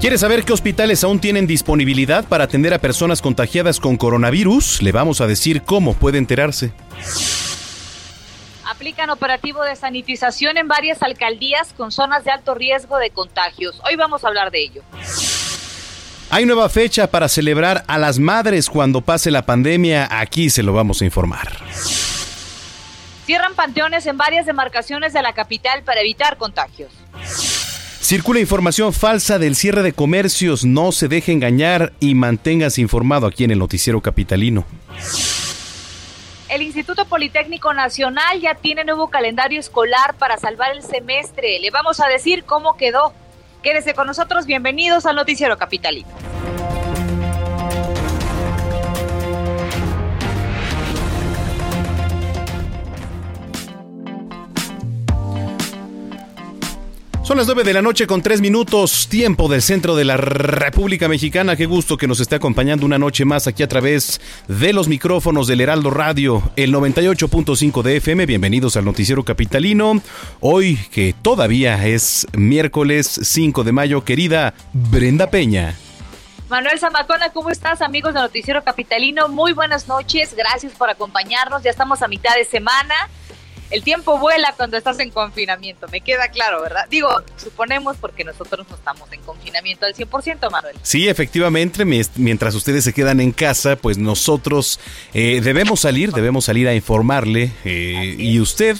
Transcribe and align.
¿Quieres 0.00 0.20
saber 0.20 0.44
qué 0.44 0.52
hospitales 0.52 1.02
aún 1.02 1.18
tienen 1.18 1.48
disponibilidad 1.48 2.24
para 2.24 2.44
atender 2.44 2.72
a 2.72 2.78
personas 2.78 3.20
contagiadas 3.20 3.80
con 3.80 3.96
coronavirus? 3.96 4.80
Le 4.80 4.92
vamos 4.92 5.20
a 5.20 5.26
decir 5.26 5.62
cómo 5.62 5.92
puede 5.94 6.18
enterarse. 6.18 6.72
Aplican 8.64 9.10
operativo 9.10 9.64
de 9.64 9.74
sanitización 9.74 10.56
en 10.56 10.68
varias 10.68 11.02
alcaldías 11.02 11.74
con 11.76 11.90
zonas 11.90 12.22
de 12.22 12.30
alto 12.30 12.54
riesgo 12.54 12.96
de 12.98 13.10
contagios. 13.10 13.80
Hoy 13.84 13.96
vamos 13.96 14.22
a 14.22 14.28
hablar 14.28 14.52
de 14.52 14.62
ello. 14.62 14.82
Hay 16.30 16.46
nueva 16.46 16.68
fecha 16.68 17.10
para 17.10 17.28
celebrar 17.28 17.82
a 17.88 17.98
las 17.98 18.20
madres 18.20 18.70
cuando 18.70 19.00
pase 19.00 19.32
la 19.32 19.46
pandemia. 19.46 20.06
Aquí 20.12 20.48
se 20.48 20.62
lo 20.62 20.72
vamos 20.74 21.02
a 21.02 21.06
informar. 21.06 21.48
Cierran 23.26 23.54
panteones 23.56 24.06
en 24.06 24.16
varias 24.16 24.46
demarcaciones 24.46 25.12
de 25.12 25.22
la 25.22 25.32
capital 25.32 25.82
para 25.82 26.02
evitar 26.02 26.36
contagios. 26.36 26.92
Circula 28.08 28.40
información 28.40 28.94
falsa 28.94 29.38
del 29.38 29.54
cierre 29.54 29.82
de 29.82 29.92
comercios. 29.92 30.64
No 30.64 30.92
se 30.92 31.08
deje 31.08 31.30
engañar 31.30 31.92
y 32.00 32.14
manténgase 32.14 32.80
informado 32.80 33.26
aquí 33.26 33.44
en 33.44 33.50
el 33.50 33.58
Noticiero 33.58 34.00
Capitalino. 34.00 34.64
El 36.48 36.62
Instituto 36.62 37.04
Politécnico 37.04 37.74
Nacional 37.74 38.40
ya 38.40 38.54
tiene 38.54 38.84
nuevo 38.84 39.08
calendario 39.08 39.60
escolar 39.60 40.14
para 40.16 40.38
salvar 40.38 40.74
el 40.74 40.82
semestre. 40.82 41.58
Le 41.60 41.70
vamos 41.70 42.00
a 42.00 42.08
decir 42.08 42.44
cómo 42.44 42.78
quedó. 42.78 43.12
Quédese 43.62 43.92
con 43.92 44.06
nosotros. 44.06 44.46
Bienvenidos 44.46 45.04
al 45.04 45.14
Noticiero 45.14 45.58
Capitalino. 45.58 46.08
Son 57.28 57.36
las 57.36 57.44
9 57.44 57.62
de 57.62 57.74
la 57.74 57.82
noche 57.82 58.06
con 58.06 58.22
3 58.22 58.40
minutos, 58.40 59.06
tiempo 59.06 59.48
del 59.48 59.60
centro 59.60 59.94
de 59.94 60.06
la 60.06 60.16
República 60.16 61.08
Mexicana. 61.08 61.56
Qué 61.56 61.66
gusto 61.66 61.98
que 61.98 62.06
nos 62.06 62.20
esté 62.20 62.36
acompañando 62.36 62.86
una 62.86 62.96
noche 62.96 63.26
más 63.26 63.46
aquí 63.46 63.62
a 63.62 63.68
través 63.68 64.18
de 64.46 64.72
los 64.72 64.88
micrófonos 64.88 65.46
del 65.46 65.60
Heraldo 65.60 65.90
Radio, 65.90 66.42
el 66.56 66.72
98.5 66.72 67.82
de 67.82 67.98
FM. 67.98 68.24
Bienvenidos 68.24 68.78
al 68.78 68.86
Noticiero 68.86 69.24
Capitalino. 69.26 70.00
Hoy, 70.40 70.78
que 70.90 71.14
todavía 71.20 71.86
es 71.86 72.26
miércoles 72.32 73.20
5 73.22 73.62
de 73.62 73.72
mayo, 73.72 74.06
querida 74.06 74.54
Brenda 74.72 75.28
Peña. 75.28 75.74
Manuel 76.48 76.78
Zamacona, 76.78 77.28
¿cómo 77.28 77.50
estás, 77.50 77.82
amigos 77.82 78.14
del 78.14 78.22
Noticiero 78.22 78.64
Capitalino? 78.64 79.28
Muy 79.28 79.52
buenas 79.52 79.86
noches, 79.86 80.34
gracias 80.34 80.72
por 80.72 80.88
acompañarnos. 80.88 81.62
Ya 81.62 81.70
estamos 81.70 82.00
a 82.00 82.08
mitad 82.08 82.34
de 82.36 82.46
semana 82.46 82.94
el 83.70 83.82
tiempo 83.82 84.18
vuela 84.18 84.54
cuando 84.56 84.76
estás 84.76 84.98
en 85.00 85.10
confinamiento, 85.10 85.88
me 85.88 86.00
queda 86.00 86.28
claro, 86.28 86.62
¿verdad? 86.62 86.86
Digo, 86.90 87.08
suponemos 87.36 87.96
porque 87.96 88.24
nosotros 88.24 88.66
no 88.68 88.76
estamos 88.76 89.12
en 89.12 89.20
confinamiento 89.22 89.86
al 89.86 89.94
100%, 89.94 90.50
Manuel. 90.50 90.76
Sí, 90.82 91.08
efectivamente, 91.08 91.84
mientras 91.84 92.54
ustedes 92.54 92.84
se 92.84 92.92
quedan 92.92 93.20
en 93.20 93.32
casa, 93.32 93.76
pues 93.76 93.98
nosotros 93.98 94.80
eh, 95.14 95.40
debemos 95.42 95.80
salir, 95.80 96.12
debemos 96.12 96.46
salir 96.46 96.68
a 96.68 96.74
informarle 96.74 97.52
eh, 97.64 98.16
y 98.18 98.40
usted 98.40 98.76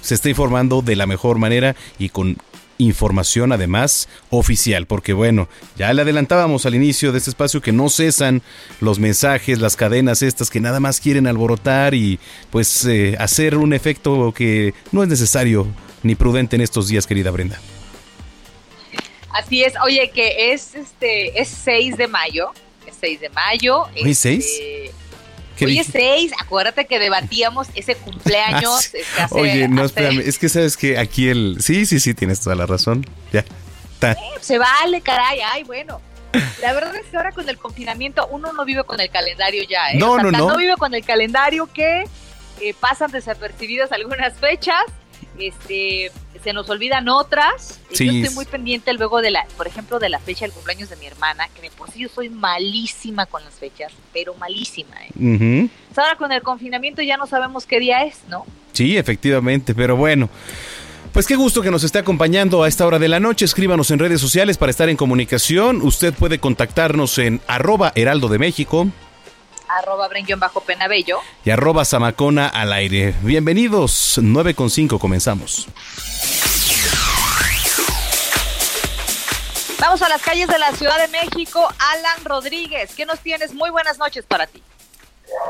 se 0.00 0.14
está 0.14 0.28
informando 0.28 0.82
de 0.82 0.96
la 0.96 1.06
mejor 1.06 1.38
manera 1.38 1.76
y 1.98 2.08
con 2.08 2.36
información 2.84 3.52
además 3.52 4.08
oficial, 4.30 4.86
porque 4.86 5.12
bueno, 5.12 5.48
ya 5.76 5.92
le 5.92 6.02
adelantábamos 6.02 6.66
al 6.66 6.74
inicio 6.74 7.12
de 7.12 7.18
este 7.18 7.30
espacio 7.30 7.60
que 7.60 7.72
no 7.72 7.88
cesan 7.88 8.42
los 8.80 8.98
mensajes, 8.98 9.58
las 9.58 9.76
cadenas 9.76 10.22
estas 10.22 10.50
que 10.50 10.60
nada 10.60 10.80
más 10.80 11.00
quieren 11.00 11.26
alborotar 11.26 11.94
y 11.94 12.18
pues 12.50 12.84
eh, 12.84 13.16
hacer 13.18 13.56
un 13.56 13.72
efecto 13.72 14.32
que 14.32 14.74
no 14.90 15.02
es 15.02 15.08
necesario 15.08 15.66
ni 16.02 16.14
prudente 16.14 16.56
en 16.56 16.62
estos 16.62 16.88
días, 16.88 17.06
querida 17.06 17.30
Brenda. 17.30 17.60
Así 19.32 19.64
es, 19.64 19.74
oye, 19.82 20.10
que 20.10 20.52
es 20.52 20.74
este 20.74 21.40
es 21.40 21.48
6 21.48 21.96
de 21.96 22.06
mayo, 22.06 22.50
es 22.86 22.94
6 23.00 23.20
de 23.20 23.28
mayo. 23.30 23.84
¿Hoy 24.04 24.14
6? 24.14 24.60
Hoy 25.60 25.78
es 25.78 25.88
6, 25.88 26.32
acuérdate 26.40 26.86
que 26.86 26.98
debatíamos 26.98 27.68
ese 27.74 27.96
cumpleaños. 27.96 28.90
Ah, 29.18 29.24
este, 29.24 29.40
Oye, 29.40 29.68
no, 29.68 29.84
espérame, 29.84 30.20
es 30.20 30.38
que 30.38 30.48
sabes 30.48 30.76
que 30.76 30.98
aquí 30.98 31.28
el... 31.28 31.58
Sí, 31.60 31.86
sí, 31.86 32.00
sí, 32.00 32.14
tienes 32.14 32.40
toda 32.40 32.56
la 32.56 32.66
razón. 32.66 33.04
Ya. 33.32 33.44
se 34.40 34.58
vale, 34.58 35.00
caray, 35.00 35.40
ay, 35.40 35.64
bueno. 35.64 36.00
La 36.60 36.72
verdad 36.72 36.96
es 36.96 37.06
que 37.06 37.16
ahora 37.16 37.32
con 37.32 37.48
el 37.48 37.58
confinamiento 37.58 38.26
uno 38.28 38.52
no 38.52 38.64
vive 38.64 38.84
con 38.84 39.00
el 39.00 39.10
calendario 39.10 39.64
ya, 39.64 39.90
¿eh? 39.90 39.98
No, 39.98 40.18
no, 40.18 40.30
no. 40.30 40.48
No 40.48 40.56
vive 40.56 40.76
con 40.76 40.94
el 40.94 41.04
calendario 41.04 41.68
que 41.72 42.04
eh, 42.60 42.74
pasan 42.78 43.10
desapercibidas 43.10 43.92
algunas 43.92 44.34
fechas 44.38 44.84
este 45.38 46.10
se 46.42 46.52
nos 46.52 46.68
olvidan 46.70 47.08
otras. 47.08 47.80
Yo 47.90 48.10
estoy 48.12 48.34
muy 48.34 48.44
pendiente 48.44 48.92
luego 48.94 49.22
de 49.22 49.30
la, 49.30 49.46
por 49.56 49.66
ejemplo, 49.66 49.98
de 49.98 50.08
la 50.08 50.18
fecha 50.18 50.44
del 50.44 50.52
cumpleaños 50.52 50.88
de 50.90 50.96
mi 50.96 51.06
hermana, 51.06 51.48
que 51.54 51.62
de 51.62 51.70
por 51.70 51.90
sí 51.90 52.00
yo 52.00 52.08
soy 52.08 52.28
malísima 52.30 53.26
con 53.26 53.44
las 53.44 53.54
fechas, 53.54 53.92
pero 54.12 54.34
malísima. 54.34 54.96
¿eh? 55.18 55.68
ahora 55.96 56.16
con 56.16 56.32
el 56.32 56.42
confinamiento 56.42 57.02
ya 57.02 57.16
no 57.16 57.26
sabemos 57.26 57.66
qué 57.66 57.78
día 57.78 58.04
es, 58.04 58.20
¿no? 58.28 58.44
Sí, 58.72 58.96
efectivamente, 58.96 59.74
pero 59.74 59.96
bueno. 59.96 60.28
Pues 61.12 61.26
qué 61.26 61.36
gusto 61.36 61.60
que 61.60 61.70
nos 61.70 61.84
esté 61.84 61.98
acompañando 61.98 62.62
a 62.62 62.68
esta 62.68 62.86
hora 62.86 62.98
de 62.98 63.06
la 63.06 63.20
noche. 63.20 63.44
Escríbanos 63.44 63.90
en 63.90 63.98
redes 63.98 64.18
sociales 64.18 64.56
para 64.56 64.70
estar 64.70 64.88
en 64.88 64.96
comunicación. 64.96 65.82
Usted 65.82 66.14
puede 66.14 66.38
contactarnos 66.38 67.18
en 67.18 67.42
arroba 67.46 67.92
heraldo 67.94 68.28
de 68.28 68.38
México, 68.38 68.88
arroba 69.78 70.08
bajo 70.36 70.60
penabello 70.60 71.20
y 71.44 71.50
arroba 71.50 71.84
zamacona 71.84 72.48
al 72.48 72.72
aire. 72.72 73.14
Bienvenidos, 73.22 74.18
9 74.20 74.54
con 74.54 74.70
5 74.70 74.98
comenzamos. 74.98 75.68
Vamos 79.80 80.00
a 80.02 80.08
las 80.08 80.22
calles 80.22 80.46
de 80.46 80.58
la 80.58 80.70
Ciudad 80.72 80.96
de 80.98 81.08
México. 81.08 81.68
Alan 81.78 82.24
Rodríguez, 82.24 82.94
¿qué 82.94 83.04
nos 83.04 83.18
tienes? 83.20 83.52
Muy 83.52 83.70
buenas 83.70 83.98
noches 83.98 84.24
para 84.24 84.46
ti. 84.46 84.62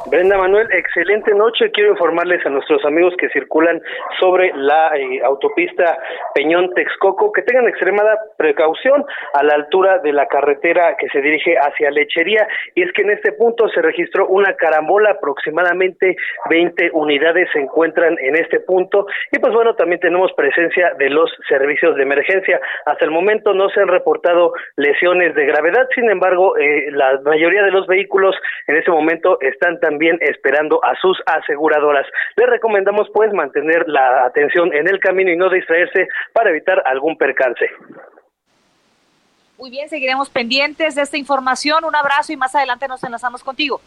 Brenda 0.07 0.37
Manuel, 0.37 0.69
excelente 0.73 1.33
noche. 1.35 1.71
Quiero 1.71 1.91
informarles 1.91 2.45
a 2.45 2.51
nuestros 2.51 2.85
amigos 2.85 3.15
que 3.19 3.29
circulan 3.31 3.81
sobre 4.21 4.53
la 4.55 4.97
eh, 4.97 5.21
autopista 5.25 5.99
Peñón 6.35 6.73
Texcoco 6.75 7.33
que 7.33 7.43
tengan 7.43 7.69
extremada 7.69 8.19
precaución 8.37 9.05
a 9.35 9.43
la 9.43 9.55
altura 9.55 9.99
de 9.99 10.13
la 10.13 10.27
carretera 10.27 10.97
que 10.99 11.09
se 11.09 11.21
dirige 11.21 11.57
hacia 11.57 11.91
Lechería. 11.91 12.47
Y 12.75 12.83
es 12.83 12.93
que 12.93 13.03
en 13.03 13.11
este 13.11 13.33
punto 13.33 13.69
se 13.69 13.81
registró 13.81 14.27
una 14.27 14.55
carambola, 14.55 15.13
aproximadamente 15.13 16.17
20 16.51 16.91
unidades 16.93 17.49
se 17.53 17.61
encuentran 17.61 18.17
en 18.21 18.37
este 18.37 18.61
punto. 18.61 19.07
Y 19.31 19.39
pues 19.39 19.53
bueno, 19.53 19.75
también 19.75 20.01
tenemos 20.01 20.33
presencia 20.35 20.93
de 20.99 21.11
los 21.11 21.31
servicios 21.49 21.97
de 21.97 22.03
emergencia. 22.03 22.61
Hasta 22.87 23.05
el 23.05 23.11
momento 23.11 23.55
no 23.55 23.69
se 23.71 23.81
han 23.81 23.89
reportado 23.89 24.53
lesiones 24.77 25.35
de 25.35 25.47
gravedad, 25.47 25.87
sin 25.95 26.11
embargo, 26.11 26.57
eh, 26.57 26.91
la 26.91 27.21
mayoría 27.25 27.63
de 27.63 27.71
los 27.71 27.87
vehículos 27.87 28.35
en 28.67 28.77
este 28.77 28.91
momento 28.91 29.39
están 29.41 29.72
también 29.81 30.19
esperando 30.21 30.83
a 30.85 30.95
sus 31.01 31.19
aseguradoras. 31.27 32.07
Les 32.37 32.49
recomendamos 32.49 33.09
pues 33.13 33.33
mantener 33.33 33.89
la 33.89 34.25
atención 34.27 34.73
en 34.75 34.89
el 34.89 34.99
camino 35.01 35.31
y 35.31 35.37
no 35.37 35.51
distraerse 35.51 36.09
para 36.33 36.51
evitar 36.51 36.83
algún 36.87 37.17
percance. 37.17 37.67
Muy 39.59 39.71
bien, 39.71 39.89
seguiremos 39.89 40.29
pendientes 40.29 40.95
de 40.97 41.03
esta 41.03 41.17
información. 41.17 41.85
Un 41.85 41.95
abrazo 41.95 42.33
y 42.33 42.37
más 42.37 42.55
adelante 42.55 42.89
nos 42.89 43.03
enlazamos 43.05 43.45
contigo. 43.45 43.81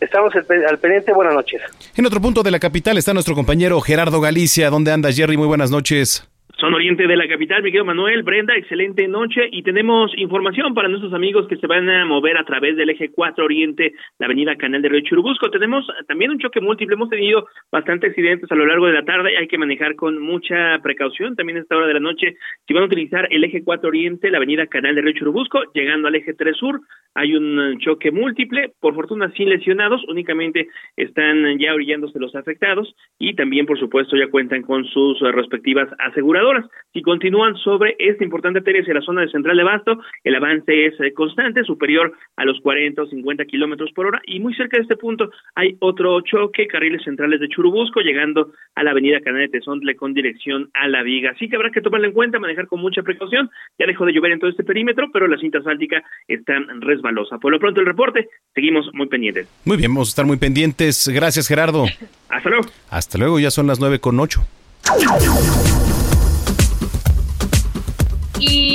Estamos 0.00 0.32
al 0.34 0.78
pendiente, 0.78 1.12
buenas 1.12 1.34
noches. 1.34 1.60
En 1.94 2.06
otro 2.06 2.20
punto 2.20 2.42
de 2.42 2.50
la 2.50 2.58
capital 2.58 2.96
está 2.96 3.12
nuestro 3.12 3.34
compañero 3.34 3.80
Gerardo 3.80 4.20
Galicia. 4.20 4.70
¿Dónde 4.70 4.92
anda 4.92 5.12
Jerry? 5.12 5.36
Muy 5.36 5.46
buenas 5.46 5.70
noches. 5.70 6.26
Son 6.60 6.74
oriente 6.74 7.06
de 7.06 7.16
la 7.16 7.26
capital, 7.26 7.62
Miguel 7.62 7.86
Manuel, 7.86 8.22
Brenda, 8.22 8.54
excelente 8.54 9.08
noche 9.08 9.48
y 9.50 9.62
tenemos 9.62 10.12
información 10.18 10.74
para 10.74 10.88
nuestros 10.88 11.14
amigos 11.14 11.48
que 11.48 11.56
se 11.56 11.66
van 11.66 11.88
a 11.88 12.04
mover 12.04 12.36
a 12.36 12.44
través 12.44 12.76
del 12.76 12.90
eje 12.90 13.10
4 13.10 13.42
oriente, 13.42 13.94
la 14.18 14.26
avenida 14.26 14.54
Canal 14.56 14.82
de 14.82 14.90
Río 14.90 15.00
Churubusco. 15.00 15.50
Tenemos 15.50 15.86
también 16.06 16.32
un 16.32 16.38
choque 16.38 16.60
múltiple, 16.60 16.96
hemos 16.96 17.08
tenido 17.08 17.48
bastantes 17.72 18.10
accidentes 18.10 18.52
a 18.52 18.54
lo 18.54 18.66
largo 18.66 18.88
de 18.88 18.92
la 18.92 19.06
tarde, 19.06 19.38
hay 19.38 19.48
que 19.48 19.56
manejar 19.56 19.96
con 19.96 20.20
mucha 20.20 20.78
precaución 20.82 21.34
también 21.34 21.56
a 21.56 21.62
esta 21.62 21.78
hora 21.78 21.86
de 21.86 21.94
la 21.94 22.00
noche. 22.00 22.36
Si 22.66 22.74
van 22.74 22.82
a 22.82 22.86
utilizar 22.86 23.26
el 23.30 23.42
eje 23.42 23.64
4 23.64 23.88
oriente, 23.88 24.30
la 24.30 24.36
avenida 24.36 24.66
Canal 24.66 24.94
de 24.94 25.00
Río 25.00 25.14
Churubusco, 25.14 25.62
llegando 25.72 26.08
al 26.08 26.14
eje 26.14 26.34
3 26.34 26.54
sur, 26.54 26.78
hay 27.14 27.36
un 27.36 27.78
choque 27.78 28.10
múltiple, 28.10 28.72
por 28.80 28.94
fortuna 28.94 29.32
sin 29.32 29.48
lesionados, 29.48 30.04
únicamente 30.08 30.68
están 30.94 31.58
ya 31.58 31.72
orillándose 31.72 32.20
los 32.20 32.36
afectados 32.36 32.94
y 33.18 33.34
también, 33.34 33.64
por 33.64 33.78
supuesto, 33.78 34.14
ya 34.14 34.28
cuentan 34.28 34.60
con 34.60 34.84
sus 34.84 35.18
respectivas 35.20 35.88
aseguradoras 35.98 36.49
si 36.92 37.02
continúan 37.02 37.56
sobre 37.56 37.94
esta 37.98 38.24
importante 38.24 38.58
arteria 38.58 38.82
hacia 38.82 38.94
la 38.94 39.00
zona 39.00 39.22
de 39.22 39.30
Central 39.30 39.56
de 39.56 39.62
Basto, 39.62 40.00
el 40.24 40.34
avance 40.34 40.86
es 40.86 41.00
eh, 41.00 41.12
constante, 41.12 41.62
superior 41.62 42.12
a 42.36 42.44
los 42.44 42.58
40 42.60 43.02
o 43.02 43.06
50 43.06 43.44
kilómetros 43.44 43.92
por 43.92 44.06
hora, 44.06 44.20
y 44.26 44.40
muy 44.40 44.54
cerca 44.54 44.76
de 44.76 44.82
este 44.82 44.96
punto 44.96 45.30
hay 45.54 45.76
otro 45.80 46.20
choque, 46.22 46.66
carriles 46.66 47.02
centrales 47.04 47.40
de 47.40 47.48
Churubusco, 47.48 48.00
llegando 48.00 48.52
a 48.74 48.82
la 48.82 48.90
avenida 48.90 49.20
Canal 49.20 49.42
de 49.42 49.48
Tezontle 49.48 49.94
con 49.96 50.14
dirección 50.14 50.70
a 50.74 50.88
La 50.88 51.02
Viga. 51.02 51.30
Así 51.30 51.48
que 51.48 51.56
habrá 51.56 51.70
que 51.70 51.80
tomarlo 51.80 52.08
en 52.08 52.12
cuenta, 52.12 52.38
manejar 52.38 52.66
con 52.66 52.80
mucha 52.80 53.02
precaución. 53.02 53.50
Ya 53.78 53.86
dejó 53.86 54.04
de 54.04 54.12
llover 54.12 54.32
en 54.32 54.40
todo 54.40 54.50
este 54.50 54.64
perímetro, 54.64 55.10
pero 55.12 55.28
la 55.28 55.38
cinta 55.38 55.58
asfáltica 55.58 56.02
está 56.26 56.58
resbalosa. 56.80 57.38
Por 57.38 57.52
lo 57.52 57.60
pronto 57.60 57.80
el 57.80 57.86
reporte, 57.86 58.28
seguimos 58.54 58.88
muy 58.92 59.06
pendientes. 59.06 59.48
Muy 59.64 59.76
bien, 59.76 59.92
vamos 59.92 60.08
a 60.08 60.10
estar 60.10 60.26
muy 60.26 60.38
pendientes. 60.38 61.08
Gracias, 61.08 61.46
Gerardo. 61.46 61.84
Hasta 62.28 62.48
luego. 62.48 62.66
Hasta 62.90 63.18
luego, 63.18 63.38
ya 63.38 63.50
son 63.50 63.66
las 63.66 63.80
nueve 63.80 64.00
con 64.00 64.18
ocho. 64.18 64.40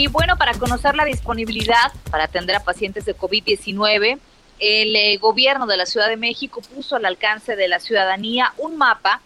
Y 0.05 0.07
bueno, 0.07 0.37
para 0.37 0.53
conocer 0.53 0.95
la 0.95 1.03
disponibilidad 1.03 1.91
para 2.11 2.25
atender 2.25 2.55
a 2.55 2.63
pacientes 2.63 3.05
de 3.05 3.17
COVID-19, 3.17 4.19
el 4.59 4.95
eh, 4.95 5.17
gobierno 5.17 5.65
de 5.65 5.77
la 5.77 5.87
Ciudad 5.87 6.07
de 6.07 6.15
México 6.15 6.61
puso 6.61 6.95
al 6.95 7.05
alcance 7.05 7.55
de 7.55 7.67
la 7.67 7.79
ciudadanía 7.79 8.53
un 8.59 8.77
mapa 8.77 9.23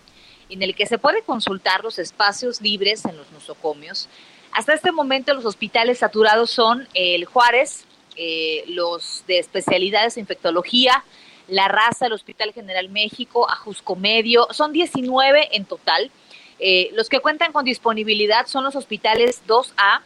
en 0.47 0.63
el 0.63 0.75
que 0.75 0.85
se 0.85 0.97
puede 0.97 1.21
consultar 1.23 1.83
los 1.83 1.99
espacios 1.99 2.61
libres 2.61 3.03
en 3.03 3.17
los 3.17 3.29
nosocomios. 3.31 4.07
Hasta 4.53 4.73
este 4.73 4.93
momento 4.93 5.33
los 5.33 5.43
hospitales 5.43 5.97
saturados 5.97 6.49
son 6.49 6.87
el 6.93 7.25
Juárez, 7.25 7.83
eh, 8.15 8.63
los 8.67 9.25
de 9.27 9.39
especialidades 9.39 10.15
de 10.15 10.21
infectología, 10.21 11.03
La 11.49 11.67
Raza, 11.67 12.05
el 12.05 12.13
Hospital 12.13 12.53
General 12.53 12.87
México, 12.87 13.49
Ajusco 13.49 13.97
Medio, 13.97 14.47
son 14.51 14.71
19 14.71 15.57
en 15.57 15.65
total. 15.65 16.09
Eh, 16.57 16.89
los 16.93 17.09
que 17.09 17.19
cuentan 17.19 17.51
con 17.51 17.65
disponibilidad 17.65 18.47
son 18.47 18.63
los 18.63 18.77
hospitales 18.77 19.41
2A, 19.45 20.03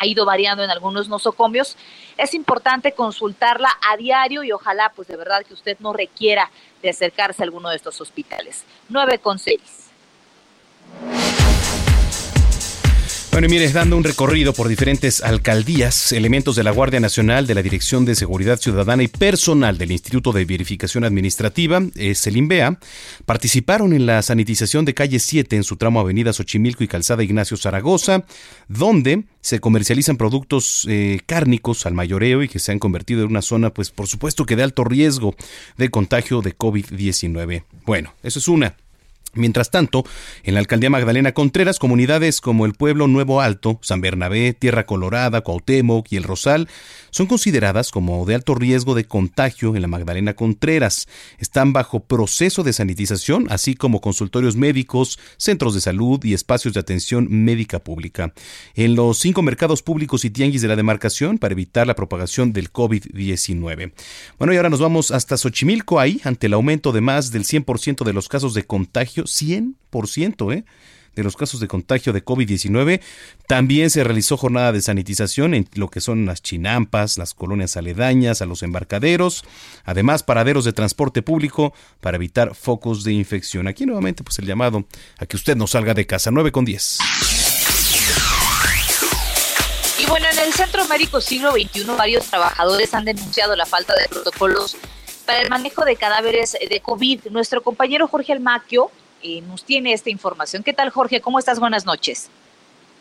ha 0.00 0.06
ido 0.06 0.24
variando 0.24 0.64
en 0.64 0.70
algunos 0.70 1.08
nosocomios. 1.08 1.76
Es 2.16 2.34
importante 2.34 2.92
consultarla 2.92 3.70
a 3.88 3.96
diario 3.96 4.42
y 4.42 4.50
ojalá, 4.50 4.92
pues 4.94 5.06
de 5.08 5.16
verdad, 5.16 5.44
que 5.44 5.54
usted 5.54 5.76
no 5.78 5.92
requiera 5.92 6.50
de 6.82 6.90
acercarse 6.90 7.42
a 7.42 7.44
alguno 7.44 7.70
de 7.70 7.76
estos 7.76 8.00
hospitales. 8.00 8.64
9 8.88 9.18
con 9.18 9.38
6. 9.38 9.60
Bueno, 13.30 13.46
mire, 13.48 13.70
dando 13.70 13.96
un 13.96 14.04
recorrido 14.04 14.52
por 14.52 14.68
diferentes 14.68 15.22
alcaldías, 15.22 16.12
elementos 16.12 16.56
de 16.56 16.64
la 16.64 16.70
Guardia 16.72 16.98
Nacional, 16.98 17.46
de 17.46 17.54
la 17.54 17.62
Dirección 17.62 18.04
de 18.04 18.14
Seguridad 18.14 18.58
Ciudadana 18.58 19.02
y 19.02 19.08
personal 19.08 19.78
del 19.78 19.92
Instituto 19.92 20.32
de 20.32 20.44
Verificación 20.44 21.04
Administrativa, 21.04 21.80
es 21.94 22.28
participaron 23.26 23.92
en 23.92 24.06
la 24.06 24.22
sanitización 24.22 24.84
de 24.84 24.94
calle 24.94 25.18
7 25.18 25.54
en 25.54 25.62
su 25.62 25.76
tramo 25.76 26.00
Avenida 26.00 26.32
Xochimilco 26.32 26.82
y 26.82 26.88
Calzada 26.88 27.22
Ignacio 27.22 27.56
Zaragoza, 27.56 28.24
donde 28.66 29.24
se 29.40 29.60
comercializan 29.60 30.16
productos 30.16 30.86
eh, 30.88 31.20
cárnicos 31.26 31.86
al 31.86 31.94
mayoreo 31.94 32.42
y 32.42 32.48
que 32.48 32.58
se 32.58 32.72
han 32.72 32.78
convertido 32.78 33.22
en 33.22 33.28
una 33.30 33.42
zona, 33.42 33.70
pues 33.70 33.90
por 33.90 34.08
supuesto 34.08 34.46
que 34.46 34.56
de 34.56 34.64
alto 34.64 34.84
riesgo 34.84 35.34
de 35.76 35.90
contagio 35.90 36.40
de 36.40 36.56
COVID-19. 36.56 37.62
Bueno, 37.84 38.14
eso 38.22 38.38
es 38.38 38.48
una. 38.48 38.74
Mientras 39.34 39.70
tanto, 39.70 40.04
en 40.42 40.54
la 40.54 40.60
alcaldía 40.60 40.90
Magdalena 40.90 41.32
Contreras, 41.32 41.78
comunidades 41.78 42.40
como 42.40 42.64
el 42.64 42.72
pueblo 42.72 43.08
Nuevo 43.08 43.40
Alto, 43.40 43.78
San 43.82 44.00
Bernabé, 44.00 44.54
Tierra 44.54 44.86
Colorada, 44.86 45.42
Cuauhtémoc 45.42 46.10
y 46.10 46.16
El 46.16 46.24
Rosal 46.24 46.68
son 47.10 47.26
consideradas 47.26 47.90
como 47.90 48.24
de 48.26 48.34
alto 48.34 48.54
riesgo 48.54 48.94
de 48.94 49.04
contagio 49.04 49.74
en 49.76 49.82
la 49.82 49.88
Magdalena 49.88 50.34
Contreras. 50.34 51.08
Están 51.38 51.72
bajo 51.72 52.00
proceso 52.00 52.62
de 52.62 52.72
sanitización, 52.72 53.46
así 53.50 53.74
como 53.74 54.00
consultorios 54.00 54.56
médicos, 54.56 55.18
centros 55.36 55.74
de 55.74 55.80
salud 55.80 56.22
y 56.24 56.34
espacios 56.34 56.74
de 56.74 56.80
atención 56.80 57.26
médica 57.30 57.78
pública. 57.78 58.32
En 58.74 58.94
los 58.94 59.18
cinco 59.18 59.42
mercados 59.42 59.82
públicos 59.82 60.24
y 60.24 60.30
tianguis 60.30 60.62
de 60.62 60.68
la 60.68 60.76
demarcación 60.76 61.38
para 61.38 61.52
evitar 61.52 61.86
la 61.86 61.94
propagación 61.94 62.52
del 62.52 62.72
COVID-19. 62.72 63.92
Bueno, 64.38 64.52
y 64.52 64.56
ahora 64.56 64.70
nos 64.70 64.80
vamos 64.80 65.10
hasta 65.10 65.36
Xochimilco, 65.36 66.00
ahí, 66.00 66.20
ante 66.24 66.46
el 66.46 66.54
aumento 66.54 66.92
de 66.92 67.00
más 67.00 67.30
del 67.30 67.44
100% 67.44 68.04
de 68.04 68.12
los 68.12 68.28
casos 68.28 68.54
de 68.54 68.64
contagio 68.64 69.17
100% 69.24 70.54
¿eh? 70.54 70.64
de 71.18 71.24
los 71.24 71.36
casos 71.36 71.58
de 71.58 71.66
contagio 71.66 72.12
de 72.12 72.24
COVID-19. 72.24 73.00
También 73.48 73.90
se 73.90 74.04
realizó 74.04 74.36
jornada 74.36 74.70
de 74.70 74.80
sanitización 74.80 75.52
en 75.52 75.68
lo 75.74 75.88
que 75.88 76.00
son 76.00 76.26
las 76.26 76.42
chinampas, 76.42 77.18
las 77.18 77.34
colonias 77.34 77.76
aledañas, 77.76 78.40
a 78.40 78.46
los 78.46 78.62
embarcaderos, 78.62 79.44
además 79.84 80.22
paraderos 80.22 80.64
de 80.64 80.72
transporte 80.72 81.22
público 81.22 81.74
para 82.00 82.16
evitar 82.16 82.54
focos 82.54 83.02
de 83.02 83.12
infección. 83.12 83.66
Aquí 83.66 83.84
nuevamente 83.84 84.22
pues 84.22 84.38
el 84.38 84.46
llamado 84.46 84.86
a 85.18 85.26
que 85.26 85.36
usted 85.36 85.56
no 85.56 85.66
salga 85.66 85.92
de 85.92 86.06
casa 86.06 86.30
9 86.30 86.52
con 86.52 86.64
10. 86.64 86.98
Y 89.98 90.06
bueno, 90.06 90.26
en 90.32 90.38
el 90.38 90.52
Centro 90.52 90.86
Médico 90.86 91.20
Siglo 91.20 91.50
XXI 91.50 91.84
varios 91.96 92.26
trabajadores 92.26 92.94
han 92.94 93.04
denunciado 93.04 93.56
la 93.56 93.66
falta 93.66 93.92
de 93.96 94.08
protocolos 94.08 94.76
para 95.26 95.42
el 95.42 95.50
manejo 95.50 95.84
de 95.84 95.96
cadáveres 95.96 96.52
de 96.52 96.80
COVID. 96.80 97.26
Nuestro 97.30 97.60
compañero 97.60 98.06
Jorge 98.06 98.32
Almaquio 98.32 98.92
eh, 99.22 99.40
nos 99.42 99.64
tiene 99.64 99.92
esta 99.92 100.10
información. 100.10 100.62
¿Qué 100.62 100.72
tal, 100.72 100.90
Jorge? 100.90 101.20
¿Cómo 101.20 101.38
estás? 101.38 101.60
Buenas 101.60 101.86
noches. 101.86 102.30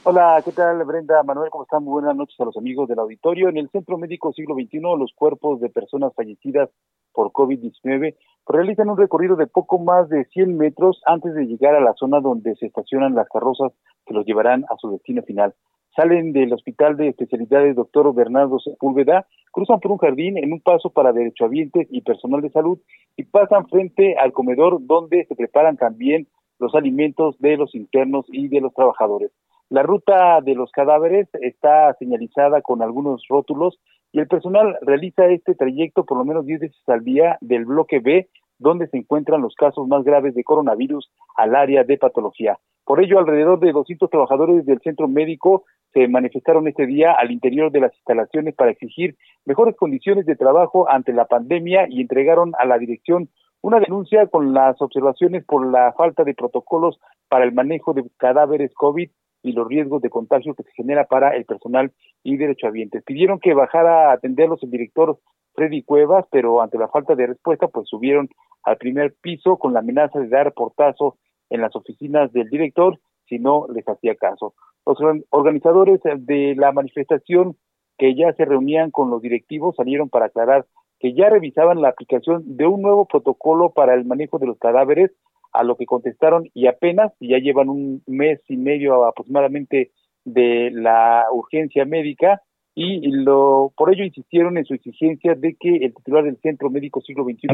Hola, 0.04 0.42
¿qué 0.46 0.54
tal, 0.54 0.84
Brenda? 0.86 1.22
Manuel, 1.24 1.50
¿cómo 1.50 1.64
están? 1.64 1.84
Muy 1.84 1.92
buenas 1.92 2.16
noches 2.16 2.40
a 2.40 2.46
los 2.46 2.56
amigos 2.56 2.88
del 2.88 3.00
auditorio. 3.00 3.50
En 3.50 3.58
el 3.58 3.70
Centro 3.70 3.98
Médico 3.98 4.32
Siglo 4.32 4.56
XXI, 4.56 4.80
los 4.98 5.12
cuerpos 5.14 5.60
de 5.60 5.70
personas 5.70 6.14
fallecidas 6.16 6.70
por 7.12 7.32
COVID-19 7.32 8.16
realizan 8.48 8.90
un 8.90 8.98
recorrido 8.98 9.36
de 9.36 9.48
poco 9.48 9.80
más 9.80 10.08
de 10.08 10.24
100 10.26 10.58
metros 10.58 11.02
antes 11.06 11.34
de 11.34 11.46
llegar 11.46 11.76
a 11.76 11.82
la 11.82 11.94
zona 11.96 12.22
donde 12.22 12.56
se 12.56 12.68
estacionan 12.68 13.16
las 13.16 13.28
carrozas 13.28 13.74
que 14.06 14.14
los 14.14 14.26
llevarán 14.26 14.64
a 14.70 14.78
su 14.78 14.92
destino 14.92 15.24
final. 15.24 15.54
Salen 15.98 16.32
del 16.32 16.54
Hospital 16.54 16.96
de 16.96 17.08
Especialidades 17.08 17.76
Doctor 17.76 18.14
Bernardo 18.14 18.60
Sepúlveda, 18.60 19.26
cruzan 19.52 19.80
por 19.80 19.92
un 19.92 19.98
jardín 19.98 20.38
en 20.38 20.54
un 20.54 20.62
paso 20.62 20.92
para 20.92 21.12
derechohabientes 21.12 21.88
y 21.90 22.02
personal 22.02 22.42
de 22.42 22.52
salud 22.52 22.78
y 23.16 23.24
pasan 23.24 23.68
frente 23.68 24.16
al 24.16 24.32
comedor 24.32 24.78
donde 24.80 25.26
se 25.26 25.36
preparan 25.36 25.76
también 25.76 26.28
los 26.60 26.76
alimentos 26.76 27.40
de 27.40 27.58
los 27.58 27.74
internos 27.74 28.28
y 28.32 28.48
de 28.48 28.62
los 28.62 28.76
trabajadores. 28.76 29.32
La 29.70 29.82
ruta 29.82 30.40
de 30.42 30.54
los 30.54 30.70
cadáveres 30.70 31.30
está 31.42 31.96
señalizada 31.98 32.62
con 32.62 32.84
algunos 32.84 33.24
rótulos 33.28 33.80
y 34.12 34.20
el 34.20 34.28
personal 34.28 34.78
realiza 34.82 35.26
este 35.26 35.56
trayecto 35.56 36.06
por 36.06 36.20
lo 36.20 36.26
menos 36.26 36.46
10 36.46 36.60
veces 36.60 36.90
al 36.90 37.04
día 37.04 37.40
del 37.42 37.66
bloque 37.66 38.02
B, 38.02 38.30
donde 38.60 38.88
se 38.88 38.98
encuentran 38.98 39.42
los 39.42 39.56
casos 39.56 39.88
más 39.88 40.04
graves 40.04 40.34
de 40.36 40.44
coronavirus 40.44 41.10
al 41.36 41.56
área 41.56 41.84
de 41.84 41.98
patología. 41.98 42.58
Por 42.86 43.04
ello, 43.04 43.20
alrededor 43.20 43.60
de 43.60 43.74
200 43.74 44.10
trabajadores 44.10 44.66
del 44.66 44.80
centro 44.80 45.08
médico 45.08 45.66
se 45.94 46.08
manifestaron 46.08 46.68
este 46.68 46.86
día 46.86 47.12
al 47.14 47.32
interior 47.32 47.72
de 47.72 47.82
las 47.82 47.94
instalaciones 47.96 48.56
para 48.56 48.72
exigir 48.72 49.18
mejores 49.46 49.76
condiciones 49.76 50.26
de 50.26 50.36
trabajo 50.36 50.90
ante 50.90 51.12
la 51.12 51.26
pandemia 51.26 51.88
y 51.90 52.02
entregaron 52.02 52.54
a 52.60 52.66
la 52.66 52.78
dirección 52.78 53.30
una 53.62 53.80
denuncia 53.80 54.28
con 54.28 54.54
las 54.54 54.82
observaciones 54.82 55.44
por 55.44 55.70
la 55.70 55.94
falta 55.94 56.24
de 56.24 56.34
protocolos 56.34 57.00
para 57.28 57.44
el 57.44 57.54
manejo 57.54 57.94
de 57.94 58.06
cadáveres 58.18 58.74
COVID 58.74 59.10
y 59.44 59.52
los 59.52 59.68
riesgos 59.68 60.02
de 60.02 60.10
contagio 60.10 60.54
que 60.54 60.64
se 60.64 60.72
genera 60.72 61.06
para 61.06 61.36
el 61.36 61.46
personal 61.46 61.92
y 62.24 62.38
derechohabientes. 62.38 63.04
Pidieron 63.04 63.40
que 63.40 63.54
bajara 63.54 64.10
a 64.10 64.14
atenderlos 64.14 64.62
el 64.64 64.72
director 64.72 65.20
Freddy 65.58 65.82
Cuevas, 65.82 66.26
pero 66.32 66.62
ante 66.62 66.78
la 66.78 66.88
falta 66.88 67.16
de 67.16 67.28
respuesta, 67.28 67.68
pues 67.68 67.90
subieron 67.90 68.30
al 68.64 68.78
primer 68.78 69.16
piso 69.20 69.58
con 69.58 69.74
la 69.74 69.80
amenaza 69.80 70.20
de 70.20 70.30
dar 70.30 70.54
portazo 70.54 71.18
en 71.50 71.62
las 71.62 71.76
oficinas 71.76 72.32
del 72.32 72.48
director 72.50 73.00
si 73.28 73.40
no 73.40 73.66
les 73.74 73.88
hacía 73.90 74.16
caso. 74.16 74.54
Los 74.86 75.00
organizadores 75.32 76.00
de 76.04 76.54
la 76.56 76.72
manifestación 76.72 77.58
que 77.98 78.16
ya 78.16 78.32
se 78.34 78.46
reunían 78.46 78.92
con 78.92 79.10
los 79.10 79.22
directivos 79.22 79.76
salieron 79.76 80.10
para 80.10 80.28
aclarar 80.28 80.66
que 81.00 81.14
ya 81.14 81.30
revisaban 81.30 81.82
la 81.82 81.90
aplicación 81.90 82.44
de 82.56 82.68
un 82.68 82.84
nuevo 82.84 83.06
protocolo 83.06 83.72
para 83.72 83.96
el 83.96 84.06
manejo 84.06 84.38
de 84.38 84.48
los 84.48 84.60
cadáveres, 84.60 85.12
a 85.54 85.64
lo 85.64 85.76
que 85.76 85.86
contestaron 85.86 86.50
y 86.54 86.68
apenas, 86.68 87.12
ya 87.20 87.40
llevan 87.40 87.70
un 87.70 88.04
mes 88.06 88.40
y 88.48 88.58
medio 88.58 89.06
aproximadamente 89.06 89.92
de 90.24 90.70
la 90.72 91.26
urgencia 91.32 91.86
médica, 91.86 92.42
y 92.80 93.08
lo, 93.08 93.74
por 93.76 93.92
ello 93.92 94.04
insistieron 94.04 94.56
en 94.56 94.66
su 94.66 94.76
exigencia 94.76 95.34
de 95.34 95.56
que 95.56 95.78
el 95.78 95.96
titular 95.96 96.24
del 96.24 96.38
Centro 96.42 96.70
Médico 96.70 97.02
Siglo 97.02 97.24
XXI 97.24 97.48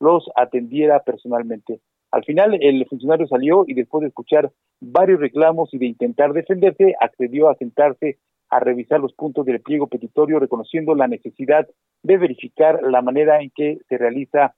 los 0.00 0.30
atendiera 0.34 1.00
personalmente. 1.00 1.80
Al 2.10 2.24
final, 2.24 2.56
el 2.58 2.86
funcionario 2.86 3.26
salió 3.26 3.64
y 3.68 3.74
después 3.74 4.00
de 4.00 4.08
escuchar 4.08 4.50
varios 4.80 5.20
reclamos 5.20 5.74
y 5.74 5.78
de 5.78 5.84
intentar 5.84 6.32
defenderse, 6.32 6.94
accedió 6.98 7.50
a 7.50 7.54
sentarse 7.56 8.16
a 8.48 8.60
revisar 8.60 8.98
los 8.98 9.12
puntos 9.12 9.44
del 9.44 9.60
pliego 9.60 9.88
petitorio, 9.88 10.38
reconociendo 10.38 10.94
la 10.94 11.06
necesidad 11.06 11.68
de 12.02 12.16
verificar 12.16 12.82
la 12.82 13.02
manera 13.02 13.42
en 13.42 13.50
que 13.54 13.76
se 13.90 13.98
realiza 13.98 14.54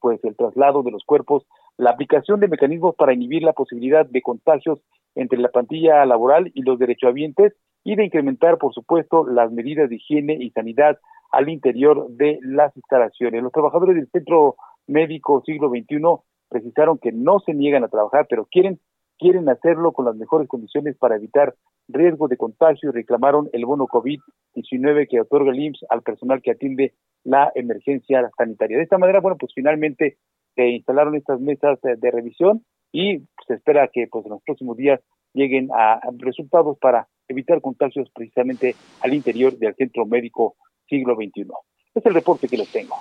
pues 0.00 0.22
el 0.22 0.36
traslado 0.36 0.84
de 0.84 0.92
los 0.92 1.02
cuerpos, 1.02 1.44
la 1.76 1.90
aplicación 1.90 2.38
de 2.38 2.46
mecanismos 2.46 2.94
para 2.94 3.14
inhibir 3.14 3.42
la 3.42 3.52
posibilidad 3.52 4.06
de 4.06 4.22
contagios 4.22 4.80
entre 5.16 5.40
la 5.40 5.48
plantilla 5.48 6.06
laboral 6.06 6.52
y 6.54 6.62
los 6.62 6.78
derechohabientes 6.78 7.52
y 7.84 7.96
de 7.96 8.04
incrementar, 8.04 8.58
por 8.58 8.74
supuesto, 8.74 9.26
las 9.26 9.50
medidas 9.52 9.88
de 9.88 9.96
higiene 9.96 10.36
y 10.40 10.50
sanidad 10.50 10.98
al 11.32 11.48
interior 11.48 12.08
de 12.10 12.38
las 12.42 12.76
instalaciones. 12.76 13.42
Los 13.42 13.52
trabajadores 13.52 13.96
del 13.96 14.10
Centro 14.10 14.56
Médico 14.86 15.42
Siglo 15.46 15.70
XXI 15.70 16.00
precisaron 16.48 16.98
que 16.98 17.12
no 17.12 17.40
se 17.40 17.54
niegan 17.54 17.84
a 17.84 17.88
trabajar, 17.88 18.26
pero 18.28 18.46
quieren 18.50 18.80
quieren 19.20 19.48
hacerlo 19.50 19.92
con 19.92 20.06
las 20.06 20.16
mejores 20.16 20.48
condiciones 20.48 20.96
para 20.96 21.16
evitar 21.16 21.54
riesgo 21.88 22.26
de 22.26 22.38
contagio 22.38 22.88
y 22.88 22.92
reclamaron 22.92 23.50
el 23.52 23.66
bono 23.66 23.86
COVID-19 23.86 25.06
que 25.08 25.20
otorga 25.20 25.52
el 25.52 25.60
IMSS 25.60 25.84
al 25.90 26.02
personal 26.02 26.40
que 26.40 26.52
atiende 26.52 26.94
la 27.22 27.52
emergencia 27.54 28.30
sanitaria. 28.36 28.78
De 28.78 28.84
esta 28.84 28.96
manera, 28.96 29.20
bueno, 29.20 29.36
pues 29.38 29.52
finalmente 29.54 30.16
se 30.54 30.68
instalaron 30.68 31.14
estas 31.16 31.38
mesas 31.38 31.78
de 31.82 32.10
revisión 32.10 32.64
y 32.92 33.18
se 33.46 33.54
espera 33.54 33.88
que 33.92 34.06
pues 34.10 34.24
en 34.24 34.32
los 34.32 34.42
próximos 34.42 34.76
días 34.78 35.00
lleguen 35.34 35.68
a 35.74 36.00
resultados 36.16 36.78
para 36.78 37.06
evitar 37.30 37.60
contagios 37.60 38.08
precisamente 38.14 38.74
al 39.00 39.14
interior 39.14 39.56
del 39.56 39.74
centro 39.74 40.06
médico 40.06 40.56
siglo 40.88 41.14
XXI. 41.14 41.46
Es 41.94 42.06
el 42.06 42.14
reporte 42.14 42.48
que 42.48 42.56
les 42.56 42.68
tengo. 42.68 42.96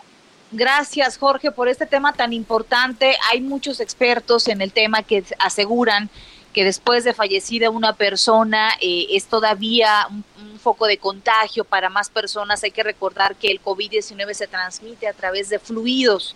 Gracias, 0.51 1.17
Jorge, 1.17 1.51
por 1.51 1.67
este 1.67 1.85
tema 1.85 2.13
tan 2.13 2.33
importante. 2.33 3.15
Hay 3.31 3.41
muchos 3.41 3.79
expertos 3.79 4.47
en 4.47 4.61
el 4.61 4.71
tema 4.71 5.03
que 5.03 5.23
aseguran 5.37 6.09
que 6.53 6.63
después 6.63 7.03
de 7.03 7.13
fallecida 7.13 7.69
una 7.69 7.93
persona 7.93 8.71
eh, 8.81 9.05
es 9.11 9.27
todavía 9.27 10.07
un, 10.09 10.23
foco 10.59 10.87
de 10.87 10.97
contagio 10.97 11.63
para 11.63 11.89
más 11.89 12.09
personas. 12.09 12.63
Hay 12.63 12.71
que 12.71 12.83
recordar 12.83 13.35
que 13.35 13.49
el 13.49 13.61
COVID-19 13.61 14.33
se 14.33 14.45
transmite 14.45 15.07
a 15.07 15.13
través 15.13 15.47
de 15.47 15.57
fluidos 15.57 16.35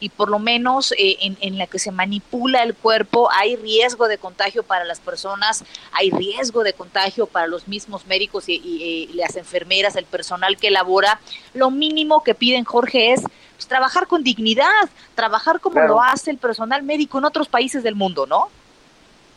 y 0.00 0.10
por 0.10 0.30
lo 0.30 0.38
menos 0.38 0.92
eh, 0.92 1.16
en, 1.40 1.58
la 1.58 1.66
que 1.66 1.78
se 1.78 1.90
manipula 1.90 2.62
el 2.62 2.74
cuerpo 2.74 3.28
hay 3.32 3.56
riesgo 3.56 4.08
de 4.08 4.18
contagio 4.18 4.62
para 4.62 4.84
las 4.84 5.00
personas, 5.00 5.64
hay 5.92 6.10
riesgo 6.10 6.62
de 6.62 6.72
contagio 6.72 7.26
para 7.26 7.46
los 7.46 7.68
mismos 7.68 8.06
médicos 8.06 8.48
y, 8.48 9.10
las 9.14 9.36
enfermeras, 9.36 9.96
el 9.96 10.04
personal 10.04 10.56
que 10.56 10.68
elabora. 10.68 11.20
Lo 11.54 11.70
mínimo 11.70 12.22
que 12.22 12.34
piden, 12.34 12.64
Jorge, 12.64 13.12
es 13.12 13.22
pues, 13.56 13.66
trabajar 13.66 14.06
con 14.06 14.22
dignidad, 14.22 14.88
trabajar 15.14 15.60
como 15.60 15.80
lo 15.80 16.00
hace 16.00 16.30
el 16.30 16.38
personal 16.38 16.82
médico 16.82 17.18
en 17.18 17.24
otros 17.24 17.48
países 17.48 17.82
del 17.82 17.94
mundo, 17.94 18.26
¿no? 18.26 18.48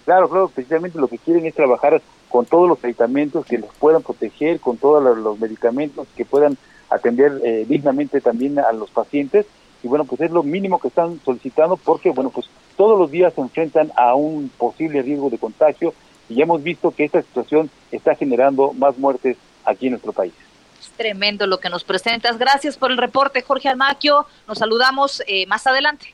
Claro, 0.05 0.29
claro, 0.29 0.49
precisamente 0.49 0.99
lo 0.99 1.07
que 1.07 1.17
quieren 1.17 1.45
es 1.45 1.55
trabajar 1.55 2.01
con 2.29 2.45
todos 2.45 2.67
los 2.67 2.81
medicamentos 2.81 3.45
que 3.45 3.57
los 3.57 3.73
puedan 3.75 4.01
proteger, 4.01 4.59
con 4.59 4.77
todos 4.77 5.17
los 5.17 5.39
medicamentos 5.39 6.07
que 6.15 6.25
puedan 6.25 6.57
atender 6.89 7.39
eh, 7.43 7.65
dignamente 7.67 8.21
también 8.21 8.59
a 8.59 8.71
los 8.73 8.89
pacientes 8.89 9.45
y 9.83 9.87
bueno, 9.87 10.05
pues 10.05 10.21
es 10.21 10.31
lo 10.31 10.43
mínimo 10.43 10.79
que 10.79 10.89
están 10.89 11.19
solicitando 11.23 11.77
porque, 11.77 12.11
bueno, 12.11 12.29
pues 12.29 12.47
todos 12.77 12.97
los 12.97 13.09
días 13.09 13.33
se 13.33 13.41
enfrentan 13.41 13.91
a 13.95 14.15
un 14.15 14.49
posible 14.49 15.01
riesgo 15.01 15.29
de 15.29 15.37
contagio 15.37 15.93
y 16.29 16.35
ya 16.35 16.43
hemos 16.43 16.61
visto 16.63 16.91
que 16.91 17.05
esta 17.05 17.21
situación 17.21 17.69
está 17.91 18.15
generando 18.15 18.73
más 18.73 18.97
muertes 18.97 19.37
aquí 19.65 19.87
en 19.87 19.93
nuestro 19.93 20.13
país. 20.13 20.33
Es 20.79 20.89
tremendo 20.91 21.45
lo 21.47 21.59
que 21.59 21.69
nos 21.69 21.83
presentas. 21.83 22.37
Gracias 22.37 22.77
por 22.77 22.91
el 22.91 22.97
reporte, 22.97 23.41
Jorge 23.41 23.69
Almaquio. 23.69 24.25
Nos 24.47 24.59
saludamos 24.59 25.21
eh, 25.27 25.45
más 25.47 25.67
adelante. 25.67 26.13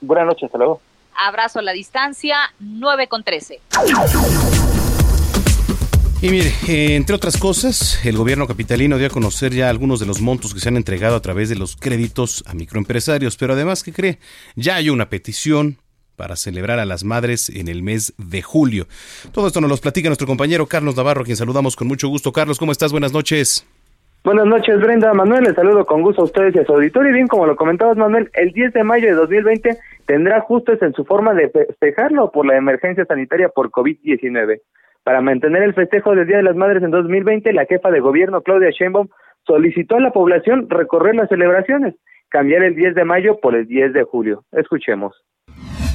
Buenas 0.00 0.26
noches, 0.26 0.44
hasta 0.44 0.58
luego. 0.58 0.80
Abrazo 1.16 1.60
a 1.60 1.62
la 1.62 1.72
distancia, 1.72 2.36
9 2.58 3.08
con 3.08 3.24
13. 3.24 3.60
Y 6.22 6.30
mire, 6.30 6.48
eh, 6.66 6.96
entre 6.96 7.14
otras 7.14 7.36
cosas, 7.36 8.04
el 8.06 8.16
gobierno 8.16 8.46
capitalino 8.46 8.96
dio 8.96 9.08
a 9.08 9.10
conocer 9.10 9.52
ya 9.52 9.68
algunos 9.68 10.00
de 10.00 10.06
los 10.06 10.22
montos 10.22 10.54
que 10.54 10.60
se 10.60 10.70
han 10.70 10.78
entregado 10.78 11.14
a 11.14 11.20
través 11.20 11.50
de 11.50 11.56
los 11.56 11.76
créditos 11.76 12.42
a 12.46 12.54
microempresarios, 12.54 13.36
pero 13.36 13.52
además, 13.52 13.84
¿qué 13.84 13.92
cree? 13.92 14.18
Ya 14.54 14.76
hay 14.76 14.88
una 14.88 15.10
petición 15.10 15.76
para 16.16 16.36
celebrar 16.36 16.78
a 16.78 16.86
las 16.86 17.04
madres 17.04 17.50
en 17.50 17.68
el 17.68 17.82
mes 17.82 18.14
de 18.16 18.40
julio. 18.40 18.86
Todo 19.30 19.46
esto 19.46 19.60
nos 19.60 19.68
lo 19.68 19.76
platica 19.76 20.08
nuestro 20.08 20.26
compañero 20.26 20.64
Carlos 20.66 20.96
Navarro, 20.96 21.20
a 21.20 21.24
quien 21.24 21.36
saludamos 21.36 21.76
con 21.76 21.86
mucho 21.86 22.08
gusto. 22.08 22.32
Carlos, 22.32 22.58
¿cómo 22.58 22.72
estás? 22.72 22.92
Buenas 22.92 23.12
noches. 23.12 23.66
Buenas 24.24 24.46
noches, 24.46 24.80
Brenda. 24.80 25.12
Manuel, 25.12 25.44
les 25.44 25.54
saludo 25.54 25.84
con 25.84 26.00
gusto 26.00 26.22
a 26.22 26.24
ustedes 26.24 26.56
y 26.56 26.58
a 26.58 26.64
su 26.64 26.72
auditorio. 26.72 27.10
Y 27.10 27.14
bien, 27.14 27.28
como 27.28 27.46
lo 27.46 27.56
comentabas, 27.56 27.98
Manuel, 27.98 28.30
el 28.32 28.52
10 28.52 28.72
de 28.72 28.84
mayo 28.84 29.06
de 29.06 29.12
2020 29.12 29.78
tendrá 30.06 30.40
justos 30.40 30.80
en 30.80 30.94
su 30.94 31.04
forma 31.04 31.34
de 31.34 31.50
festejarlo 31.50 32.32
por 32.32 32.46
la 32.46 32.56
emergencia 32.56 33.04
sanitaria 33.04 33.50
por 33.50 33.70
COVID-19. 33.70 34.62
Para 35.06 35.20
mantener 35.20 35.62
el 35.62 35.72
festejo 35.72 36.16
del 36.16 36.26
Día 36.26 36.38
de 36.38 36.42
las 36.42 36.56
Madres 36.56 36.82
en 36.82 36.90
2020, 36.90 37.52
la 37.52 37.64
jefa 37.66 37.92
de 37.92 38.00
gobierno, 38.00 38.42
Claudia 38.42 38.70
Sheinbaum, 38.76 39.06
solicitó 39.46 39.94
a 39.94 40.00
la 40.00 40.10
población 40.10 40.68
recorrer 40.68 41.14
las 41.14 41.28
celebraciones, 41.28 41.94
cambiar 42.28 42.64
el 42.64 42.74
10 42.74 42.96
de 42.96 43.04
mayo 43.04 43.38
por 43.40 43.54
el 43.54 43.68
10 43.68 43.92
de 43.92 44.02
julio. 44.02 44.42
Escuchemos. 44.50 45.14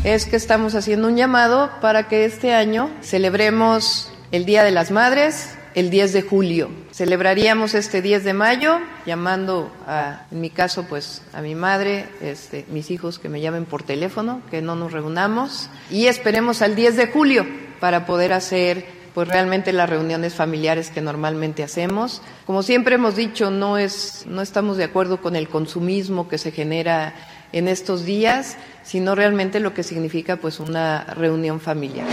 Es 0.05 0.25
que 0.25 0.37
estamos 0.37 0.75
haciendo 0.75 1.09
un 1.09 1.17
llamado 1.17 1.69
para 1.81 2.07
que 2.07 2.23
este 2.23 2.53
año 2.53 2.87
celebremos 3.01 4.17
el 4.31 4.45
Día 4.45 4.63
de 4.63 4.71
las 4.71 4.91
Madres 4.91 5.59
el 5.75 5.89
10 5.89 6.13
de 6.13 6.21
julio. 6.21 6.69
Celebraríamos 6.91 7.75
este 7.75 8.01
10 8.01 8.23
de 8.23 8.33
mayo 8.33 8.79
llamando 9.05 9.73
a, 9.87 10.25
en 10.31 10.39
mi 10.39 10.49
caso, 10.49 10.85
pues 10.87 11.29
a 11.33 11.41
mi 11.41 11.53
madre, 11.53 12.05
este, 12.21 12.63
mis 12.71 12.89
hijos 12.91 13.19
que 13.19 13.27
me 13.27 13.41
llamen 13.41 13.65
por 13.65 13.83
teléfono, 13.83 14.41
que 14.49 14.61
no 14.61 14.77
nos 14.77 14.93
reunamos 14.93 15.69
y 15.89 16.05
esperemos 16.05 16.61
al 16.61 16.75
10 16.77 16.95
de 16.95 17.07
julio 17.07 17.45
para 17.81 18.05
poder 18.05 18.31
hacer 18.31 19.00
pues 19.13 19.27
realmente 19.27 19.73
las 19.73 19.89
reuniones 19.89 20.35
familiares 20.35 20.91
que 20.91 21.01
normalmente 21.01 21.63
hacemos. 21.63 22.21
Como 22.45 22.63
siempre 22.63 22.95
hemos 22.95 23.15
dicho, 23.15 23.51
no 23.51 23.77
es 23.77 24.25
no 24.27 24.41
estamos 24.41 24.77
de 24.77 24.85
acuerdo 24.85 25.21
con 25.21 25.35
el 25.35 25.47
consumismo 25.47 26.27
que 26.27 26.37
se 26.37 26.51
genera 26.51 27.13
en 27.53 27.67
estos 27.67 28.05
días, 28.05 28.57
sino 28.83 29.15
realmente 29.15 29.59
lo 29.59 29.73
que 29.73 29.83
significa 29.83 30.37
pues 30.37 30.59
una 30.59 31.05
reunión 31.15 31.59
familiar. 31.59 32.07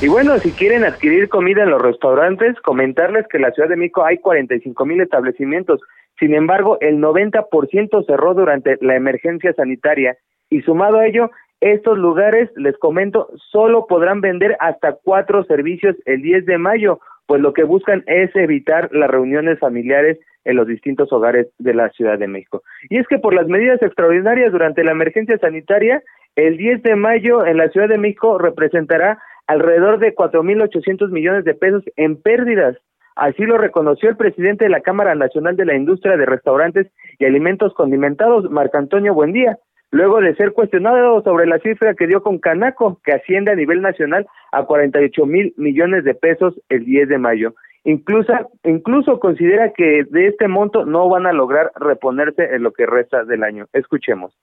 Y 0.00 0.06
bueno, 0.06 0.38
si 0.38 0.52
quieren 0.52 0.84
adquirir 0.84 1.28
comida 1.28 1.64
en 1.64 1.70
los 1.70 1.82
restaurantes, 1.82 2.54
comentarles 2.60 3.26
que 3.26 3.38
en 3.38 3.42
la 3.42 3.50
Ciudad 3.50 3.68
de 3.68 3.76
México 3.76 4.04
hay 4.04 4.18
45 4.18 4.86
mil 4.86 5.00
establecimientos. 5.00 5.80
Sin 6.20 6.34
embargo, 6.34 6.78
el 6.80 6.98
90% 6.98 8.06
cerró 8.06 8.34
durante 8.34 8.76
la 8.80 8.94
emergencia 8.94 9.52
sanitaria 9.54 10.16
y 10.50 10.62
sumado 10.62 10.98
a 10.98 11.06
ello, 11.06 11.30
estos 11.60 11.98
lugares, 11.98 12.50
les 12.56 12.76
comento, 12.78 13.28
solo 13.50 13.86
podrán 13.86 14.20
vender 14.20 14.56
hasta 14.60 14.92
cuatro 14.92 15.44
servicios 15.44 15.96
el 16.04 16.22
10 16.22 16.46
de 16.46 16.58
mayo, 16.58 17.00
pues 17.26 17.40
lo 17.40 17.52
que 17.52 17.64
buscan 17.64 18.04
es 18.06 18.34
evitar 18.36 18.88
las 18.92 19.10
reuniones 19.10 19.58
familiares 19.58 20.18
en 20.44 20.56
los 20.56 20.66
distintos 20.66 21.12
hogares 21.12 21.48
de 21.58 21.74
la 21.74 21.90
Ciudad 21.90 22.18
de 22.18 22.28
México. 22.28 22.62
Y 22.88 22.98
es 22.98 23.06
que 23.08 23.18
por 23.18 23.34
las 23.34 23.48
medidas 23.48 23.82
extraordinarias 23.82 24.52
durante 24.52 24.84
la 24.84 24.92
emergencia 24.92 25.36
sanitaria, 25.38 26.02
el 26.36 26.56
10 26.56 26.82
de 26.84 26.96
mayo 26.96 27.44
en 27.44 27.56
la 27.56 27.68
Ciudad 27.68 27.88
de 27.88 27.98
México 27.98 28.38
representará 28.38 29.18
alrededor 29.46 29.98
de 29.98 30.14
4.800 30.14 31.10
millones 31.10 31.44
de 31.44 31.54
pesos 31.54 31.82
en 31.96 32.20
pérdidas. 32.20 32.76
Así 33.16 33.42
lo 33.42 33.58
reconoció 33.58 34.08
el 34.08 34.16
presidente 34.16 34.64
de 34.64 34.70
la 34.70 34.80
Cámara 34.80 35.16
Nacional 35.16 35.56
de 35.56 35.64
la 35.64 35.74
Industria 35.74 36.16
de 36.16 36.24
Restaurantes 36.24 36.86
y 37.18 37.24
Alimentos 37.24 37.74
Condimentados, 37.74 38.48
Marco 38.48 38.78
Antonio 38.78 39.12
Buendía 39.12 39.58
luego 39.90 40.20
de 40.20 40.34
ser 40.36 40.52
cuestionado 40.52 41.22
sobre 41.22 41.46
la 41.46 41.58
cifra 41.60 41.94
que 41.94 42.06
dio 42.06 42.22
con 42.22 42.38
Canaco, 42.38 43.00
que 43.04 43.12
asciende 43.12 43.52
a 43.52 43.56
nivel 43.56 43.82
nacional 43.82 44.26
a 44.52 44.64
48 44.64 45.26
mil 45.26 45.54
millones 45.56 46.04
de 46.04 46.14
pesos 46.14 46.54
el 46.68 46.84
10 46.84 47.08
de 47.08 47.18
mayo. 47.18 47.54
Incluso, 47.84 48.32
incluso 48.64 49.18
considera 49.18 49.72
que 49.72 50.04
de 50.10 50.26
este 50.26 50.48
monto 50.48 50.84
no 50.84 51.08
van 51.08 51.26
a 51.26 51.32
lograr 51.32 51.72
reponerse 51.76 52.54
en 52.54 52.62
lo 52.62 52.72
que 52.72 52.86
resta 52.86 53.24
del 53.24 53.42
año. 53.42 53.66
Escuchemos. 53.72 54.36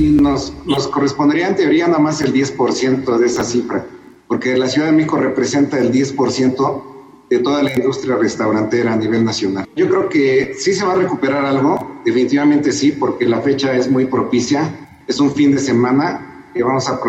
nos, 0.00 0.66
nos 0.66 0.88
correspondería 0.88 1.48
en 1.48 1.56
teoría 1.56 1.86
nada 1.86 2.00
más 2.00 2.20
el 2.22 2.32
10% 2.32 3.18
de 3.18 3.26
esa 3.26 3.44
cifra, 3.44 3.84
porque 4.26 4.56
la 4.56 4.66
Ciudad 4.66 4.88
de 4.88 4.96
México 4.96 5.18
representa 5.18 5.78
el 5.78 5.92
10% 5.92 6.92
de 7.32 7.38
toda 7.38 7.62
la 7.62 7.72
industria 7.72 8.16
restaurantera 8.16 8.92
a 8.92 8.96
nivel 8.96 9.24
nacional. 9.24 9.66
Yo 9.74 9.88
creo 9.88 10.08
que 10.10 10.54
sí 10.58 10.74
se 10.74 10.84
va 10.84 10.92
a 10.92 10.96
recuperar 10.96 11.46
algo, 11.46 12.02
definitivamente 12.04 12.72
sí, 12.72 12.92
porque 12.92 13.24
la 13.24 13.40
fecha 13.40 13.74
es 13.74 13.90
muy 13.90 14.04
propicia, 14.04 14.70
es 15.06 15.18
un 15.18 15.32
fin 15.34 15.52
de 15.52 15.58
semana 15.58 16.50
que 16.52 16.62
vamos 16.62 16.86
a, 16.90 17.00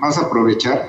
vamos 0.00 0.16
a 0.16 0.20
aprovechar. 0.22 0.88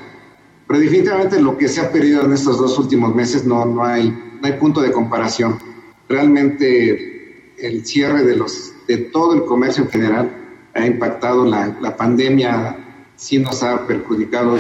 Pero 0.68 0.80
definitivamente 0.80 1.42
lo 1.42 1.58
que 1.58 1.68
se 1.68 1.82
ha 1.82 1.92
perdido 1.92 2.24
en 2.24 2.32
estos 2.32 2.60
dos 2.60 2.80
últimos 2.80 3.13
meses 3.13 3.46
no, 3.46 3.66
no, 3.66 3.84
hay, 3.84 4.10
no 4.10 4.48
hay 4.48 4.54
punto 4.54 4.80
de 4.80 4.94
comparación. 4.94 5.60
Realmente 6.08 7.54
el 7.58 7.86
cierre 7.86 8.24
de, 8.24 8.38
los, 8.38 8.74
de 8.88 8.98
todo 8.98 9.34
el 9.34 9.44
comercio 9.44 9.84
en 9.84 9.90
general 9.90 10.32
ha 10.74 10.86
impactado, 10.86 11.44
la, 11.44 11.75
la 11.82 11.98
pandemia 11.98 12.78
sí 13.18 13.38
nos 13.38 13.62
ha 13.63 13.86
perjudicado. 13.86 14.58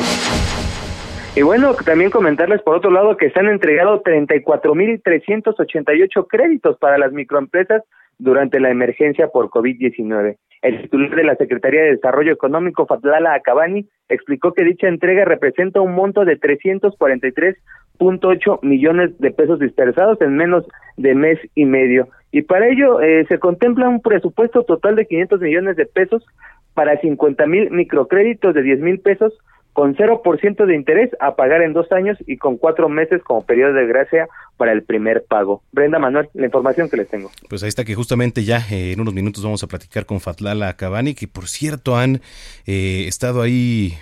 Y 1.33 1.43
bueno, 1.43 1.73
también 1.85 2.11
comentarles 2.11 2.61
por 2.61 2.75
otro 2.75 2.91
lado 2.91 3.15
que 3.15 3.29
se 3.29 3.39
han 3.39 3.47
entregado 3.47 4.03
34.388 4.03 6.27
créditos 6.27 6.77
para 6.77 6.97
las 6.97 7.13
microempresas 7.13 7.83
durante 8.19 8.59
la 8.59 8.69
emergencia 8.69 9.29
por 9.29 9.49
COVID-19. 9.49 10.35
El 10.61 10.81
titular 10.81 11.15
de 11.15 11.23
la 11.23 11.35
Secretaría 11.35 11.83
de 11.83 11.91
Desarrollo 11.91 12.33
Económico, 12.33 12.85
Fatlala 12.85 13.33
Acabani, 13.33 13.87
explicó 14.09 14.51
que 14.53 14.65
dicha 14.65 14.89
entrega 14.89 15.23
representa 15.23 15.79
un 15.79 15.95
monto 15.95 16.25
de 16.25 16.37
343.8 16.37 18.59
millones 18.61 19.17
de 19.17 19.31
pesos 19.31 19.57
dispersados 19.59 20.19
en 20.21 20.35
menos 20.35 20.65
de 20.97 21.15
mes 21.15 21.39
y 21.55 21.63
medio. 21.63 22.09
Y 22.33 22.41
para 22.41 22.67
ello 22.67 22.99
eh, 22.99 23.25
se 23.29 23.39
contempla 23.39 23.87
un 23.87 24.01
presupuesto 24.01 24.63
total 24.63 24.97
de 24.97 25.05
500 25.05 25.39
millones 25.39 25.77
de 25.77 25.85
pesos 25.85 26.25
para 26.73 26.99
50 26.99 27.47
mil 27.47 27.71
microcréditos 27.71 28.53
de 28.53 28.63
10 28.63 28.81
mil 28.81 28.99
pesos 28.99 29.33
con 29.73 29.95
0% 29.95 30.65
de 30.65 30.75
interés 30.75 31.11
a 31.19 31.35
pagar 31.35 31.61
en 31.61 31.73
dos 31.73 31.91
años 31.91 32.17
y 32.27 32.37
con 32.37 32.57
cuatro 32.57 32.89
meses 32.89 33.21
como 33.23 33.45
periodo 33.45 33.73
de 33.73 33.87
gracia 33.87 34.27
para 34.57 34.73
el 34.73 34.83
primer 34.83 35.23
pago. 35.23 35.63
Brenda 35.71 35.97
Manuel, 35.97 36.29
la 36.33 36.45
información 36.45 36.89
que 36.89 36.97
les 36.97 37.07
tengo. 37.07 37.31
Pues 37.49 37.63
ahí 37.63 37.69
está 37.69 37.83
que 37.83 37.95
justamente 37.95 38.43
ya 38.43 38.59
eh, 38.71 38.91
en 38.91 38.99
unos 38.99 39.13
minutos 39.13 39.43
vamos 39.43 39.63
a 39.63 39.67
platicar 39.67 40.05
con 40.05 40.19
Fatlala 40.19 40.75
Cabani, 40.75 41.13
que 41.13 41.27
por 41.27 41.47
cierto 41.47 41.97
han 41.97 42.21
eh, 42.67 43.05
estado 43.07 43.41
ahí 43.41 43.93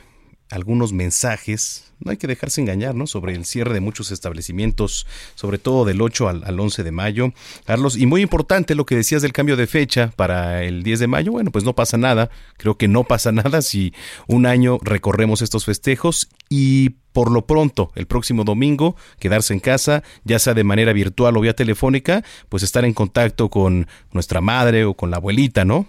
algunos 0.52 0.94
mensajes, 0.94 1.94
no 2.00 2.12
hay 2.12 2.18
que 2.18 2.28
dejarse 2.28 2.62
engañar, 2.62 2.96
¿no? 2.96 3.08
Sobre 3.08 3.34
el 3.34 3.46
cierre 3.46 3.74
de 3.74 3.82
muchos 3.82 4.12
establecimientos, 4.12 5.06
sobre 5.36 5.58
todo 5.58 5.86
del 5.86 6.02
8 6.02 6.30
al, 6.30 6.44
al, 6.46 6.60
11 6.60 6.84
de 6.84 6.92
mayo. 6.92 7.32
Carlos, 7.66 7.98
y 7.98 8.06
muy 8.06 8.22
importante 8.22 8.76
lo 8.76 8.86
que 8.86 8.96
decías 8.96 9.22
del 9.22 9.34
cambio 9.34 9.58
de 9.58 9.68
fecha 9.68 10.12
para 10.16 10.64
el 10.64 10.84
10 10.84 11.00
de 11.02 11.08
mayo, 11.08 11.32
bueno, 11.32 11.52
pues 11.52 11.66
no 11.66 11.74
pasa 11.74 11.98
nada, 11.98 12.30
creo 12.58 12.78
que 12.78 12.88
no 12.88 13.04
pasa 13.04 13.32
nada 13.34 13.62
si 13.62 13.94
un 14.28 14.46
año 14.46 14.80
recorremos 14.82 15.42
estos 15.42 15.66
festejos 15.66 16.30
y 16.50 16.92
por 17.14 17.32
lo 17.32 17.42
pronto, 17.42 17.92
el 17.96 18.06
próximo 18.06 18.44
domingo, 18.44 18.96
quedarse 19.20 19.54
en 19.54 19.60
casa, 19.60 20.04
ya 20.24 20.40
sea 20.40 20.54
de 20.54 20.64
manera 20.64 20.94
virtual 20.94 21.36
o 21.38 21.42
vía 21.42 21.54
telefónica, 21.54 22.24
pues 22.50 22.64
estar 22.64 22.86
en 22.86 22.94
contacto 22.94 23.50
con 23.50 23.88
nuestra 24.14 24.42
madre 24.42 24.86
o 24.86 24.94
con 24.94 25.12
la 25.12 25.18
abuelita, 25.18 25.66
¿no? 25.66 25.88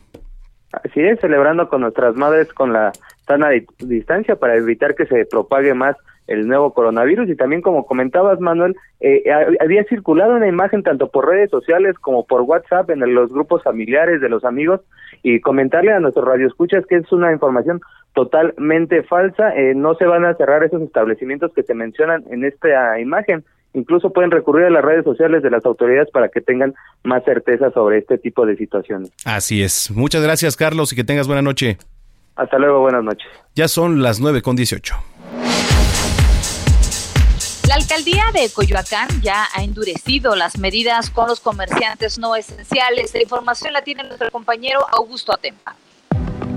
Así 0.73 1.01
celebrando 1.21 1.69
con 1.69 1.81
nuestras 1.81 2.15
madres 2.15 2.53
con 2.53 2.73
la 2.73 2.93
sana 3.31 3.51
distancia 3.79 4.35
para 4.35 4.57
evitar 4.57 4.97
que 4.97 5.07
se 5.07 5.25
propague 5.25 5.73
más 5.73 5.97
el 6.27 6.49
nuevo 6.49 6.73
coronavirus 6.75 7.29
y 7.29 7.37
también 7.37 7.63
como 7.63 7.87
comentabas 7.87 8.41
Manuel 8.41 8.77
eh, 9.01 9.25
había 9.61 9.85
circulado 9.85 10.35
una 10.35 10.49
imagen 10.49 10.83
tanto 10.83 11.09
por 11.09 11.29
redes 11.29 11.51
sociales 11.51 11.97
como 12.01 12.27
por 12.27 12.43
WhatsApp 12.43 12.91
en 12.91 13.15
los 13.15 13.33
grupos 13.33 13.63
familiares 13.63 14.21
de 14.21 14.29
los 14.29 14.45
amigos 14.45 14.81
y 15.23 15.41
comentarle 15.41 15.93
a 15.93 16.01
nuestros 16.01 16.27
radioescuchas 16.27 16.85
que 16.87 16.97
es 16.97 17.13
una 17.13 17.33
información 17.33 17.81
totalmente 18.15 19.03
falsa 19.05 19.55
eh, 19.57 19.75
no 19.75 19.95
se 19.95 20.07
van 20.07 20.25
a 20.25 20.35
cerrar 20.35 20.65
esos 20.65 20.83
establecimientos 20.83 21.53
que 21.55 21.63
se 21.63 21.75
mencionan 21.75 22.25
en 22.31 22.45
esta 22.45 22.99
imagen 22.99 23.45
incluso 23.73 24.11
pueden 24.11 24.33
recurrir 24.33 24.67
a 24.67 24.71
las 24.71 24.85
redes 24.85 25.05
sociales 25.05 25.43
de 25.43 25.51
las 25.51 25.65
autoridades 25.65 26.11
para 26.11 26.29
que 26.29 26.41
tengan 26.41 26.75
más 27.05 27.25
certeza 27.25 27.71
sobre 27.71 27.99
este 27.99 28.19
tipo 28.19 28.45
de 28.45 28.57
situaciones. 28.57 29.13
Así 29.25 29.63
es. 29.63 29.93
Muchas 29.93 30.25
gracias, 30.25 30.57
Carlos, 30.57 30.93
y 30.93 30.97
que 30.97 31.05
tengas 31.05 31.29
buena 31.29 31.43
noche. 31.43 31.79
Hasta 32.37 32.59
luego, 32.59 32.81
buenas 32.81 33.05
noches. 33.05 33.27
Ya 33.55 33.69
son 33.69 34.03
las 34.03 34.21
nueve 34.21 34.43
con 34.43 34.57
dieciocho. 34.57 34.97
La 37.69 37.77
alcaldía 37.77 38.25
de 38.33 38.51
Coyoacán 38.53 39.09
ya 39.23 39.47
ha 39.55 39.63
endurecido 39.63 40.35
las 40.35 40.59
medidas 40.59 41.09
con 41.11 41.29
los 41.29 41.39
comerciantes 41.39 42.19
no 42.19 42.35
esenciales. 42.35 43.15
La 43.15 43.23
información 43.23 43.73
la 43.73 43.83
tiene 43.83 44.03
nuestro 44.03 44.31
compañero 44.33 44.85
Augusto 44.91 45.33
Atempa. 45.33 45.77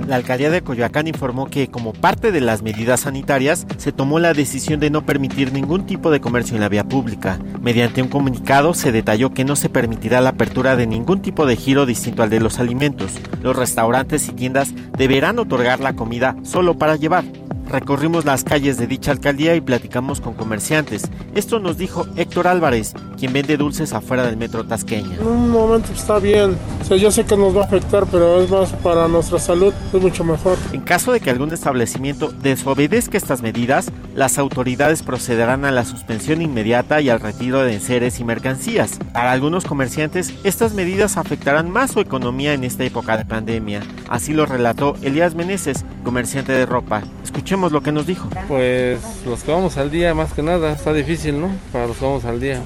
La 0.07 0.17
alcaldía 0.17 0.49
de 0.49 0.61
Coyoacán 0.61 1.07
informó 1.07 1.47
que, 1.47 1.69
como 1.69 1.93
parte 1.93 2.31
de 2.31 2.41
las 2.41 2.61
medidas 2.61 3.01
sanitarias, 3.01 3.65
se 3.77 3.91
tomó 3.91 4.19
la 4.19 4.33
decisión 4.33 4.79
de 4.79 4.89
no 4.89 5.05
permitir 5.05 5.53
ningún 5.53 5.85
tipo 5.85 6.11
de 6.11 6.19
comercio 6.19 6.55
en 6.55 6.61
la 6.61 6.69
vía 6.69 6.83
pública. 6.83 7.39
Mediante 7.61 8.01
un 8.01 8.09
comunicado 8.09 8.73
se 8.73 8.91
detalló 8.91 9.33
que 9.33 9.45
no 9.45 9.55
se 9.55 9.69
permitirá 9.69 10.19
la 10.19 10.31
apertura 10.31 10.75
de 10.75 10.87
ningún 10.87 11.21
tipo 11.21 11.45
de 11.45 11.55
giro 11.55 11.85
distinto 11.85 12.21
al 12.21 12.29
de 12.29 12.41
los 12.41 12.59
alimentos. 12.59 13.13
Los 13.41 13.55
restaurantes 13.55 14.27
y 14.27 14.33
tiendas 14.33 14.73
deberán 14.97 15.39
otorgar 15.39 15.79
la 15.79 15.93
comida 15.93 16.35
solo 16.43 16.77
para 16.77 16.97
llevar. 16.97 17.23
Recorrimos 17.73 18.23
las 18.23 18.43
calles 18.43 18.77
de 18.77 18.85
dicha 18.85 19.09
alcaldía 19.09 19.55
y 19.55 19.61
platicamos 19.61 20.21
con 20.21 20.35
comerciantes. 20.35 21.09
Esto 21.33 21.57
nos 21.57 21.75
dijo 21.75 22.05
Héctor 22.17 22.45
Álvarez, 22.45 22.93
quien 23.17 23.33
vende 23.33 23.57
dulces 23.57 23.93
afuera 23.93 24.27
del 24.27 24.37
metro 24.37 24.63
tasqueña. 24.63 25.15
En 25.15 25.25
un 25.25 25.49
momento 25.49 25.91
está 25.91 26.19
bien. 26.19 26.55
O 26.81 26.85
sea, 26.85 26.97
yo 26.97 27.09
sé 27.09 27.25
que 27.25 27.35
nos 27.35 27.57
va 27.57 27.61
a 27.61 27.65
afectar, 27.65 28.05
pero 28.11 28.39
es 28.43 28.51
más 28.51 28.73
para 28.73 29.07
nuestra 29.07 29.39
salud, 29.39 29.73
es 29.91 29.99
mucho 29.99 30.23
mejor. 30.23 30.55
En 30.71 30.81
caso 30.81 31.13
de 31.13 31.19
que 31.19 31.31
algún 31.31 31.51
establecimiento 31.51 32.31
desobedezca 32.31 33.17
estas 33.17 33.41
medidas, 33.41 33.91
las 34.13 34.37
autoridades 34.37 35.01
procederán 35.01 35.65
a 35.65 35.71
la 35.71 35.83
suspensión 35.83 36.43
inmediata 36.43 37.01
y 37.01 37.09
al 37.09 37.21
retiro 37.21 37.63
de 37.63 37.73
enseres 37.73 38.19
y 38.19 38.23
mercancías. 38.23 38.99
Para 39.13 39.31
algunos 39.31 39.65
comerciantes, 39.65 40.31
estas 40.43 40.75
medidas 40.75 41.17
afectarán 41.17 41.71
más 41.71 41.89
su 41.89 42.01
economía 42.01 42.53
en 42.53 42.65
esta 42.65 42.83
época 42.83 43.17
de 43.17 43.25
pandemia. 43.25 43.81
Así 44.09 44.31
lo 44.31 44.45
relató 44.45 44.95
Elías 45.01 45.33
Meneses, 45.33 45.85
comerciante 46.03 46.51
de 46.51 46.67
ropa. 46.67 47.01
Escuchemos 47.23 47.62
lo 47.71 47.81
que 47.81 47.91
nos 47.91 48.05
dijo. 48.05 48.29
Pues 48.47 48.99
los 49.25 49.43
que 49.43 49.51
vamos 49.51 49.77
al 49.77 49.91
día, 49.91 50.13
más 50.13 50.33
que 50.33 50.41
nada, 50.41 50.71
está 50.71 50.93
difícil, 50.93 51.39
¿no? 51.39 51.49
Para 51.71 51.87
los 51.87 51.97
que 51.97 52.05
vamos 52.05 52.25
al 52.25 52.39
día. 52.39 52.61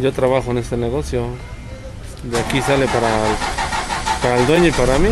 Yo 0.00 0.12
trabajo 0.12 0.50
en 0.50 0.58
este 0.58 0.76
negocio. 0.76 1.26
De 2.22 2.38
aquí 2.38 2.60
sale 2.60 2.86
para 2.86 3.08
el, 3.08 3.36
para 4.22 4.38
el 4.38 4.46
dueño 4.46 4.66
y 4.68 4.72
para 4.72 4.98
mí. 4.98 5.08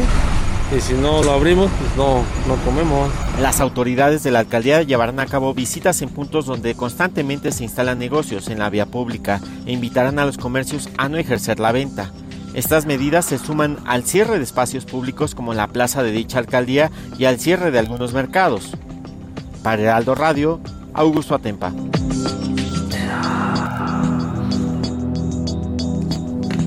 Y 0.76 0.80
si 0.80 0.94
no 0.94 1.22
lo 1.22 1.32
abrimos, 1.32 1.70
pues 1.78 1.96
no, 1.96 2.24
no 2.48 2.56
comemos. 2.64 3.10
Las 3.40 3.60
autoridades 3.60 4.24
de 4.24 4.32
la 4.32 4.40
alcaldía 4.40 4.82
llevarán 4.82 5.20
a 5.20 5.26
cabo 5.26 5.54
visitas 5.54 6.02
en 6.02 6.08
puntos 6.08 6.46
donde 6.46 6.74
constantemente 6.74 7.52
se 7.52 7.62
instalan 7.62 7.98
negocios 7.98 8.48
en 8.48 8.58
la 8.58 8.68
vía 8.68 8.86
pública 8.86 9.40
e 9.64 9.72
invitarán 9.72 10.18
a 10.18 10.26
los 10.26 10.38
comercios 10.38 10.88
a 10.98 11.08
no 11.08 11.18
ejercer 11.18 11.60
la 11.60 11.70
venta. 11.70 12.10
Estas 12.56 12.86
medidas 12.86 13.26
se 13.26 13.36
suman 13.36 13.76
al 13.84 14.04
cierre 14.04 14.38
de 14.38 14.44
espacios 14.44 14.86
públicos 14.86 15.34
como 15.34 15.52
la 15.52 15.66
plaza 15.66 16.02
de 16.02 16.10
dicha 16.10 16.38
alcaldía 16.38 16.90
y 17.18 17.26
al 17.26 17.38
cierre 17.38 17.70
de 17.70 17.78
algunos 17.78 18.14
mercados. 18.14 18.72
Para 19.62 19.82
Heraldo 19.82 20.14
Radio, 20.14 20.58
Augusto 20.94 21.34
Atempa. 21.34 21.70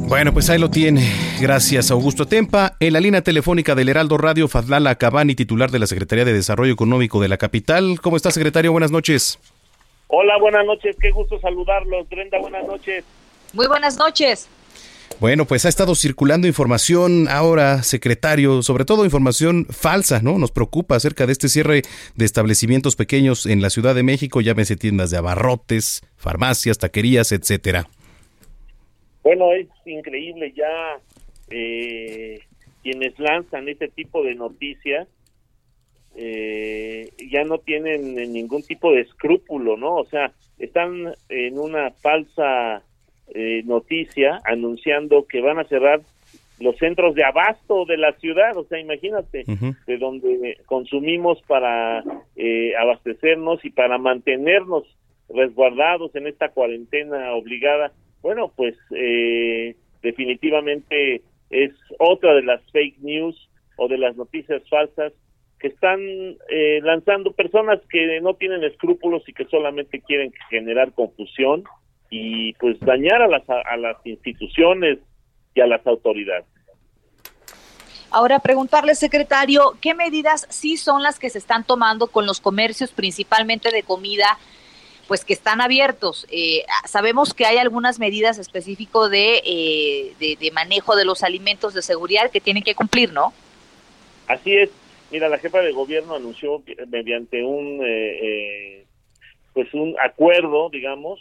Bueno, 0.08 0.32
pues 0.32 0.52
ahí 0.52 0.60
lo 0.60 0.69
tiene. 0.69 1.12
Gracias, 1.41 1.89
Augusto 1.89 2.21
Atempa. 2.21 2.75
En 2.80 2.93
la 2.93 2.99
línea 2.99 3.23
telefónica 3.23 3.73
del 3.73 3.89
Heraldo 3.89 4.19
Radio, 4.19 4.47
Fadlala 4.47 4.93
Cabani, 4.93 5.34
titular 5.34 5.71
de 5.71 5.80
la 5.80 5.88
Secretaría 5.88 6.23
de 6.23 6.34
Desarrollo 6.34 6.71
Económico 6.71 7.19
de 7.19 7.30
la 7.30 7.38
capital. 7.38 7.99
¿Cómo 7.99 8.15
está, 8.15 8.30
secretario? 8.30 8.71
Buenas 8.71 8.91
noches. 8.91 9.39
Hola, 10.10 10.38
buenas 10.39 10.67
noches. 10.67 10.95
Qué 11.02 11.10
gusto 11.10 11.39
saludarlos. 11.39 12.08
Brenda, 12.10 12.38
buenas 12.38 12.67
noches. 12.67 13.04
Muy 13.54 13.65
buenas 13.65 13.97
noches. 13.97 14.47
Bueno, 15.19 15.43
pues 15.43 15.65
ha 15.65 15.69
estado 15.69 15.95
circulando 15.95 16.47
información 16.47 17.27
ahora, 17.27 17.84
secretario, 17.84 18.62
sobre 18.62 18.86
todo 18.86 19.03
información 19.03 19.65
falsa, 19.65 20.21
¿no? 20.21 20.38
Nos 20.38 20.51
preocupa 20.51 20.95
acerca 20.95 21.25
de 21.25 21.34
este 21.34 21.49
cierre 21.49 21.82
de 22.15 22.23
establecimientos 22.23 22.95
pequeños 22.95 23.45
en 23.45 23.62
la 23.62 23.69
Ciudad 23.69 23.95
de 23.95 24.03
México, 24.03 24.39
llámese 24.39 24.77
tiendas 24.77 25.12
de 25.12 25.17
abarrotes, 25.17 26.03
farmacias, 26.15 26.77
taquerías, 26.77 27.34
etcétera. 27.34 27.89
Bueno, 29.21 29.51
es 29.51 29.67
increíble 29.86 30.53
ya 30.55 31.01
eh, 31.49 32.39
quienes 32.82 33.19
lanzan 33.19 33.67
este 33.67 33.89
tipo 33.89 34.23
de 34.23 34.36
noticias 34.36 35.05
eh, 36.15 37.12
ya 37.29 37.43
no 37.43 37.58
tienen 37.58 38.15
ningún 38.32 38.63
tipo 38.63 38.93
de 38.93 39.01
escrúpulo, 39.01 39.75
¿no? 39.75 39.95
O 39.95 40.05
sea, 40.05 40.32
están 40.58 41.13
en 41.27 41.60
una 41.60 41.91
falsa 41.91 42.84
eh, 43.33 43.61
noticia 43.65 44.39
anunciando 44.45 45.25
que 45.27 45.41
van 45.41 45.59
a 45.59 45.65
cerrar 45.65 46.01
los 46.59 46.77
centros 46.77 47.15
de 47.15 47.23
abasto 47.23 47.85
de 47.85 47.97
la 47.97 48.13
ciudad, 48.13 48.55
o 48.57 48.65
sea, 48.65 48.79
imagínate, 48.79 49.45
de 49.87 49.97
donde 49.97 50.57
consumimos 50.65 51.41
para 51.47 52.03
eh, 52.35 52.73
abastecernos 52.75 53.63
y 53.63 53.69
para 53.69 53.97
mantenernos 53.97 54.83
resguardados 55.29 56.13
en 56.15 56.27
esta 56.27 56.49
cuarentena 56.49 57.33
obligada. 57.33 57.91
Bueno, 58.21 58.51
pues 58.55 58.75
eh, 58.95 59.75
definitivamente 60.01 61.21
es 61.49 61.71
otra 61.97 62.33
de 62.35 62.43
las 62.43 62.61
fake 62.71 62.99
news 62.99 63.49
o 63.77 63.87
de 63.87 63.97
las 63.97 64.15
noticias 64.17 64.61
falsas 64.69 65.13
que 65.59 65.67
están 65.67 65.99
eh, 66.01 66.79
lanzando 66.83 67.33
personas 67.33 67.79
que 67.89 68.19
no 68.21 68.33
tienen 68.33 68.63
escrúpulos 68.63 69.27
y 69.27 69.33
que 69.33 69.45
solamente 69.45 70.01
quieren 70.01 70.31
generar 70.49 70.93
confusión 70.93 71.63
y 72.10 72.54
pues 72.54 72.80
dañar 72.80 73.22
a 73.22 73.28
las, 73.28 73.43
a 73.50 73.78
las 73.78 73.98
instituciones 74.06 75.00
y 75.54 75.62
a 75.62 75.67
las 75.67 75.86
autoridades. 75.86 76.45
Ahora, 78.12 78.39
preguntarle, 78.39 78.95
secretario, 78.95 79.78
¿qué 79.82 79.93
medidas 79.93 80.48
sí 80.50 80.78
son 80.78 81.04
las 81.04 81.19
que 81.19 81.30
se 81.30 81.38
están 81.38 81.63
tomando 81.63 82.08
con 82.08 82.26
los 82.26 82.41
comercios, 82.41 82.91
principalmente 82.91 83.72
de 83.72 83.84
comida, 83.84 84.39
pues 85.08 85.24
que 85.24 85.34
están 85.34 85.62
abiertos? 85.62 86.26
Eh, 86.32 86.63
sabemos 86.86 87.36
que 87.36 87.45
hay 87.45 87.58
algunas 87.58 88.00
medidas 88.00 88.39
específicas 88.39 89.12
eh, 89.13 90.13
de, 90.19 90.38
de, 90.39 90.52
manejo 90.52 90.95
de 90.95 91.06
los 91.06 91.22
alimentos 91.22 91.76
de 91.76 91.84
seguridad 91.84 92.32
que 92.32 92.41
tienen 92.41 92.63
que 92.63 92.74
cumplir, 92.74 93.13
¿no? 93.13 93.32
Así 94.28 94.56
es. 94.56 94.72
Mira, 95.12 95.30
la 95.30 95.38
jefa 95.38 95.60
de 95.60 95.72
gobierno 95.72 96.15
anunció 96.15 96.63
mediante 96.88 97.43
un, 97.43 97.80
eh, 97.84 98.86
pues 99.54 99.72
un 99.74 99.95
acuerdo, 100.04 100.69
digamos, 100.69 101.19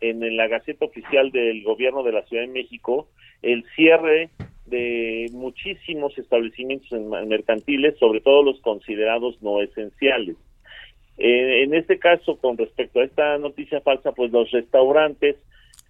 en 0.00 0.36
la 0.36 0.48
Gaceta 0.48 0.84
Oficial 0.84 1.30
del 1.30 1.62
Gobierno 1.62 2.02
de 2.02 2.12
la 2.12 2.22
Ciudad 2.22 2.42
de 2.42 2.52
México, 2.52 3.08
el 3.42 3.64
cierre 3.76 4.30
de 4.66 5.26
muchísimos 5.32 6.16
establecimientos 6.16 6.90
mercantiles, 7.26 7.98
sobre 7.98 8.20
todo 8.20 8.42
los 8.42 8.60
considerados 8.60 9.42
no 9.42 9.60
esenciales. 9.60 10.36
Eh, 11.18 11.64
en 11.64 11.74
este 11.74 11.98
caso, 11.98 12.38
con 12.38 12.56
respecto 12.56 13.00
a 13.00 13.04
esta 13.04 13.36
noticia 13.38 13.80
falsa, 13.80 14.12
pues 14.12 14.30
los 14.32 14.50
restaurantes 14.52 15.36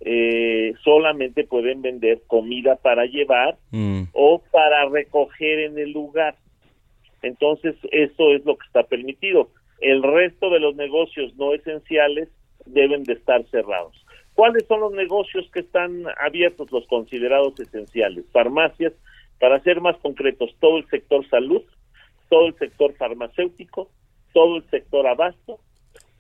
eh, 0.01 0.73
solamente 0.83 1.45
pueden 1.45 1.83
vender 1.83 2.23
comida 2.27 2.77
para 2.77 3.05
llevar 3.05 3.59
mm. 3.71 4.05
o 4.13 4.43
para 4.51 4.89
recoger 4.89 5.61
en 5.61 5.79
el 5.79 5.93
lugar. 5.93 6.37
Entonces, 7.23 7.77
eso 7.93 8.33
es 8.35 8.45
lo 8.47 8.57
que 8.57 8.67
está 8.67 8.83
permitido. 8.85 9.51
El 9.81 10.03
resto 10.03 10.51
de 10.51 10.59
los 10.61 10.75
negocios 10.75 11.35
no 11.37 11.55
esenciales 11.55 12.29
deben 12.67 13.05
de 13.05 13.15
estar 13.15 13.45
cerrados. 13.51 14.05
¿Cuáles 14.35 14.67
son 14.67 14.81
los 14.81 14.93
negocios 14.93 15.51
que 15.53 15.61
están 15.61 16.05
abiertos, 16.19 16.71
los 16.73 16.87
considerados 16.87 17.59
esenciales? 17.61 18.25
Farmacias, 18.33 18.93
para 19.39 19.61
ser 19.61 19.81
más 19.81 19.97
concretos, 19.99 20.55
todo 20.61 20.79
el 20.79 20.89
sector 20.89 21.29
salud, 21.29 21.63
todo 22.29 22.47
el 22.47 22.55
sector 22.57 22.95
farmacéutico, 22.95 23.91
todo 24.33 24.57
el 24.57 24.71
sector 24.71 25.07
abasto, 25.07 25.59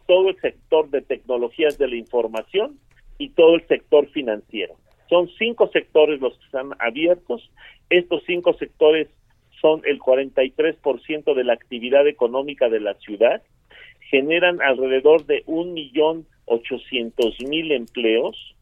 todo 0.07 0.29
el 0.29 0.41
sector 0.41 0.91
de 0.91 1.03
tecnologías 1.03 1.79
de 1.79 1.89
la 1.89 1.97
información 1.97 2.79
y 3.19 3.31
todo 3.31 3.55
el 3.55 3.67
sector 3.69 4.09
financiero. 4.09 4.75
Son 5.09 5.29
cinco 5.39 5.69
sectores 5.69 6.21
los 6.21 6.37
que 6.39 6.45
están 6.47 6.71
abiertos. 6.79 7.51
Estos 7.91 8.23
cinco 8.27 8.55
sectores 8.55 9.09
son 9.61 9.83
el 9.85 9.99
43% 9.99 11.35
de 11.35 11.45
la 11.45 11.53
actividad 11.53 12.07
económica 12.07 12.69
de 12.69 12.81
la 12.81 12.95
ciudad, 12.95 13.43
generan 14.11 14.61
alrededor 14.61 15.25
de 15.27 15.43
un 15.47 15.73
millón 15.73 16.27
ochocientos 16.45 17.37
mil 17.49 17.71
empleos, 17.73 18.57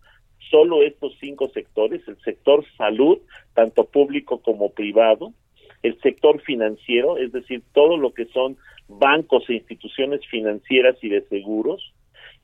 solo 0.51 0.83
estos 0.83 1.17
cinco 1.21 1.49
sectores, 1.49 2.07
el 2.07 2.19
sector 2.21 2.65
salud, 2.77 3.19
tanto 3.55 3.85
público 3.85 4.41
como 4.43 4.71
privado, 4.73 5.33
el 5.83 5.99
sector 6.01 6.41
financiero, 6.43 7.19
es 7.19 7.33
decir, 7.33 7.63
todo 7.73 7.97
lo 7.97 8.13
que 8.13 8.27
son 8.27 8.57
bancos 8.89 9.49
e 9.49 9.55
instituciones 9.55 10.27
financieras 10.27 10.97
y 11.03 11.09
de 11.09 11.23
seguros, 11.29 11.93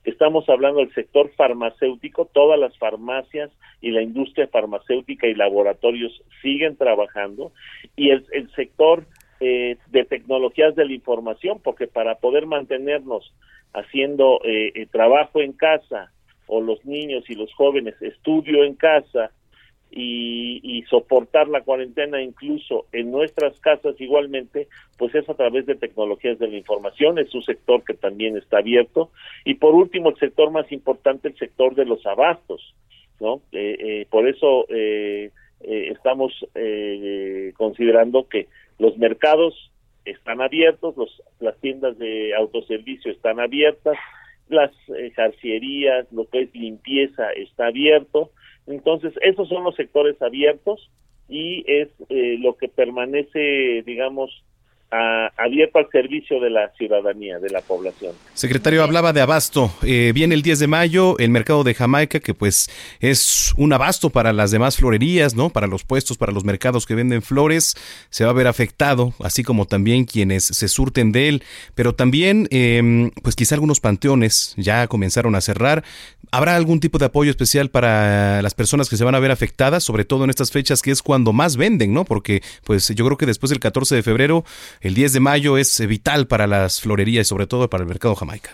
estamos 0.04 0.48
hablando 0.48 0.80
del 0.80 0.92
sector 0.94 1.30
farmacéutico, 1.34 2.26
todas 2.32 2.58
las 2.58 2.76
farmacias 2.78 3.50
y 3.80 3.90
la 3.90 4.02
industria 4.02 4.46
farmacéutica 4.48 5.26
y 5.26 5.34
laboratorios 5.34 6.22
siguen 6.42 6.76
trabajando, 6.76 7.52
y 7.96 8.10
el, 8.10 8.24
el 8.32 8.50
sector 8.52 9.06
eh, 9.44 9.76
de 9.90 10.04
tecnologías 10.04 10.74
de 10.74 10.86
la 10.86 10.92
información, 10.92 11.60
porque 11.62 11.86
para 11.86 12.14
poder 12.14 12.46
mantenernos 12.46 13.32
haciendo 13.74 14.40
eh, 14.44 14.72
eh, 14.74 14.86
trabajo 14.86 15.40
en 15.42 15.52
casa 15.52 16.10
o 16.46 16.60
los 16.60 16.84
niños 16.84 17.28
y 17.28 17.34
los 17.34 17.52
jóvenes 17.54 18.00
estudio 18.00 18.64
en 18.64 18.74
casa 18.74 19.32
y, 19.90 20.60
y, 20.62 20.82
soportar 20.84 21.48
la 21.48 21.60
cuarentena 21.60 22.22
incluso 22.22 22.86
en 22.92 23.10
nuestras 23.10 23.58
casas 23.60 24.00
igualmente, 24.00 24.66
pues 24.96 25.14
es 25.14 25.28
a 25.28 25.34
través 25.34 25.66
de 25.66 25.74
tecnologías 25.74 26.38
de 26.38 26.48
la 26.48 26.56
información, 26.56 27.18
es 27.18 27.32
un 27.34 27.42
sector 27.42 27.84
que 27.84 27.94
también 27.94 28.36
está 28.36 28.58
abierto. 28.58 29.10
Y 29.44 29.54
por 29.54 29.74
último, 29.74 30.08
el 30.08 30.16
sector 30.16 30.50
más 30.50 30.72
importante, 30.72 31.28
el 31.28 31.36
sector 31.36 31.74
de 31.74 31.84
los 31.84 32.04
abastos, 32.06 32.74
¿no? 33.20 33.40
Eh, 33.52 33.76
eh, 33.78 34.06
por 34.10 34.26
eso 34.28 34.66
eh, 34.68 35.30
estamos 35.60 36.32
considerando 37.56 38.28
que 38.28 38.48
los 38.78 38.96
mercados 38.98 39.72
están 40.04 40.40
abiertos, 40.40 40.96
los, 40.96 41.22
las 41.40 41.58
tiendas 41.60 41.98
de 41.98 42.34
autoservicio 42.34 43.10
están 43.10 43.40
abiertas, 43.40 43.96
las 44.48 44.70
eh, 44.88 45.10
jarcierías, 45.14 46.06
lo 46.12 46.28
que 46.28 46.42
es 46.42 46.54
limpieza 46.54 47.30
está 47.32 47.66
abierto. 47.68 48.30
Entonces, 48.66 49.14
esos 49.22 49.48
son 49.48 49.64
los 49.64 49.74
sectores 49.74 50.20
abiertos 50.20 50.90
y 51.28 51.64
es 51.66 51.88
eh, 52.10 52.36
lo 52.38 52.56
que 52.56 52.68
permanece, 52.68 53.82
digamos, 53.86 54.43
abierto 55.36 55.78
al 55.78 55.88
servicio 55.90 56.40
de 56.40 56.50
la 56.50 56.70
ciudadanía, 56.76 57.38
de 57.38 57.50
la 57.50 57.60
población. 57.60 58.12
Secretario, 58.34 58.82
hablaba 58.82 59.12
de 59.12 59.20
abasto. 59.20 59.72
Eh, 59.82 60.12
viene 60.14 60.34
el 60.34 60.42
10 60.42 60.60
de 60.60 60.66
mayo 60.66 61.18
el 61.18 61.30
mercado 61.30 61.64
de 61.64 61.74
Jamaica, 61.74 62.20
que 62.20 62.34
pues 62.34 62.70
es 63.00 63.52
un 63.56 63.72
abasto 63.72 64.10
para 64.10 64.32
las 64.32 64.50
demás 64.50 64.76
florerías, 64.76 65.34
¿no? 65.34 65.50
Para 65.50 65.66
los 65.66 65.84
puestos, 65.84 66.16
para 66.16 66.32
los 66.32 66.44
mercados 66.44 66.86
que 66.86 66.94
venden 66.94 67.22
flores, 67.22 67.74
se 68.10 68.24
va 68.24 68.30
a 68.30 68.34
ver 68.34 68.46
afectado, 68.46 69.14
así 69.20 69.42
como 69.42 69.66
también 69.66 70.04
quienes 70.04 70.44
se 70.44 70.68
surten 70.68 71.12
de 71.12 71.28
él. 71.28 71.42
Pero 71.74 71.94
también, 71.94 72.46
em, 72.50 73.10
pues 73.22 73.36
quizá 73.36 73.54
algunos 73.54 73.80
panteones 73.80 74.54
ya 74.56 74.86
comenzaron 74.86 75.34
a 75.34 75.40
cerrar. 75.40 75.84
¿Habrá 76.30 76.56
algún 76.56 76.80
tipo 76.80 76.98
de 76.98 77.04
apoyo 77.06 77.30
especial 77.30 77.70
para 77.70 78.42
las 78.42 78.54
personas 78.54 78.88
que 78.88 78.96
se 78.96 79.04
van 79.04 79.14
a 79.14 79.20
ver 79.20 79.30
afectadas, 79.30 79.84
sobre 79.84 80.04
todo 80.04 80.24
en 80.24 80.30
estas 80.30 80.50
fechas 80.50 80.82
que 80.82 80.90
es 80.90 81.02
cuando 81.02 81.32
más 81.32 81.56
venden, 81.56 81.92
¿no? 81.92 82.04
Porque 82.04 82.42
pues 82.64 82.88
yo 82.88 83.04
creo 83.04 83.16
que 83.16 83.26
después 83.26 83.50
del 83.50 83.60
14 83.60 83.94
de 83.94 84.02
febrero 84.02 84.44
el 84.84 84.94
10 84.94 85.14
de 85.14 85.20
mayo 85.20 85.56
es 85.56 85.84
vital 85.88 86.26
para 86.26 86.46
las 86.46 86.82
florerías 86.82 87.26
y 87.26 87.28
sobre 87.28 87.46
todo 87.46 87.70
para 87.70 87.82
el 87.82 87.88
mercado 87.88 88.14
jamaica. 88.14 88.50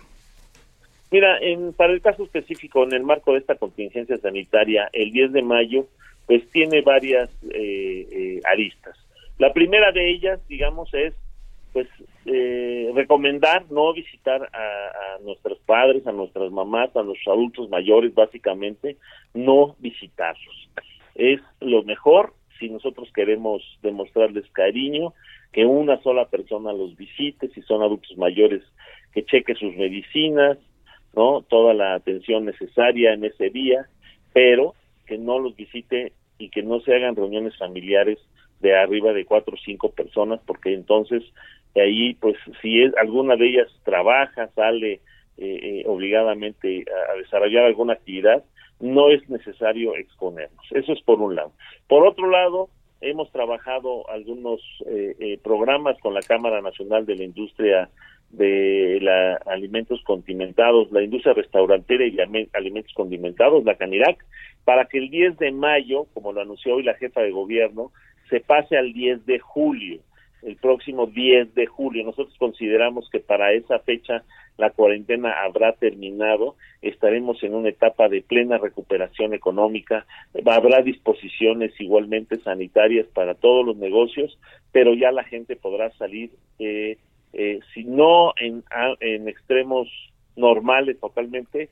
Mira, 1.11 1.37
en, 1.41 1.73
para 1.73 1.93
el 1.93 2.01
caso 2.01 2.23
específico, 2.23 2.85
en 2.85 2.93
el 2.93 3.03
marco 3.03 3.33
de 3.33 3.41
esta 3.41 3.57
contingencia 3.57 4.17
sanitaria, 4.19 4.89
el 4.93 5.11
10 5.11 5.33
de 5.33 5.43
mayo, 5.43 5.89
pues 6.27 6.49
tiene 6.51 6.83
varias 6.83 7.29
eh, 7.53 8.07
eh, 8.13 8.41
aristas. 8.49 8.97
La 9.39 9.53
primera 9.53 9.91
de 9.91 10.09
ellas, 10.09 10.39
digamos, 10.49 10.95
es 10.95 11.15
pues 11.73 11.89
eh, 12.27 12.93
recomendar 12.95 13.65
no 13.71 13.93
visitar 13.93 14.41
a, 14.53 15.17
a, 15.17 15.19
nuestros 15.25 15.59
padres, 15.67 16.07
a 16.07 16.13
nuestras 16.13 16.53
mamás, 16.53 16.95
a 16.95 17.03
nuestros 17.03 17.35
adultos 17.35 17.69
mayores, 17.71 18.15
básicamente, 18.15 18.97
no 19.35 19.75
visitarlos. 19.81 20.69
Es 21.17 21.41
lo 21.61 21.83
mejor 21.83 22.35
si 22.61 22.69
nosotros 22.69 23.11
queremos 23.13 23.63
demostrarles 23.83 24.49
cariño 24.53 25.13
que 25.53 25.65
una 25.67 26.01
sola 26.03 26.27
persona 26.27 26.73
los 26.73 26.97
visite, 26.97 27.49
si 27.49 27.63
son 27.63 27.83
adultos 27.83 28.17
mayores, 28.17 28.63
que 29.13 29.25
cheque 29.25 29.55
sus 29.55 29.75
medicinas, 29.77 30.59
¿no? 31.15 31.43
Toda 31.43 31.75
la 31.75 31.95
atención 31.95 32.45
necesaria 32.45 33.13
en 33.13 33.25
ese 33.25 33.51
día, 33.51 33.87
pero 34.33 34.75
que 35.07 35.19
no 35.19 35.39
los 35.39 35.57
visite 35.57 36.13
y 36.39 36.51
que 36.51 36.63
no 36.63 36.81
se 36.81 36.95
hagan 36.95 37.17
reuniones 37.17 37.57
familiares 37.59 38.19
de 38.61 38.77
arriba 38.77 39.13
de 39.13 39.25
cuatro 39.25 39.55
o 39.55 39.59
cinco 39.65 39.91
personas, 39.91 40.41
porque 40.47 40.73
entonces 40.73 41.23
ahí, 41.75 42.15
pues, 42.15 42.37
si 42.63 42.83
es, 42.83 42.97
alguna 42.97 43.37
de 43.37 43.49
ellas 43.49 43.69
trabaja, 43.85 44.49
sale 44.55 44.93
eh, 44.93 45.01
eh, 45.39 45.83
obligadamente 45.87 46.85
a, 47.09 47.13
a 47.13 47.17
desarrollar 47.17 47.65
alguna 47.65 47.95
actividad, 47.95 48.45
no 48.81 49.11
es 49.11 49.29
necesario 49.29 49.95
exponernos. 49.97 50.65
Eso 50.73 50.93
es 50.93 51.03
por 51.03 51.21
un 51.21 51.35
lado. 51.35 51.53
Por 51.89 52.07
otro 52.07 52.29
lado, 52.31 52.69
hemos 53.01 53.31
trabajado 53.33 54.09
algunos 54.11 54.61
eh, 54.87 55.17
eh, 55.19 55.39
programas 55.43 55.99
con 56.01 56.15
la 56.15 56.21
Cámara 56.21 56.61
Nacional 56.61 57.07
de 57.07 57.17
la 57.17 57.25
Industria 57.25 57.91
de 58.31 58.99
la 59.03 59.35
alimentos 59.47 60.01
condimentados, 60.05 60.93
la 60.93 61.03
industria 61.03 61.35
restaurantera 61.35 62.07
y 62.07 62.17
alimentos 62.53 62.93
condimentados, 62.95 63.65
la 63.65 63.75
CANIRAC, 63.75 64.25
para 64.65 64.85
que 64.85 64.99
el 64.99 65.11
10 65.11 65.39
de 65.39 65.51
mayo, 65.51 66.07
como 66.15 66.33
lo 66.33 66.41
anunció 66.41 66.77
hoy 66.77 66.85
la 66.85 66.95
jefa 66.95 67.23
de 67.23 67.33
gobierno, 67.33 67.91
se 68.29 68.39
pase 68.41 68.77
al 68.77 68.93
10 68.93 69.27
de 69.27 69.41
julio 69.41 70.01
el 70.43 70.57
próximo 70.57 71.07
10 71.07 71.55
de 71.55 71.67
julio. 71.67 72.05
Nosotros 72.05 72.37
consideramos 72.39 73.09
que 73.11 73.21
para 73.21 73.53
esa 73.53 73.79
fecha 73.81 74.25
la 74.57 74.71
cuarentena 74.71 75.33
habrá 75.43 75.73
terminado, 75.73 76.57
estaremos 76.83 77.43
en 77.43 77.55
una 77.55 77.71
etapa 77.71 78.09
de 78.09 78.21
plena 78.21 78.59
recuperación 78.59 79.33
económica, 79.33 80.07
habrá 80.47 80.83
disposiciones 80.83 81.73
igualmente 81.81 82.39
sanitarias 82.41 83.07
para 83.09 83.35
todos 83.35 83.65
los 83.65 83.77
negocios, 83.77 84.39
pero 84.71 84.95
ya 84.95 85.13
la 85.13 85.25
gente 85.25 85.57
podrá 85.57 85.91
salir, 85.93 86.31
eh, 86.59 86.99
eh, 87.33 87.61
si 87.73 87.85
no 87.85 88.35
en, 88.37 88.63
en 89.01 89.29
extremos 89.29 89.89
normales 90.37 91.01
totalmente, 91.01 91.71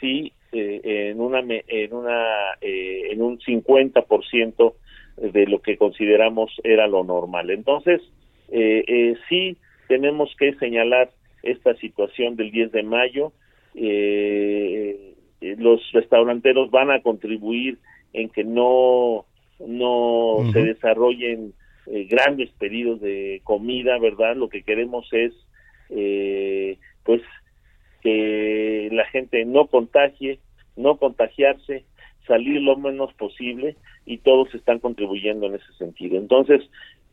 sí 0.00 0.32
eh, 0.52 1.10
en 1.10 1.20
en 1.68 1.94
una 1.94 2.54
en 2.60 3.22
un 3.22 3.38
50% 3.38 4.74
de 5.16 5.46
lo 5.46 5.60
que 5.60 5.76
consideramos 5.76 6.52
era 6.64 6.86
lo 6.86 7.04
normal. 7.04 7.50
Entonces, 7.50 8.02
eh, 8.50 8.84
eh, 8.86 9.14
sí 9.28 9.56
tenemos 9.88 10.34
que 10.38 10.54
señalar 10.54 11.10
esta 11.42 11.74
situación 11.76 12.36
del 12.36 12.50
10 12.50 12.72
de 12.72 12.82
mayo. 12.82 13.32
Eh, 13.74 15.14
los 15.40 15.80
restauranteros 15.92 16.70
van 16.70 16.90
a 16.90 17.02
contribuir 17.02 17.78
en 18.12 18.28
que 18.30 18.44
no, 18.44 19.26
no 19.60 20.38
se 20.52 20.62
desarrollen 20.62 21.52
eh, 21.86 22.04
grandes 22.10 22.50
pedidos 22.58 23.00
de 23.00 23.40
comida, 23.44 23.98
¿verdad? 23.98 24.34
Lo 24.36 24.48
que 24.48 24.62
queremos 24.62 25.06
es, 25.12 25.32
eh, 25.90 26.78
pues, 27.04 27.22
que 28.02 28.88
la 28.92 29.04
gente 29.06 29.44
no 29.44 29.66
contagie, 29.66 30.40
no 30.76 30.96
contagiarse, 30.96 31.84
salir 32.26 32.60
lo 32.62 32.76
menos 32.76 33.12
posible 33.14 33.76
y 34.04 34.18
todos 34.18 34.54
están 34.54 34.78
contribuyendo 34.78 35.46
en 35.46 35.54
ese 35.54 35.72
sentido. 35.78 36.16
Entonces, 36.16 36.62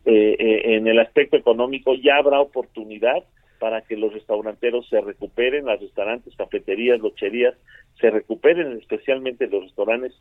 eh, 0.06 0.36
eh, 0.38 0.76
en 0.76 0.88
el 0.88 1.00
aspecto 1.00 1.38
económico 1.38 1.94
ya 1.96 2.18
habrá 2.18 2.42
oportunidad 2.42 3.24
para 3.60 3.82
que 3.82 3.96
los 3.96 4.12
restauranteros 4.12 4.88
se 4.90 5.00
recuperen, 5.00 5.66
las 5.66 5.80
restaurantes, 5.80 6.36
cafeterías, 6.36 7.00
locherías 7.00 7.56
se 8.02 8.10
recuperen, 8.10 8.74
especialmente 8.74 9.48
los 9.48 9.64
restaurantes 9.64 10.14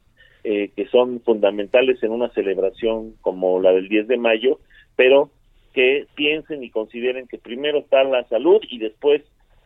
eh, 0.44 0.70
que 0.76 0.86
son 0.86 1.20
fundamentales 1.22 2.00
en 2.04 2.12
una 2.12 2.28
celebración 2.30 3.14
como 3.20 3.60
la 3.60 3.72
del 3.72 3.88
10 3.88 4.06
de 4.06 4.18
mayo, 4.18 4.60
pero 4.94 5.30
que 5.72 6.06
piensen 6.14 6.62
y 6.62 6.70
consideren 6.70 7.26
que 7.26 7.38
primero 7.38 7.78
está 7.78 8.04
la 8.04 8.22
salud 8.28 8.60
y 8.70 8.78
después 8.78 9.22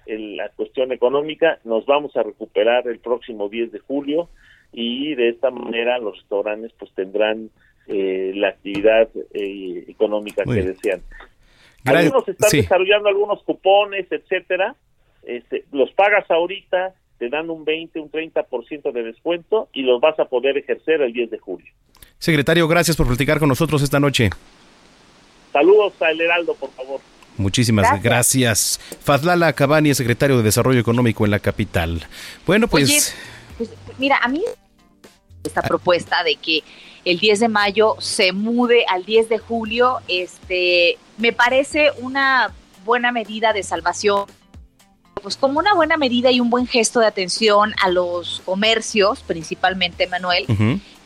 la 0.07 0.49
cuestión 0.51 0.93
económica. 0.93 1.59
Nos 1.65 1.85
vamos 1.85 2.17
a 2.17 2.23
recuperar 2.23 2.87
el 2.87 3.01
próximo 3.01 3.49
10 3.49 3.73
de 3.73 3.81
julio 3.81 4.29
y 4.73 5.15
de 5.15 5.31
esta 5.31 5.51
manera 5.51 5.99
los 5.99 6.17
restaurantes 6.17 6.73
pues 6.79 6.93
tendrán 6.93 7.51
eh, 7.89 8.33
la 8.35 8.49
actividad 8.49 9.09
eh, 9.33 9.85
económica 9.89 10.45
que 10.45 10.63
desean. 10.63 11.03
Algunos 11.85 12.27
están 12.29 12.51
desarrollando 12.51 13.09
algunos 13.09 13.43
cupones, 13.45 14.11
etcétera. 14.11 14.75
Este, 15.23 15.65
los 15.73 15.93
pagas 15.93 16.29
ahorita, 16.31 16.95
te 17.19 17.29
dan 17.29 17.49
un 17.49 17.65
20, 17.65 18.01
un 18.01 18.11
30% 18.11 18.93
de 18.93 19.03
descuento 19.03 19.69
y 19.73 19.83
los 19.83 20.01
vas 20.01 20.19
a 20.19 20.25
poder 20.27 20.59
ejercer 20.59 21.01
el 21.01 21.13
10 21.13 21.31
de 21.31 21.39
julio. 21.39 21.73
Secretario, 22.19 22.67
gracias 22.67 22.97
por 22.97 23.07
platicar 23.07 23.39
con 23.39 23.49
nosotros 23.49 23.83
esta 23.83 24.01
noche. 24.01 24.31
Saludos 25.53 25.95
a 26.03 26.11
El 26.11 26.21
Heraldo, 26.21 26.55
por 26.55 26.71
favor. 26.73 27.01
Muchísimas 27.37 27.85
gracias. 28.03 28.03
gracias. 28.03 28.99
Fadlala 29.01 29.53
Cabani, 29.53 29.95
secretario 29.95 30.39
de 30.39 30.43
Desarrollo 30.43 30.81
Económico 30.81 31.25
en 31.25 31.31
la 31.31 31.39
capital. 31.39 32.03
Bueno, 32.47 32.67
pues... 32.67 32.91
pues 32.91 33.36
mira, 33.99 34.19
a 34.23 34.29
mí 34.29 34.43
esta 35.47 35.63
propuesta 35.63 36.23
de 36.25 36.37
que 36.37 36.63
el 37.05 37.19
10 37.19 37.41
de 37.41 37.49
mayo 37.49 37.97
se 38.01 38.33
mude 38.33 38.85
al 38.89 39.05
10 39.05 39.29
de 39.29 39.39
julio, 39.39 39.99
este, 40.09 40.99
me 41.19 41.33
parece 41.33 41.93
una 41.99 42.53
buena 42.85 43.13
medida 43.13 43.53
de 43.53 43.63
salvación, 43.63 44.27
pues 45.23 45.37
como 45.37 45.59
una 45.59 45.75
buena 45.75 45.97
medida 45.97 46.31
y 46.31 46.41
un 46.41 46.51
buen 46.51 46.67
gesto 46.67 47.01
de 47.01 47.07
atención 47.07 47.75
a 47.83 47.91
los 47.91 48.43
comercios, 48.45 49.21
principalmente 49.21 50.07
Manuel. 50.09 50.47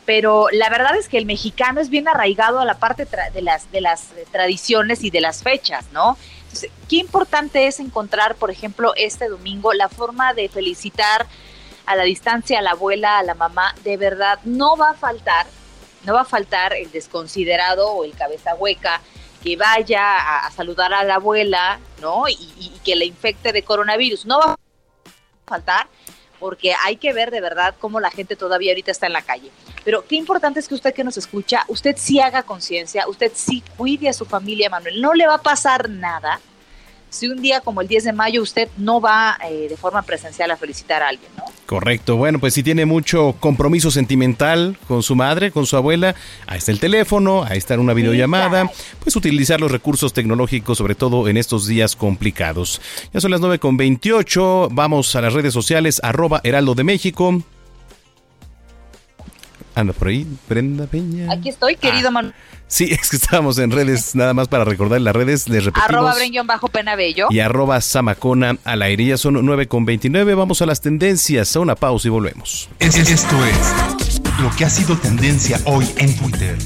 Pero 0.05 0.47
la 0.51 0.69
verdad 0.69 0.97
es 0.97 1.07
que 1.07 1.17
el 1.17 1.25
mexicano 1.25 1.79
es 1.79 1.89
bien 1.89 2.07
arraigado 2.07 2.59
a 2.59 2.65
la 2.65 2.79
parte 2.79 3.07
de 3.33 3.41
las, 3.41 3.71
de 3.71 3.81
las 3.81 4.09
tradiciones 4.31 5.03
y 5.03 5.11
de 5.11 5.21
las 5.21 5.43
fechas, 5.43 5.85
¿no? 5.93 6.17
Entonces, 6.43 6.71
qué 6.89 6.97
importante 6.97 7.67
es 7.67 7.79
encontrar, 7.79 8.35
por 8.35 8.51
ejemplo, 8.51 8.93
este 8.97 9.29
domingo 9.29 9.73
la 9.73 9.87
forma 9.87 10.33
de 10.33 10.49
felicitar 10.49 11.27
a 11.85 11.95
la 11.95 12.03
distancia 12.03 12.59
a 12.59 12.61
la 12.61 12.71
abuela, 12.71 13.19
a 13.19 13.23
la 13.23 13.35
mamá, 13.35 13.75
de 13.83 13.97
verdad 13.97 14.39
no 14.43 14.77
va 14.77 14.91
a 14.91 14.93
faltar, 14.93 15.45
no 16.05 16.13
va 16.13 16.21
a 16.21 16.25
faltar 16.25 16.73
el 16.73 16.91
desconsiderado 16.91 17.91
o 17.91 18.03
el 18.03 18.13
cabeza 18.13 18.55
hueca 18.55 19.01
que 19.43 19.57
vaya 19.57 20.45
a, 20.45 20.51
saludar 20.51 20.93
a 20.93 21.03
la 21.03 21.15
abuela, 21.15 21.79
¿no? 21.99 22.27
Y, 22.29 22.71
que 22.83 22.95
le 22.95 23.05
infecte 23.05 23.51
de 23.51 23.63
coronavirus. 23.63 24.25
No 24.25 24.39
va 24.39 24.53
a 24.53 24.57
faltar 25.45 25.87
porque 26.39 26.73
hay 26.83 26.95
que 26.95 27.13
ver 27.13 27.29
de 27.29 27.41
verdad 27.41 27.75
cómo 27.79 27.99
la 27.99 28.09
gente 28.09 28.35
todavía 28.35 28.71
ahorita 28.71 28.91
está 28.91 29.07
en 29.07 29.13
la 29.13 29.21
calle. 29.21 29.51
Pero 29.83 30.05
qué 30.05 30.15
importante 30.15 30.59
es 30.59 30.67
que 30.67 30.75
usted 30.75 30.93
que 30.93 31.03
nos 31.03 31.17
escucha, 31.17 31.63
usted 31.67 31.95
sí 31.97 32.19
haga 32.19 32.43
conciencia, 32.43 33.07
usted 33.07 33.31
sí 33.35 33.63
cuide 33.77 34.09
a 34.09 34.13
su 34.13 34.25
familia, 34.25 34.69
Manuel. 34.69 35.01
No 35.01 35.13
le 35.13 35.27
va 35.27 35.35
a 35.35 35.41
pasar 35.41 35.89
nada 35.89 36.39
si 37.11 37.27
un 37.27 37.41
día 37.41 37.61
como 37.61 37.81
el 37.81 37.87
10 37.87 38.05
de 38.05 38.13
mayo 38.13 38.41
usted 38.41 38.69
no 38.77 39.01
va 39.01 39.37
eh, 39.43 39.67
de 39.69 39.77
forma 39.77 40.01
presencial 40.01 40.49
a 40.49 40.57
felicitar 40.57 41.03
a 41.03 41.09
alguien, 41.09 41.29
¿no? 41.37 41.40
Correcto. 41.71 42.17
Bueno, 42.17 42.37
pues 42.39 42.53
si 42.53 42.63
tiene 42.63 42.85
mucho 42.85 43.33
compromiso 43.39 43.91
sentimental 43.91 44.77
con 44.89 45.03
su 45.03 45.15
madre, 45.15 45.51
con 45.51 45.65
su 45.65 45.77
abuela, 45.77 46.15
ahí 46.45 46.57
está 46.57 46.73
el 46.73 46.81
teléfono, 46.81 47.45
ahí 47.45 47.57
está 47.57 47.79
una 47.79 47.93
videollamada, 47.93 48.69
pues 49.01 49.15
utilizar 49.15 49.61
los 49.61 49.71
recursos 49.71 50.11
tecnológicos, 50.11 50.77
sobre 50.77 50.95
todo 50.95 51.29
en 51.29 51.37
estos 51.37 51.67
días 51.67 51.95
complicados. 51.95 52.81
Ya 53.13 53.21
son 53.21 53.31
las 53.31 53.39
9 53.39 53.59
con 53.59 53.77
28, 53.77 54.67
vamos 54.69 55.15
a 55.15 55.21
las 55.21 55.31
redes 55.31 55.53
sociales, 55.53 56.01
arroba 56.03 56.41
Heraldo 56.43 56.75
de 56.75 56.83
México. 56.83 57.41
Anda 59.75 59.93
por 59.93 60.09
ahí, 60.09 60.27
Brenda 60.49 60.87
Peña. 60.87 61.31
Aquí 61.31 61.49
estoy, 61.49 61.75
querido 61.75 62.09
ah. 62.09 62.11
Manuel. 62.11 62.35
Sí, 62.67 62.85
es 62.91 63.09
que 63.09 63.17
estábamos 63.17 63.57
en 63.57 63.71
redes, 63.71 64.15
nada 64.15 64.33
más 64.33 64.47
para 64.47 64.63
recordar 64.63 65.01
las 65.01 65.15
redes, 65.15 65.49
les 65.49 65.65
repetimos. 65.65 65.89
Arroba 65.89 66.43
bajo 66.45 66.67
Penabello. 66.69 67.27
Y 67.29 67.39
arroba 67.39 67.81
Samacona 67.81 68.57
al 68.63 68.81
aire. 68.81 69.05
Ya 69.05 69.17
son 69.17 69.45
9 69.45 69.67
con 69.67 69.85
29, 69.85 70.35
vamos 70.35 70.61
a 70.61 70.65
las 70.65 70.81
tendencias, 70.81 71.55
a 71.55 71.59
una 71.59 71.75
pausa 71.75 72.07
y 72.07 72.11
volvemos. 72.11 72.69
esto 72.79 73.45
es 73.45 74.21
lo 74.41 74.49
que 74.55 74.65
ha 74.65 74.69
sido 74.69 74.97
tendencia 74.97 75.59
hoy 75.65 75.87
en 75.97 76.15
Twitter. 76.15 76.57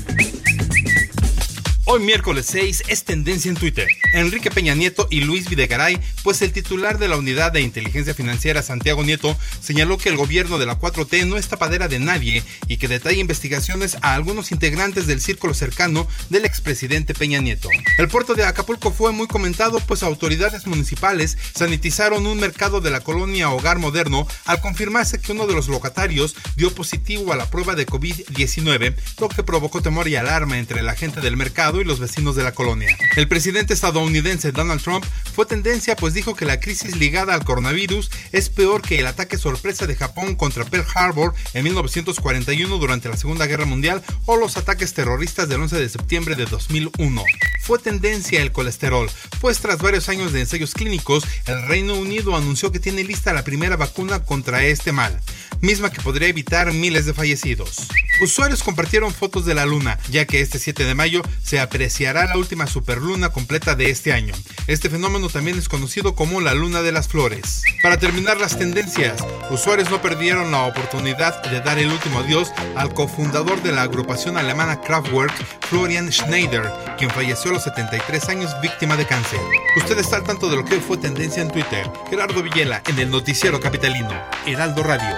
Hoy 1.88 2.00
miércoles 2.00 2.48
6 2.50 2.86
es 2.88 3.04
tendencia 3.04 3.48
en 3.48 3.58
Twitter. 3.58 3.88
Enrique 4.16 4.50
Peña 4.50 4.74
Nieto 4.74 5.08
y 5.12 5.22
Luis 5.22 5.48
Videgaray, 5.48 6.00
pues 6.24 6.42
el 6.42 6.52
titular 6.52 6.98
de 6.98 7.08
la 7.08 7.16
Unidad 7.16 7.52
de 7.52 7.62
Inteligencia 7.62 8.16
Financiera, 8.16 8.64
Santiago 8.64 9.04
Nieto, 9.04 9.38
señaló 9.62 10.00
que 10.00 10.10
el 10.10 10.18
gobierno 10.18 10.58
de 10.58 10.66
la 10.66 10.80
4T 10.80 11.28
no 11.28 11.38
es 11.38 11.48
tapadera 11.48 11.88
de 11.88 12.00
nadie 12.00 12.44
y 12.68 12.78
que 12.78 12.88
detalla 12.88 13.20
investigaciones 13.20 13.98
a 14.02 14.16
algunos 14.16 14.52
integrantes 14.52 15.06
del 15.06 15.22
círculo 15.22 15.54
cercano 15.54 16.08
del 16.32 16.46
expresidente 16.46 17.14
Peña 17.14 17.40
Nieto. 17.40 17.70
El 18.00 18.08
puerto 18.08 18.34
de 18.34 18.46
Acapulco 18.46 18.92
fue 18.92 19.12
muy 19.12 19.28
comentado, 19.28 19.80
pues 19.82 20.02
autoridades 20.02 20.66
municipales 20.66 21.38
sanitizaron 21.54 22.26
un 22.26 22.40
mercado 22.40 22.82
de 22.82 22.90
la 22.90 23.02
colonia 23.02 23.52
Hogar 23.52 23.78
Moderno 23.78 24.28
al 24.46 24.60
confirmarse 24.60 25.22
que 25.22 25.34
uno 25.34 25.46
de 25.46 25.54
los 25.54 25.68
locatarios 25.68 26.36
dio 26.56 26.74
positivo 26.74 27.32
a 27.32 27.36
la 27.36 27.48
prueba 27.52 27.76
de 27.76 27.86
COVID-19, 27.86 28.96
lo 29.20 29.30
que 29.30 29.44
provocó 29.44 29.84
temor 29.84 30.08
y 30.08 30.16
alarma 30.16 30.58
entre 30.58 30.82
la 30.82 30.96
gente 30.96 31.22
del 31.22 31.38
mercado 31.38 31.75
y 31.82 31.86
los 31.86 32.00
vecinos 32.00 32.36
de 32.36 32.44
la 32.44 32.54
colonia. 32.54 32.96
El 33.16 33.28
presidente 33.28 33.74
estadounidense 33.74 34.52
Donald 34.52 34.82
Trump 34.82 35.06
fue 35.34 35.46
tendencia 35.46 35.96
pues 35.96 36.14
dijo 36.14 36.36
que 36.36 36.46
la 36.46 36.60
crisis 36.60 36.96
ligada 36.98 37.34
al 37.34 37.44
coronavirus 37.44 38.10
es 38.32 38.50
peor 38.50 38.82
que 38.82 39.00
el 39.00 39.08
ataque 39.08 39.38
sorpresa 39.38 39.88
de 39.88 39.96
Japón 39.96 40.36
contra 40.36 40.66
Pearl 40.66 40.88
Harbor 40.96 41.34
en 41.54 41.64
1941 41.64 42.78
durante 42.78 43.10
la 43.10 43.18
Segunda 43.18 43.46
Guerra 43.46 43.66
Mundial 43.66 44.04
o 44.26 44.38
los 44.38 44.58
ataques 44.58 44.94
terroristas 44.94 45.50
del 45.50 45.62
11 45.62 45.78
de 45.78 45.90
septiembre 45.90 46.36
de 46.36 46.46
2001. 46.46 47.24
Fue 47.62 47.80
tendencia 47.80 48.42
el 48.42 48.52
colesterol, 48.52 49.10
pues 49.42 49.60
tras 49.60 49.80
varios 49.80 50.10
años 50.10 50.34
de 50.34 50.42
ensayos 50.42 50.74
clínicos, 50.74 51.24
el 51.48 51.68
Reino 51.68 51.96
Unido 51.96 52.36
anunció 52.36 52.72
que 52.72 52.80
tiene 52.80 53.04
lista 53.04 53.34
la 53.34 53.44
primera 53.44 53.76
vacuna 53.76 54.24
contra 54.24 54.64
este 54.64 54.92
mal, 54.92 55.20
misma 55.62 55.92
que 55.92 56.02
podría 56.02 56.28
evitar 56.28 56.72
miles 56.74 57.06
de 57.06 57.14
fallecidos. 57.14 57.88
Usuarios 58.22 58.64
compartieron 58.64 59.14
fotos 59.14 59.46
de 59.46 59.56
la 59.56 59.66
luna, 59.66 60.00
ya 60.10 60.26
que 60.26 60.42
este 60.42 60.60
7 60.60 60.86
de 60.86 60.96
mayo 60.96 61.22
se 61.44 61.60
apreciará 61.66 62.26
la 62.26 62.38
última 62.38 62.68
superluna 62.68 63.30
completa 63.30 63.76
de 63.76 63.90
este 63.90 64.14
año. 64.14 64.34
Este 64.68 64.90
fenómeno 64.90 65.30
también 65.30 65.58
es 65.58 65.70
conocido 65.70 66.16
como 66.16 66.42
la 66.42 66.54
luna 66.54 66.82
de 66.82 66.92
las 66.92 67.08
flores. 67.08 67.64
Para 67.84 68.00
terminar 68.00 68.40
las 68.40 68.58
tendencias, 68.58 69.24
usuarios 69.52 69.90
no 69.90 70.02
perdieron 70.02 70.52
la 70.52 70.64
oportunidad 70.64 71.44
de 71.44 71.62
dar 71.62 71.78
el 71.78 71.92
último 71.92 72.20
adiós 72.20 72.52
al 72.76 72.94
cofundador 72.94 73.62
de 73.62 73.72
la 73.72 73.84
agrupación 73.84 74.38
alemana 74.38 74.82
Kraftwerk, 74.82 75.34
Florian 75.70 76.12
Schneider, 76.12 76.72
quien 76.98 77.10
falleció 77.12 77.52
a 77.52 77.56
los 77.56 77.64
73 77.64 78.30
años 78.30 78.56
víctima 78.62 78.96
de 78.96 79.06
cáncer. 79.06 79.40
Usted 79.78 80.00
está 80.00 80.18
al 80.18 80.24
tanto 80.24 80.50
de 80.50 80.58
lo 80.58 80.66
que 80.66 80.80
fue 80.80 80.98
tendencia 80.98 81.42
en 81.42 81.52
Twitter. 81.52 81.90
Gerardo 82.10 82.42
Villela 82.42 82.82
en 82.88 83.00
el 83.00 83.10
noticiero 83.10 83.60
capitalino, 83.60 84.14
Heraldo 84.46 84.84
Radio. 84.84 85.16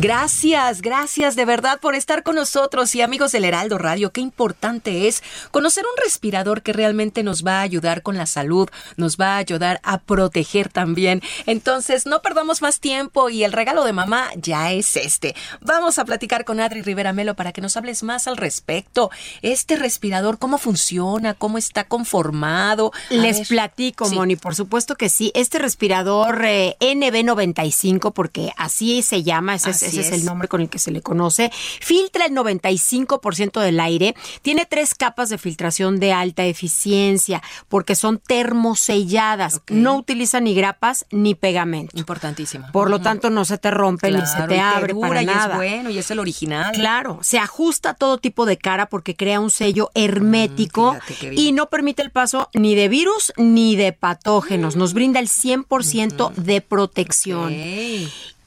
Gracias, 0.00 0.80
gracias 0.80 1.34
de 1.34 1.44
verdad 1.44 1.80
por 1.80 1.96
estar 1.96 2.22
con 2.22 2.36
nosotros 2.36 2.94
y 2.94 3.02
amigos 3.02 3.32
del 3.32 3.44
Heraldo 3.44 3.78
Radio. 3.78 4.12
Qué 4.12 4.20
importante 4.20 5.08
es 5.08 5.24
conocer 5.50 5.82
un 5.82 6.04
respirador 6.04 6.62
que 6.62 6.72
realmente 6.72 7.24
nos 7.24 7.44
va 7.44 7.58
a 7.58 7.62
ayudar 7.62 8.02
con 8.02 8.16
la 8.16 8.26
salud, 8.26 8.68
nos 8.96 9.16
va 9.16 9.34
a 9.34 9.38
ayudar 9.38 9.80
a 9.82 9.98
proteger 9.98 10.68
también. 10.68 11.20
Entonces, 11.46 12.06
no 12.06 12.22
perdamos 12.22 12.62
más 12.62 12.78
tiempo 12.78 13.28
y 13.28 13.42
el 13.42 13.52
regalo 13.52 13.82
de 13.82 13.92
mamá 13.92 14.28
ya 14.36 14.70
es 14.70 14.96
este. 14.96 15.34
Vamos 15.62 15.98
a 15.98 16.04
platicar 16.04 16.44
con 16.44 16.60
Adri 16.60 16.82
Rivera 16.82 17.12
Melo 17.12 17.34
para 17.34 17.52
que 17.52 17.60
nos 17.60 17.76
hables 17.76 18.04
más 18.04 18.28
al 18.28 18.36
respecto. 18.36 19.10
Este 19.42 19.74
respirador, 19.74 20.38
¿cómo 20.38 20.58
funciona? 20.58 21.34
¿Cómo 21.34 21.58
está 21.58 21.82
conformado? 21.82 22.92
Les 23.10 23.48
platico, 23.48 24.08
Moni, 24.10 24.36
por 24.36 24.54
supuesto 24.54 24.94
que 24.94 25.08
sí. 25.08 25.32
Este 25.34 25.58
respirador 25.58 26.44
eh, 26.44 26.76
NB95, 26.78 28.12
porque 28.12 28.52
así 28.56 29.02
se 29.02 29.24
llama, 29.24 29.56
ese 29.56 29.70
es 29.70 29.87
ese 29.96 30.00
es. 30.00 30.12
el 30.12 30.24
nombre 30.24 30.48
con 30.48 30.60
el 30.60 30.68
que 30.68 30.78
se 30.78 30.90
le 30.90 31.02
conoce, 31.02 31.50
filtra 31.80 32.26
el 32.26 32.32
95% 32.34 33.60
del 33.60 33.80
aire, 33.80 34.14
tiene 34.42 34.66
tres 34.66 34.94
capas 34.94 35.28
de 35.28 35.38
filtración 35.38 36.00
de 36.00 36.12
alta 36.12 36.44
eficiencia, 36.44 37.42
porque 37.68 37.94
son 37.94 38.18
termoselladas, 38.18 39.62
no 39.68 39.96
utiliza 39.96 40.40
ni 40.40 40.54
grapas 40.54 41.06
ni 41.10 41.34
pegamento. 41.34 41.96
Importantísimo. 41.98 42.66
Por 42.72 42.90
lo 42.90 43.00
tanto, 43.00 43.30
no 43.30 43.44
se 43.44 43.58
te 43.58 43.70
rompe 43.70 44.10
ni 44.10 44.24
se 44.26 44.42
te 44.48 44.60
abre 44.60 44.94
para 44.94 45.22
y 45.22 45.26
nada. 45.26 45.54
es 45.54 45.56
bueno 45.56 45.90
y 45.90 45.98
es 45.98 46.10
el 46.10 46.18
original. 46.18 46.72
Claro, 46.72 47.18
se 47.22 47.38
ajusta 47.38 47.90
a 47.90 47.94
todo 47.94 48.18
tipo 48.18 48.46
de 48.46 48.56
cara 48.56 48.88
porque 48.88 49.14
crea 49.16 49.40
un 49.40 49.50
sello 49.50 49.90
hermético 49.94 50.48
Mm, 50.68 50.98
y 51.32 51.52
no 51.52 51.68
permite 51.68 52.02
el 52.02 52.10
paso 52.10 52.48
ni 52.54 52.74
de 52.74 52.88
virus 52.88 53.32
ni 53.36 53.76
de 53.76 53.92
patógenos. 53.92 54.76
Nos 54.76 54.94
brinda 54.94 55.20
el 55.20 55.28
100% 55.28 56.32
de 56.34 56.60
protección. 56.60 57.52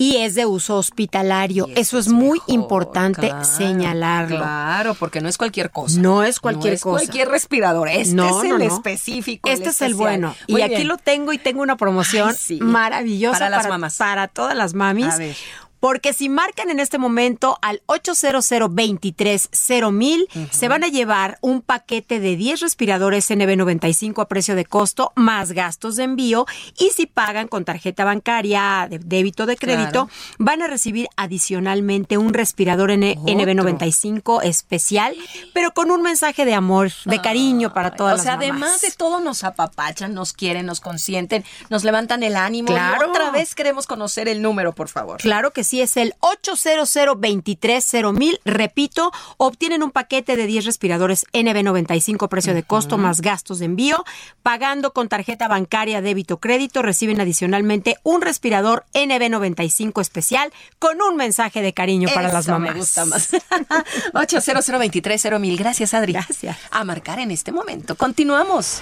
Y 0.01 0.17
es 0.17 0.33
de 0.33 0.47
uso 0.47 0.77
hospitalario. 0.77 1.67
Eso, 1.75 1.99
es, 1.99 2.07
muy 2.07 2.41
importante 2.47 3.27
claro, 3.27 3.45
señalarlo. 3.45 4.37
Claro, 4.37 4.95
porque 4.95 5.21
no 5.21 5.29
es 5.29 5.37
cualquier 5.37 5.69
cosa. 5.69 5.99
No 6.01 6.23
es 6.23 6.39
cualquier 6.39 6.71
No 6.71 6.75
es 6.75 6.81
cosa. 6.81 6.97
cualquier 7.03 7.29
respirador. 7.29 7.87
Este 7.87 8.15
No, 8.15 8.41
es 8.41 8.49
no, 8.49 8.55
el 8.55 8.63
específico. 8.63 9.47
Este 9.47 9.69
es 9.69 9.79
el 9.83 9.93
bueno. 9.93 10.35
Y 10.47 10.61
aquí 10.61 10.85
lo 10.85 10.97
tengo 10.97 11.33
y 11.33 11.37
tengo 11.37 11.61
una 11.61 11.77
promoción 11.77 12.29
Ay, 12.29 12.35
sí. 12.35 12.59
maravillosa 12.59 13.37
Para 13.37 13.49
las 13.51 13.67
mamás. 13.69 13.97
Para 13.97 14.27
todas 14.27 14.57
las 14.57 14.73
mamis. 14.73 15.05
A 15.05 15.17
ver. 15.17 15.35
Porque 15.81 16.13
si 16.13 16.29
marcan 16.29 16.69
en 16.69 16.79
este 16.79 16.97
momento 16.97 17.57
al 17.61 17.81
800 17.87 18.47
23 18.69 19.49
mil, 19.91 20.27
se 20.51 20.67
van 20.69 20.85
a 20.85 20.87
llevar 20.87 21.37
un 21.41 21.61
paquete 21.61 22.19
de 22.21 22.35
10 22.37 22.61
respiradores 22.61 23.29
NB95 23.29 24.21
a 24.21 24.27
precio 24.29 24.55
de 24.55 24.63
costo, 24.65 25.11
más 25.15 25.51
gastos 25.51 25.95
de 25.97 26.03
envío. 26.03 26.45
Y 26.79 26.91
si 26.91 27.07
pagan 27.07 27.47
con 27.49 27.65
tarjeta 27.65 28.05
bancaria, 28.05 28.87
de 28.89 28.99
débito 28.99 29.45
de 29.45 29.57
crédito, 29.57 30.07
Claro. 30.07 30.09
van 30.37 30.61
a 30.61 30.67
recibir 30.67 31.07
adicionalmente 31.17 32.17
un 32.17 32.33
respirador 32.33 32.91
N- 32.91 33.17
NB95 33.25 34.43
especial, 34.43 35.15
pero 35.53 35.71
con 35.73 35.89
un 35.89 36.01
mensaje 36.03 36.45
de 36.45 36.53
amor, 36.53 36.91
de 37.05 37.21
cariño 37.21 37.73
para 37.73 37.91
todas 37.95 38.19
O 38.19 38.23
sea, 38.23 38.37
las 38.37 38.47
mamás. 38.47 38.61
además 38.69 38.81
de 38.81 38.91
todo, 38.91 39.19
nos 39.19 39.43
apapachan, 39.43 40.13
nos 40.13 40.33
quieren, 40.33 40.65
nos 40.67 40.79
consienten, 40.79 41.43
nos 41.69 41.83
levantan 41.83 42.21
el 42.21 42.35
ánimo. 42.35 42.69
Y 42.69 42.73
Claro. 42.73 43.09
otra 43.09 43.31
vez 43.31 43.55
queremos 43.55 43.87
conocer 43.87 44.27
el 44.27 44.41
número, 44.43 44.73
por 44.73 44.87
favor. 44.89 45.17
Claro 45.19 45.51
que 45.51 45.63
sí, 45.63 45.70
es 45.79 45.95
el 45.95 46.15
800 46.19 46.91
23 47.17 47.93
mil. 48.13 48.41
Repito, 48.43 49.11
obtienen 49.37 49.83
un 49.83 49.91
paquete 49.91 50.35
de 50.35 50.45
10 50.45 50.65
respiradores 50.65 51.25
NB95 51.31 52.27
precio 52.27 52.53
de 52.53 52.63
costo 52.63 52.97
más 52.97 53.21
gastos 53.21 53.59
de 53.59 53.65
envío. 53.65 54.03
Pagando 54.43 54.91
con 54.91 55.07
tarjeta 55.07 55.47
bancaria, 55.47 56.01
débito, 56.01 56.37
crédito, 56.37 56.81
reciben 56.81 57.21
adicionalmente 57.21 57.95
un 58.03 58.21
respirador 58.21 58.83
NB95 58.93 60.01
especial 60.01 60.51
con 60.79 61.01
un 61.01 61.15
mensaje 61.15 61.61
de 61.61 61.73
cariño 61.73 62.09
para 62.13 62.33
las 62.33 62.47
mamás. 62.47 62.73
me 62.73 62.79
gusta 62.79 63.05
más. 63.05 63.29
800 64.13 64.79
23 64.79 65.39
mil. 65.39 65.57
Gracias, 65.57 65.93
Adri. 65.93 66.13
Gracias. 66.13 66.57
A 66.71 66.83
marcar 66.83 67.19
en 67.19 67.31
este 67.31 67.51
momento. 67.51 67.95
Continuamos. 67.95 68.81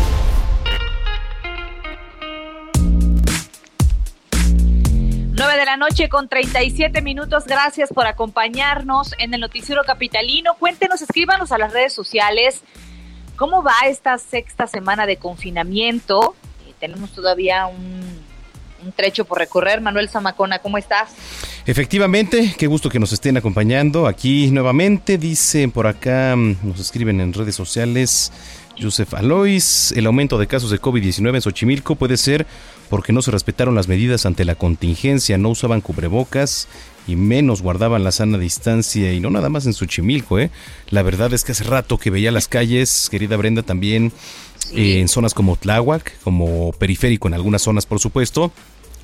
9 5.41 5.57
de 5.57 5.65
la 5.65 5.75
noche 5.75 6.07
con 6.07 6.29
37 6.29 7.01
minutos. 7.01 7.45
Gracias 7.47 7.89
por 7.91 8.05
acompañarnos 8.05 9.15
en 9.17 9.33
el 9.33 9.41
Noticiero 9.41 9.81
Capitalino. 9.83 10.53
Cuéntenos, 10.59 11.01
escríbanos 11.01 11.51
a 11.51 11.57
las 11.57 11.73
redes 11.73 11.93
sociales 11.93 12.61
cómo 13.37 13.63
va 13.63 13.73
esta 13.87 14.19
sexta 14.19 14.67
semana 14.67 15.07
de 15.07 15.17
confinamiento. 15.17 16.35
Eh, 16.67 16.75
tenemos 16.79 17.11
todavía 17.13 17.65
un, 17.65 18.03
un 18.85 18.91
trecho 18.91 19.25
por 19.25 19.39
recorrer. 19.39 19.81
Manuel 19.81 20.09
Zamacona, 20.09 20.59
¿cómo 20.59 20.77
estás? 20.77 21.09
Efectivamente, 21.65 22.53
qué 22.55 22.67
gusto 22.67 22.87
que 22.91 22.99
nos 22.99 23.11
estén 23.11 23.35
acompañando 23.35 24.05
aquí 24.05 24.51
nuevamente. 24.51 25.17
Dicen 25.17 25.71
por 25.71 25.87
acá, 25.87 26.35
mm, 26.35 26.57
nos 26.61 26.79
escriben 26.79 27.19
en 27.19 27.33
redes 27.33 27.55
sociales, 27.55 28.31
Joseph 28.79 29.15
Alois, 29.15 29.91
el 29.93 30.05
aumento 30.05 30.37
de 30.37 30.45
casos 30.45 30.69
de 30.69 30.79
COVID-19 30.79 31.35
en 31.35 31.41
Xochimilco 31.41 31.95
puede 31.95 32.17
ser 32.17 32.45
porque 32.91 33.13
no 33.13 33.21
se 33.21 33.31
respetaron 33.31 33.73
las 33.73 33.87
medidas 33.87 34.25
ante 34.25 34.43
la 34.43 34.55
contingencia, 34.55 35.37
no 35.37 35.47
usaban 35.47 35.79
cubrebocas 35.79 36.67
y 37.07 37.15
menos 37.15 37.61
guardaban 37.61 38.03
la 38.03 38.11
sana 38.11 38.37
distancia 38.37 39.13
y 39.13 39.21
no 39.21 39.29
nada 39.29 39.47
más 39.47 39.65
en 39.65 39.73
Xochimilco, 39.73 40.39
¿eh? 40.39 40.51
La 40.89 41.01
verdad 41.01 41.33
es 41.33 41.45
que 41.45 41.53
hace 41.53 41.63
rato 41.63 41.97
que 41.97 42.09
veía 42.09 42.33
las 42.33 42.49
calles, 42.49 43.07
querida 43.09 43.37
Brenda, 43.37 43.63
también 43.63 44.11
eh, 44.73 44.99
en 44.99 45.07
zonas 45.07 45.33
como 45.33 45.55
Tláhuac, 45.55 46.19
como 46.19 46.73
periférico 46.73 47.29
en 47.29 47.33
algunas 47.33 47.61
zonas, 47.61 47.85
por 47.85 48.01
supuesto, 48.01 48.51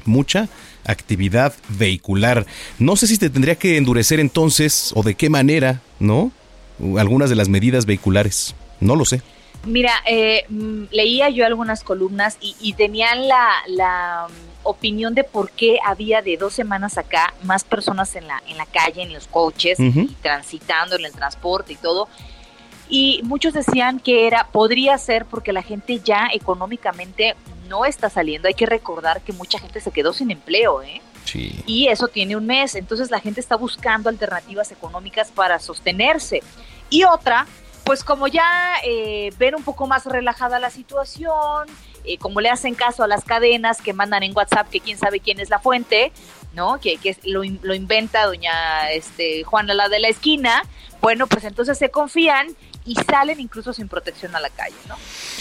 mucha 0.03 0.49
actividad 0.83 1.53
vehicular. 1.69 2.45
No 2.79 2.97
sé 2.97 3.07
si 3.07 3.17
te 3.17 3.29
tendría 3.29 3.55
que 3.55 3.77
endurecer 3.77 4.19
entonces 4.19 4.91
o 4.95 5.01
de 5.01 5.15
qué 5.15 5.29
manera, 5.29 5.81
¿no? 6.01 6.33
Algunas 6.97 7.29
de 7.29 7.37
las 7.37 7.47
medidas 7.47 7.85
vehiculares. 7.85 8.53
No 8.81 8.97
lo 8.97 9.05
sé. 9.05 9.21
Mira, 9.65 9.91
eh, 10.05 10.45
mm, 10.49 10.85
leía 10.91 11.29
yo 11.29 11.45
algunas 11.45 11.83
columnas 11.83 12.37
y, 12.39 12.55
y 12.59 12.73
tenían 12.73 13.27
la, 13.27 13.49
la, 13.67 14.27
mm, 14.29 14.47
opinión 14.67 15.15
de 15.15 15.23
por 15.23 15.49
qué 15.51 15.79
había 15.83 16.21
de 16.21 16.37
dos 16.37 16.53
semanas 16.53 16.97
acá 16.97 17.33
más 17.43 17.63
personas 17.63 18.15
en 18.15 18.27
la, 18.27 18.43
en 18.47 18.57
la 18.57 18.65
calle, 18.65 19.01
en 19.01 19.13
los 19.13 19.27
coches, 19.27 19.79
y 19.79 20.15
transitando 20.21 20.95
en 20.95 21.05
el 21.05 21.13
transporte 21.13 21.73
y 21.73 21.77
todo. 21.77 22.09
Y 22.89 23.21
muchos 23.23 23.53
decían 23.53 23.99
que 23.99 24.27
era, 24.27 24.47
podría 24.51 24.97
ser 24.97 25.25
porque 25.25 25.53
la 25.53 25.61
gente 25.61 25.99
ya 26.03 26.29
económicamente 26.33 27.35
no 27.67 27.85
está 27.85 28.09
saliendo. 28.09 28.47
Hay 28.47 28.53
que 28.53 28.65
recordar 28.65 29.21
que 29.21 29.33
mucha 29.33 29.59
gente 29.59 29.79
se 29.79 29.91
quedó 29.91 30.13
sin 30.13 30.31
empleo, 30.31 30.81
¿eh? 30.81 31.01
Sí. 31.25 31.61
y 31.65 31.87
eso 31.87 32.07
tiene 32.07 32.37
un 32.37 32.45
mes. 32.45 32.75
Entonces 32.75 33.11
la 33.11 33.19
gente 33.19 33.41
está 33.41 33.57
buscando 33.57 34.09
alternativas 34.09 34.71
económicas 34.71 35.29
para 35.29 35.59
sostenerse. 35.59 36.41
Y 36.89 37.03
otra, 37.03 37.45
pues 37.87 38.03
como 38.03 38.27
ya 38.27 38.43
eh, 38.85 39.31
ven 39.39 39.55
un 39.55 39.63
poco 39.63 39.87
más 39.87 40.05
relajada 40.05 40.59
la 40.59 40.69
situación, 40.69 41.67
eh, 42.05 42.17
como 42.19 42.39
le 42.41 42.49
hacen 42.49 42.75
caso 42.75 43.03
a 43.03 43.07
las 43.07 43.23
cadenas 43.23 43.81
que 43.81 43.93
mandan 43.93 44.21
en 44.23 44.35
WhatsApp, 44.35 44.69
que 44.69 44.79
quién 44.79 44.97
sabe 44.99 45.19
quién 45.19 45.39
es 45.39 45.49
la 45.49 45.57
fuente, 45.59 46.11
¿no? 46.53 46.79
Que, 46.79 46.97
que 46.97 47.17
lo, 47.23 47.43
in- 47.43 47.59
lo 47.63 47.73
inventa 47.73 48.25
doña 48.25 48.91
este, 48.91 49.43
Juana 49.43 49.73
la 49.73 49.89
de 49.89 49.99
la 49.99 50.09
esquina, 50.09 50.63
bueno, 51.01 51.25
pues 51.27 51.43
entonces 51.45 51.77
se 51.77 51.89
confían 51.89 52.47
y 52.85 52.95
salen 52.95 53.39
incluso 53.39 53.73
sin 53.73 53.87
protección 53.89 54.35
a 54.35 54.39
la 54.39 54.49
calle, 54.49 54.75
¿no? 54.87 54.95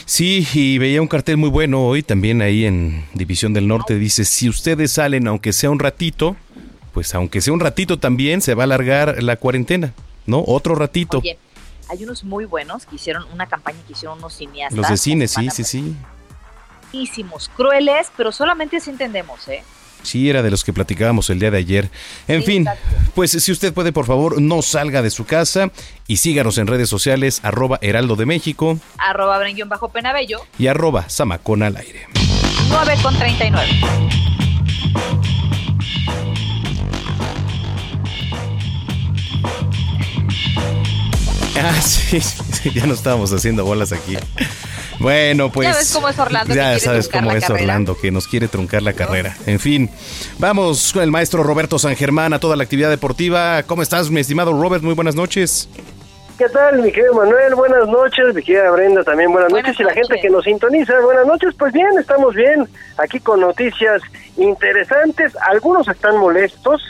Sí, 0.05 0.47
y 0.55 0.79
veía 0.79 1.01
un 1.03 1.09
cartel 1.09 1.37
muy 1.37 1.49
bueno 1.51 1.85
hoy 1.87 2.03
también 2.03 2.43
ahí 2.43 2.65
en 2.65 3.07
División 3.15 3.53
del 3.55 3.69
Norte. 3.69 3.95
Dice, 3.97 4.25
si 4.25 4.49
ustedes 4.49 4.93
salen 4.93 5.29
aunque 5.29 5.53
sea 5.53 5.71
un 5.71 5.79
ratito, 5.79 6.37
pues 6.93 7.15
aunque 7.15 7.41
sea 7.41 7.53
un 7.53 7.61
ratito 7.61 7.99
también 7.99 8.41
se 8.41 8.55
va 8.55 8.63
a 8.63 8.65
alargar 8.65 9.23
la 9.23 9.37
cuarentena, 9.37 9.93
¿no? 10.27 10.43
Otro 10.47 10.75
ratito. 10.75 11.23
Hay 11.88 12.05
unos 12.05 12.25
muy 12.25 12.44
buenos 12.44 12.87
que 12.87 12.96
hicieron 12.96 13.25
una 13.33 13.46
campaña 13.46 13.79
que 13.87 13.92
hicieron 13.92 14.18
unos 14.18 14.35
cineastas. 14.35 14.77
Los 14.77 14.88
de 14.88 14.96
cine, 14.96 15.29
sí, 15.29 15.49
sí, 15.51 15.64
sí. 15.64 15.96
buenísimos, 16.92 17.51
crueles, 17.57 18.09
pero 18.16 18.33
solamente 18.33 18.77
así 18.77 18.90
entendemos, 18.90 19.46
¿eh? 19.49 19.62
Sí, 20.03 20.31
era 20.31 20.40
de 20.42 20.51
los 20.53 20.62
que 20.62 20.72
platicábamos 20.72 21.31
el 21.31 21.40
día 21.40 21.51
de 21.51 21.59
ayer. 21.59 21.90
En 22.29 22.40
Sí, 22.42 22.46
fin, 22.46 22.62
exacto. 22.68 22.87
pues 23.14 23.33
si 23.33 23.51
usted 23.51 23.75
puede, 23.75 23.92
por 23.92 24.07
favor, 24.07 24.40
no 24.40 24.62
salga 24.62 25.03
de 25.03 25.11
su 25.11 25.25
casa 25.25 25.70
y 26.07 26.18
síganos 26.18 26.59
en 26.59 26.68
redes 26.68 26.88
sociales, 26.88 27.40
arroba 27.42 27.79
Heraldo 27.83 28.14
de 28.14 28.25
México 28.27 28.79
Arroba 28.99 29.40
bajo 29.66 29.88
Penabello, 29.88 30.40
y 30.59 30.68
arroba 30.68 31.09
Zamacón 31.09 31.62
al 31.64 31.77
aire. 31.77 32.07
9 32.68 32.94
con 33.03 33.16
39. 33.18 33.66
Ah, 41.62 41.81
sí, 41.81 42.21
sí, 42.21 42.71
ya 42.75 42.87
no 42.87 42.95
estábamos 42.95 43.33
haciendo 43.33 43.64
bolas 43.64 43.92
aquí. 43.92 44.16
Bueno, 44.99 45.51
pues. 45.51 45.69
Ya 45.69 45.75
ves 45.75 45.92
cómo 45.92 46.09
es 46.09 46.19
Orlando 46.19 46.53
que 46.53 46.57
Ya 46.59 46.66
quiere 46.66 46.81
sabes 46.81 47.09
cómo 47.09 47.33
es 47.33 47.45
carrera. 47.45 47.62
Orlando, 47.62 47.97
que 47.97 48.11
nos 48.11 48.27
quiere 48.27 48.49
truncar 48.49 48.83
la 48.83 48.92
carrera. 48.92 49.37
En 49.47 49.59
fin, 49.59 49.90
vamos 50.38 50.92
con 50.92 51.03
el 51.03 51.11
maestro 51.11 51.42
Roberto 51.42 51.79
San 51.79 51.97
Germán 51.97 52.33
a 52.33 52.38
toda 52.38 52.57
la 52.57 52.62
actividad 52.62 52.91
deportiva. 52.91 53.62
¿Cómo 53.64 53.83
estás, 53.83 54.11
mi 54.11 54.20
estimado 54.20 54.53
Robert? 54.53 54.83
Muy 54.83 54.95
buenas 54.95 55.14
noches. 55.14 55.68
¿Qué 56.39 56.49
tal, 56.51 56.83
mi 56.83 56.93
querido 56.93 57.14
Manuel? 57.14 57.55
Buenas 57.55 57.89
noches, 57.89 58.35
mi 58.35 58.43
querida 58.43 58.70
Brenda 58.70 59.03
también 59.03 59.33
buenas, 59.33 59.51
noches. 59.51 59.81
Y 59.81 59.83
la 59.83 59.95
gente 59.95 60.20
que 60.20 60.28
nos 60.28 60.45
sintoniza, 60.45 61.01
buenas 61.01 61.26
noches. 61.26 61.55
Pues 61.59 61.72
bien, 61.72 61.89
estamos 61.99 62.35
bien, 62.35 62.68
aquí 62.99 63.18
con 63.20 63.41
noticias 63.41 64.03
interesantes. 64.37 65.33
Algunos 65.49 65.89
están 65.89 66.18
molestos, 66.18 66.83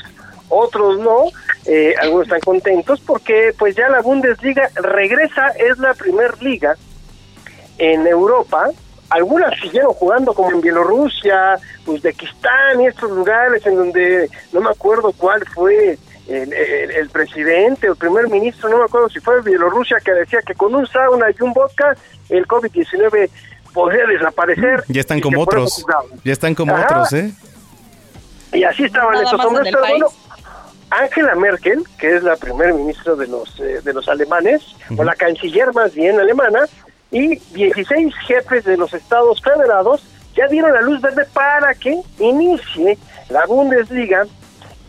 otros 0.49 0.99
no, 0.99 1.24
eh, 1.66 1.94
algunos 2.01 2.26
están 2.26 2.40
contentos 2.40 3.01
porque 3.01 3.53
pues 3.59 3.74
ya 3.74 3.88
la 3.88 4.01
Bundesliga 4.01 4.70
regresa, 4.74 5.49
es 5.51 5.78
la 5.78 5.94
primer 5.94 6.42
liga 6.42 6.76
en 7.78 8.07
Europa, 8.07 8.70
algunas 9.11 9.59
siguieron 9.61 9.92
jugando 9.92 10.34
como 10.34 10.51
en 10.53 10.61
Bielorrusia, 10.61 11.59
Uzbekistán 11.86 12.80
y 12.80 12.86
estos 12.86 13.11
lugares 13.11 13.64
en 13.66 13.76
donde 13.76 14.30
no 14.53 14.61
me 14.61 14.70
acuerdo 14.70 15.12
cuál 15.12 15.44
fue 15.55 15.99
el, 16.28 17.09
presidente 17.11 17.88
o 17.88 17.92
el 17.92 17.99
primer 17.99 18.28
ministro, 18.28 18.68
no 18.68 18.78
me 18.78 18.84
acuerdo 18.84 19.09
si 19.09 19.20
fue 19.20 19.42
Bielorrusia, 19.42 19.99
que 20.05 20.12
decía 20.12 20.40
que 20.44 20.55
con 20.55 20.74
un 20.74 20.86
sauna 20.86 21.26
y 21.30 21.42
un 21.42 21.53
vodka 21.53 21.97
el 22.28 22.47
COVID-19 22.47 23.30
podría 23.72 24.07
desaparecer. 24.07 24.82
Ya 24.88 25.01
están 25.01 25.20
como 25.20 25.40
otros, 25.40 25.84
ya 26.24 26.32
están 26.32 26.55
como 26.55 26.74
otros, 26.74 27.12
¿eh? 27.12 27.32
Y 28.53 28.64
así 28.64 28.84
estaban 28.84 29.22
estos 29.22 29.44
hombres, 29.44 29.68
pero 29.70 29.86
bueno, 29.86 30.07
Angela 30.91 31.34
Merkel, 31.34 31.84
que 31.99 32.16
es 32.16 32.22
la 32.22 32.37
primer 32.37 32.74
ministra 32.74 33.14
de 33.14 33.26
los, 33.26 33.59
eh, 33.61 33.80
de 33.82 33.93
los 33.93 34.09
alemanes, 34.09 34.62
o 34.97 35.03
la 35.03 35.14
canciller 35.14 35.72
más 35.74 35.95
bien 35.95 36.18
alemana, 36.18 36.66
y 37.11 37.37
16 37.37 38.14
jefes 38.26 38.64
de 38.64 38.76
los 38.76 38.93
estados 38.95 39.41
federados 39.43 40.03
ya 40.34 40.47
dieron 40.49 40.72
la 40.72 40.82
luz 40.82 41.01
verde 41.01 41.24
para 41.32 41.74
que 41.74 41.99
inicie 42.18 42.99
la 43.30 43.47
Bundesliga 43.47 44.26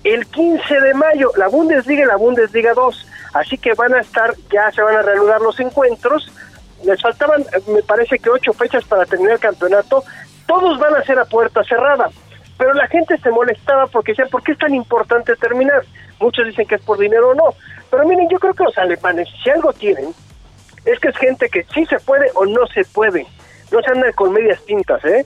el 0.04 0.26
15 0.28 0.80
de 0.82 0.94
mayo, 0.94 1.32
la 1.38 1.48
Bundesliga 1.48 2.04
y 2.04 2.08
la 2.08 2.16
Bundesliga 2.16 2.74
2. 2.74 3.08
Así 3.34 3.58
que 3.58 3.74
van 3.74 3.94
a 3.94 4.00
estar, 4.00 4.34
ya 4.52 4.72
se 4.72 4.82
van 4.82 4.96
a 4.96 5.02
reanudar 5.02 5.42
los 5.42 5.60
encuentros. 5.60 6.32
Les 6.84 7.02
faltaban, 7.02 7.44
me 7.68 7.82
parece 7.84 8.20
que 8.20 8.30
ocho 8.30 8.54
fechas 8.54 8.84
para 8.86 9.06
terminar 9.06 9.34
el 9.34 9.40
campeonato. 9.40 10.04
Todos 10.46 10.80
van 10.80 10.96
a 10.96 11.04
ser 11.04 11.20
a 11.20 11.26
puerta 11.26 11.64
cerrada. 11.64 12.10
Pero 12.58 12.74
la 12.74 12.88
gente 12.88 13.18
se 13.18 13.32
molestaba 13.32 13.88
porque 13.88 14.14
decía, 14.14 14.26
¿por 14.26 14.44
qué 14.44 14.54
es 14.54 14.58
tan 14.58 14.74
importante 14.74 15.36
terminar? 15.36 15.84
Muchos 16.20 16.46
dicen 16.48 16.68
que 16.68 16.76
es 16.76 16.82
por 16.82 16.98
dinero 16.98 17.30
o 17.30 17.36
no. 17.36 17.54
Pero 17.92 18.06
miren, 18.08 18.28
yo 18.30 18.40
creo 18.40 18.54
que 18.54 18.64
los 18.64 18.78
alemanes, 18.78 19.28
si 19.44 19.50
algo 19.50 19.72
tienen, 19.74 20.14
es 20.86 21.00
que 21.00 21.10
es 21.10 21.18
gente 21.18 21.50
que 21.50 21.64
sí 21.74 21.86
se 21.86 22.00
puede 22.00 22.32
o 22.34 22.46
no 22.46 22.66
se 22.68 22.84
puede. 22.86 23.26
No 23.72 23.82
se 23.82 23.92
andan 23.92 24.12
con 24.14 24.34
medias 24.34 24.64
tintas, 24.66 25.04
¿eh? 25.06 25.26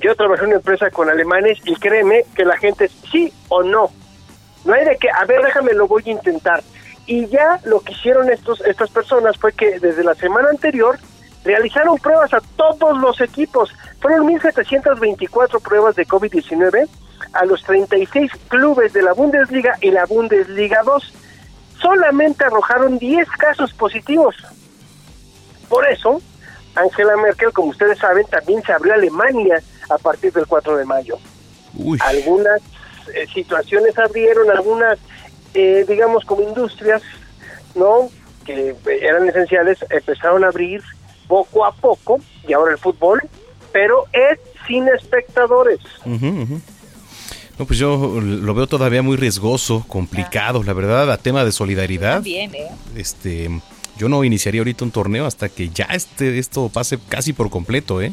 Yo 0.00 0.14
trabajé 0.16 0.42
en 0.42 0.48
una 0.48 0.56
empresa 0.56 0.90
con 0.90 1.08
alemanes 1.08 1.58
y 1.64 1.76
créeme 1.76 2.24
que 2.34 2.44
la 2.44 2.56
gente 2.56 2.86
es 2.86 2.92
sí 3.12 3.32
o 3.48 3.62
no. 3.62 3.90
No 4.64 4.72
hay 4.72 4.84
de 4.84 4.96
que, 4.96 5.08
a 5.10 5.24
ver, 5.26 5.42
déjame, 5.42 5.74
lo 5.74 5.86
voy 5.86 6.02
a 6.06 6.10
intentar. 6.10 6.62
Y 7.06 7.26
ya 7.28 7.60
lo 7.64 7.80
que 7.80 7.92
hicieron 7.92 8.30
estos, 8.30 8.60
estas 8.62 8.90
personas 8.90 9.36
fue 9.36 9.52
que 9.52 9.78
desde 9.78 10.02
la 10.02 10.14
semana 10.14 10.48
anterior 10.48 10.98
realizaron 11.44 11.98
pruebas 11.98 12.32
a 12.34 12.40
todos 12.56 12.98
los 12.98 13.20
equipos. 13.20 13.70
Fueron 14.00 14.26
1.724 14.28 15.60
pruebas 15.60 15.94
de 15.94 16.06
COVID-19 16.06 16.88
a 17.32 17.44
los 17.44 17.62
36 17.62 18.32
clubes 18.48 18.92
de 18.92 19.02
la 19.02 19.12
Bundesliga 19.12 19.76
y 19.80 19.90
la 19.90 20.06
Bundesliga 20.06 20.82
2. 20.84 21.12
Solamente 21.80 22.44
arrojaron 22.44 22.98
10 22.98 23.28
casos 23.30 23.72
positivos. 23.74 24.34
Por 25.68 25.86
eso, 25.88 26.20
Angela 26.74 27.16
Merkel, 27.16 27.52
como 27.52 27.68
ustedes 27.68 27.98
saben, 27.98 28.26
también 28.26 28.62
se 28.62 28.72
abrió 28.72 28.94
Alemania 28.94 29.62
a 29.90 29.98
partir 29.98 30.32
del 30.32 30.46
4 30.46 30.76
de 30.76 30.84
mayo. 30.84 31.18
Algunas 32.00 32.60
eh, 33.14 33.26
situaciones 33.32 33.98
abrieron, 33.98 34.50
algunas, 34.50 34.98
eh, 35.52 35.84
digamos, 35.86 36.24
como 36.24 36.42
industrias, 36.42 37.02
¿no? 37.74 38.08
Que 38.44 38.74
eran 38.86 39.28
esenciales, 39.28 39.78
empezaron 39.90 40.44
a 40.44 40.48
abrir 40.48 40.82
poco 41.26 41.64
a 41.64 41.72
poco, 41.72 42.20
y 42.46 42.52
ahora 42.52 42.72
el 42.72 42.78
fútbol, 42.78 43.22
pero 43.72 44.04
es 44.12 44.38
sin 44.66 44.88
espectadores. 44.88 45.80
No, 47.58 47.66
pues 47.66 47.78
yo 47.78 48.20
lo 48.20 48.54
veo 48.54 48.66
todavía 48.66 49.02
muy 49.02 49.16
riesgoso, 49.16 49.84
complicado, 49.86 50.62
la 50.62 50.72
verdad, 50.72 51.10
a 51.10 51.18
tema 51.18 51.44
de 51.44 51.52
solidaridad. 51.52 52.22
Bien, 52.22 52.54
¿eh? 52.54 52.70
Este, 52.96 53.48
yo 53.96 54.08
no 54.08 54.24
iniciaría 54.24 54.60
ahorita 54.60 54.84
un 54.84 54.90
torneo 54.90 55.24
hasta 55.24 55.48
que 55.48 55.68
ya 55.68 55.84
este 55.92 56.38
esto 56.38 56.68
pase 56.68 56.98
casi 57.08 57.32
por 57.32 57.50
completo, 57.50 58.02
¿eh? 58.02 58.12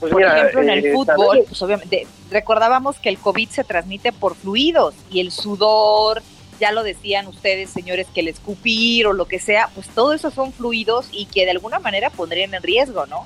Pues 0.00 0.12
por 0.12 0.22
ejemplo, 0.22 0.62
en 0.62 0.70
el 0.70 0.86
eh, 0.86 0.92
fútbol, 0.94 1.44
pues 1.46 1.60
obviamente, 1.60 2.06
recordábamos 2.30 2.96
que 2.96 3.10
el 3.10 3.18
COVID 3.18 3.50
se 3.50 3.64
transmite 3.64 4.12
por 4.12 4.34
fluidos 4.34 4.94
y 5.10 5.20
el 5.20 5.30
sudor, 5.30 6.22
ya 6.60 6.70
lo 6.72 6.82
decían 6.82 7.26
ustedes, 7.26 7.70
señores, 7.70 8.06
que 8.14 8.20
el 8.20 8.28
escupir 8.28 9.06
o 9.06 9.12
lo 9.12 9.24
que 9.24 9.38
sea, 9.38 9.68
pues 9.74 9.88
todo 9.88 10.12
eso 10.12 10.30
son 10.30 10.52
fluidos 10.52 11.08
y 11.10 11.26
que 11.26 11.44
de 11.44 11.52
alguna 11.52 11.80
manera 11.80 12.10
pondrían 12.10 12.54
en 12.54 12.62
riesgo, 12.62 13.06
¿no? 13.06 13.24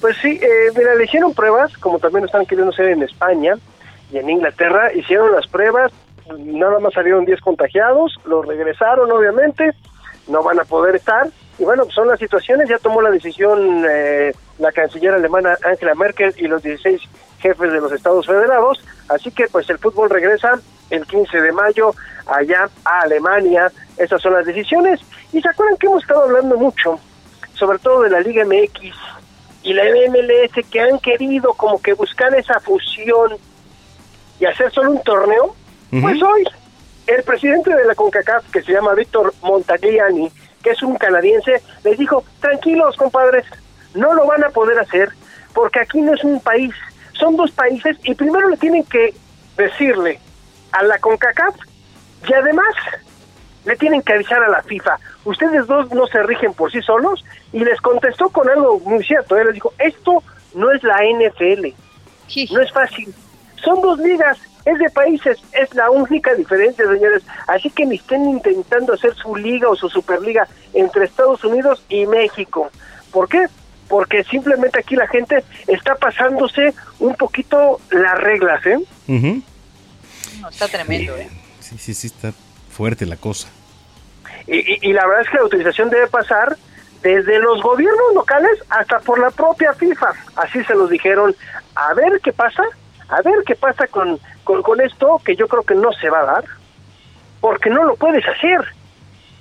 Pues 0.00 0.16
sí, 0.20 0.40
eh, 0.42 0.72
mira, 0.76 0.94
le 0.94 1.04
hicieron 1.04 1.34
pruebas, 1.34 1.76
como 1.78 1.98
también 1.98 2.24
están 2.24 2.46
queriendo 2.46 2.72
hacer 2.72 2.86
en 2.86 3.02
España 3.02 3.54
y 4.10 4.18
en 4.18 4.28
Inglaterra, 4.28 4.92
hicieron 4.92 5.32
las 5.32 5.46
pruebas, 5.46 5.92
nada 6.38 6.78
más 6.80 6.94
salieron 6.94 7.24
10 7.24 7.40
contagiados, 7.40 8.14
los 8.24 8.46
regresaron 8.46 9.10
obviamente, 9.12 9.72
no 10.26 10.42
van 10.42 10.58
a 10.58 10.64
poder 10.64 10.96
estar. 10.96 11.28
Y 11.58 11.64
bueno, 11.64 11.84
son 11.94 12.08
las 12.08 12.18
situaciones, 12.18 12.68
ya 12.68 12.78
tomó 12.78 13.00
la 13.00 13.10
decisión 13.10 13.84
eh, 13.88 14.32
la 14.58 14.72
canciller 14.72 15.14
alemana 15.14 15.56
Angela 15.64 15.94
Merkel 15.94 16.34
y 16.36 16.48
los 16.48 16.62
16 16.62 17.00
jefes 17.38 17.72
de 17.72 17.80
los 17.80 17.92
Estados 17.92 18.26
Federados, 18.26 18.82
así 19.08 19.30
que 19.30 19.46
pues 19.48 19.68
el 19.68 19.78
fútbol 19.78 20.08
regresa 20.10 20.58
el 20.90 21.06
15 21.06 21.40
de 21.40 21.52
mayo 21.52 21.94
allá 22.26 22.68
a 22.84 23.00
Alemania, 23.02 23.70
esas 23.96 24.20
son 24.20 24.34
las 24.34 24.46
decisiones. 24.46 25.00
Y 25.32 25.40
se 25.40 25.48
acuerdan 25.48 25.76
que 25.78 25.86
hemos 25.86 26.02
estado 26.02 26.24
hablando 26.24 26.56
mucho, 26.56 26.98
sobre 27.54 27.78
todo 27.78 28.02
de 28.02 28.10
la 28.10 28.20
Liga 28.20 28.44
MX 28.44 28.96
y 29.62 29.72
la 29.72 29.84
MLS, 29.84 30.66
que 30.70 30.80
han 30.80 30.98
querido 30.98 31.54
como 31.54 31.80
que 31.80 31.94
buscar 31.94 32.34
esa 32.34 32.60
fusión 32.60 33.36
y 34.38 34.44
hacer 34.44 34.70
solo 34.72 34.92
un 34.92 35.02
torneo, 35.02 35.54
pues 35.90 36.20
hoy 36.22 36.44
el 37.06 37.22
presidente 37.22 37.74
de 37.74 37.84
la 37.84 37.94
CONCACAF, 37.94 38.50
que 38.50 38.62
se 38.62 38.72
llama 38.72 38.94
Víctor 38.94 39.32
Montagliani, 39.42 40.30
que 40.62 40.70
es 40.70 40.82
un 40.82 40.96
canadiense, 40.96 41.62
les 41.84 41.98
dijo, 41.98 42.24
tranquilos, 42.40 42.96
compadres, 42.96 43.44
no 43.94 44.12
lo 44.14 44.26
van 44.26 44.42
a 44.42 44.48
poder 44.48 44.78
hacer 44.78 45.10
porque 45.54 45.80
aquí 45.80 46.00
no 46.00 46.12
es 46.12 46.24
un 46.24 46.40
país, 46.40 46.74
son 47.12 47.36
dos 47.36 47.50
países 47.52 47.96
y 48.02 48.14
primero 48.14 48.48
le 48.48 48.56
tienen 48.56 48.84
que 48.84 49.14
decirle 49.56 50.18
a 50.72 50.82
la 50.82 50.98
CONCACAF 50.98 51.54
y 52.28 52.32
además 52.32 52.74
le 53.64 53.76
tienen 53.76 54.02
que 54.02 54.12
avisar 54.12 54.42
a 54.42 54.48
la 54.48 54.62
FIFA. 54.62 54.98
Ustedes 55.24 55.66
dos 55.66 55.90
no 55.92 56.06
se 56.06 56.22
rigen 56.22 56.52
por 56.54 56.70
sí 56.70 56.82
solos 56.82 57.24
y 57.52 57.60
les 57.60 57.80
contestó 57.80 58.28
con 58.28 58.48
algo 58.48 58.78
muy 58.80 59.02
cierto. 59.04 59.36
Él 59.36 59.46
les 59.46 59.54
dijo, 59.54 59.72
esto 59.78 60.22
no 60.54 60.70
es 60.70 60.82
la 60.82 60.96
NFL, 60.96 61.68
no 62.52 62.60
es 62.60 62.72
fácil. 62.72 63.14
Son 63.56 63.80
dos 63.80 63.98
ligas 63.98 64.38
es 64.64 64.78
de 64.78 64.88
países, 64.90 65.38
es 65.52 65.74
la 65.74 65.90
única 65.90 66.34
diferencia, 66.34 66.84
señores. 66.86 67.22
Así 67.46 67.70
que 67.70 67.84
ni 67.84 67.96
estén 67.96 68.24
intentando 68.28 68.94
hacer 68.94 69.14
su 69.14 69.36
liga 69.36 69.68
o 69.68 69.76
su 69.76 69.88
superliga 69.88 70.48
entre 70.72 71.04
Estados 71.04 71.44
Unidos 71.44 71.84
y 71.88 72.06
México. 72.06 72.70
¿Por 73.10 73.28
qué? 73.28 73.46
Porque 73.88 74.24
simplemente 74.24 74.78
aquí 74.78 74.96
la 74.96 75.06
gente 75.06 75.44
está 75.66 75.94
pasándose 75.96 76.72
un 76.98 77.14
poquito 77.14 77.80
las 77.90 78.18
reglas, 78.18 78.64
¿eh? 78.64 78.78
no, 80.40 80.48
está 80.48 80.66
tremendo, 80.68 81.16
¿eh? 81.16 81.28
Sí, 81.64 81.78
sí, 81.78 81.94
sí, 81.94 82.06
está 82.08 82.32
fuerte 82.70 83.06
la 83.06 83.16
cosa. 83.16 83.48
Y, 84.46 84.88
y 84.88 84.92
la 84.92 85.06
verdad 85.06 85.22
es 85.22 85.30
que 85.30 85.36
la 85.36 85.42
autorización 85.42 85.90
debe 85.90 86.06
pasar 86.08 86.56
desde 87.02 87.38
los 87.38 87.62
gobiernos 87.62 88.14
locales 88.14 88.58
hasta 88.68 89.00
por 89.00 89.18
la 89.18 89.30
propia 89.30 89.72
FIFA. 89.72 90.12
Así 90.36 90.62
se 90.64 90.74
los 90.74 90.90
dijeron. 90.90 91.34
A 91.74 91.94
ver 91.94 92.20
qué 92.22 92.32
pasa, 92.32 92.62
a 93.08 93.22
ver 93.22 93.42
qué 93.46 93.56
pasa 93.56 93.86
con 93.86 94.20
con, 94.44 94.80
esto 94.80 95.20
que 95.24 95.34
yo 95.36 95.48
creo 95.48 95.62
que 95.62 95.74
no 95.74 95.90
se 95.92 96.08
va 96.10 96.20
a 96.20 96.24
dar, 96.24 96.44
porque 97.40 97.70
no 97.70 97.84
lo 97.84 97.96
puedes 97.96 98.24
hacer. 98.28 98.60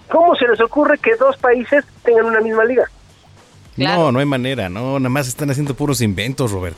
¿Cómo 0.09 0.35
se 0.35 0.47
les 0.47 0.59
ocurre 0.61 0.97
que 0.97 1.15
dos 1.15 1.37
países 1.37 1.85
tengan 2.03 2.25
una 2.25 2.41
misma 2.41 2.65
liga? 2.65 2.85
No, 3.75 4.11
no 4.11 4.19
hay 4.19 4.25
manera, 4.25 4.69
no, 4.69 4.99
nada 4.99 5.09
más 5.09 5.27
están 5.27 5.49
haciendo 5.49 5.73
puros 5.73 6.01
inventos, 6.01 6.51
Robert. 6.51 6.77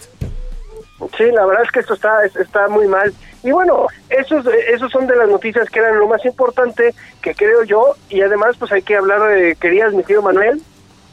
Sí, 1.17 1.25
la 1.31 1.45
verdad 1.45 1.63
es 1.65 1.71
que 1.71 1.79
esto 1.81 1.93
está, 1.93 2.25
está 2.25 2.67
muy 2.67 2.87
mal. 2.87 3.13
Y 3.45 3.51
bueno, 3.51 3.85
esos, 4.09 4.43
esos 4.73 4.91
son 4.91 5.05
de 5.05 5.15
las 5.15 5.29
noticias 5.29 5.69
que 5.69 5.77
eran 5.77 5.99
lo 5.99 6.07
más 6.07 6.25
importante 6.25 6.95
que 7.21 7.35
creo 7.35 7.63
yo. 7.63 7.95
Y 8.09 8.21
además, 8.21 8.55
pues 8.57 8.71
hay 8.71 8.81
que 8.81 8.95
hablar 8.95 9.21
de, 9.29 9.55
querías, 9.55 9.93
mi 9.93 10.01
tío 10.01 10.23
Manuel, 10.23 10.59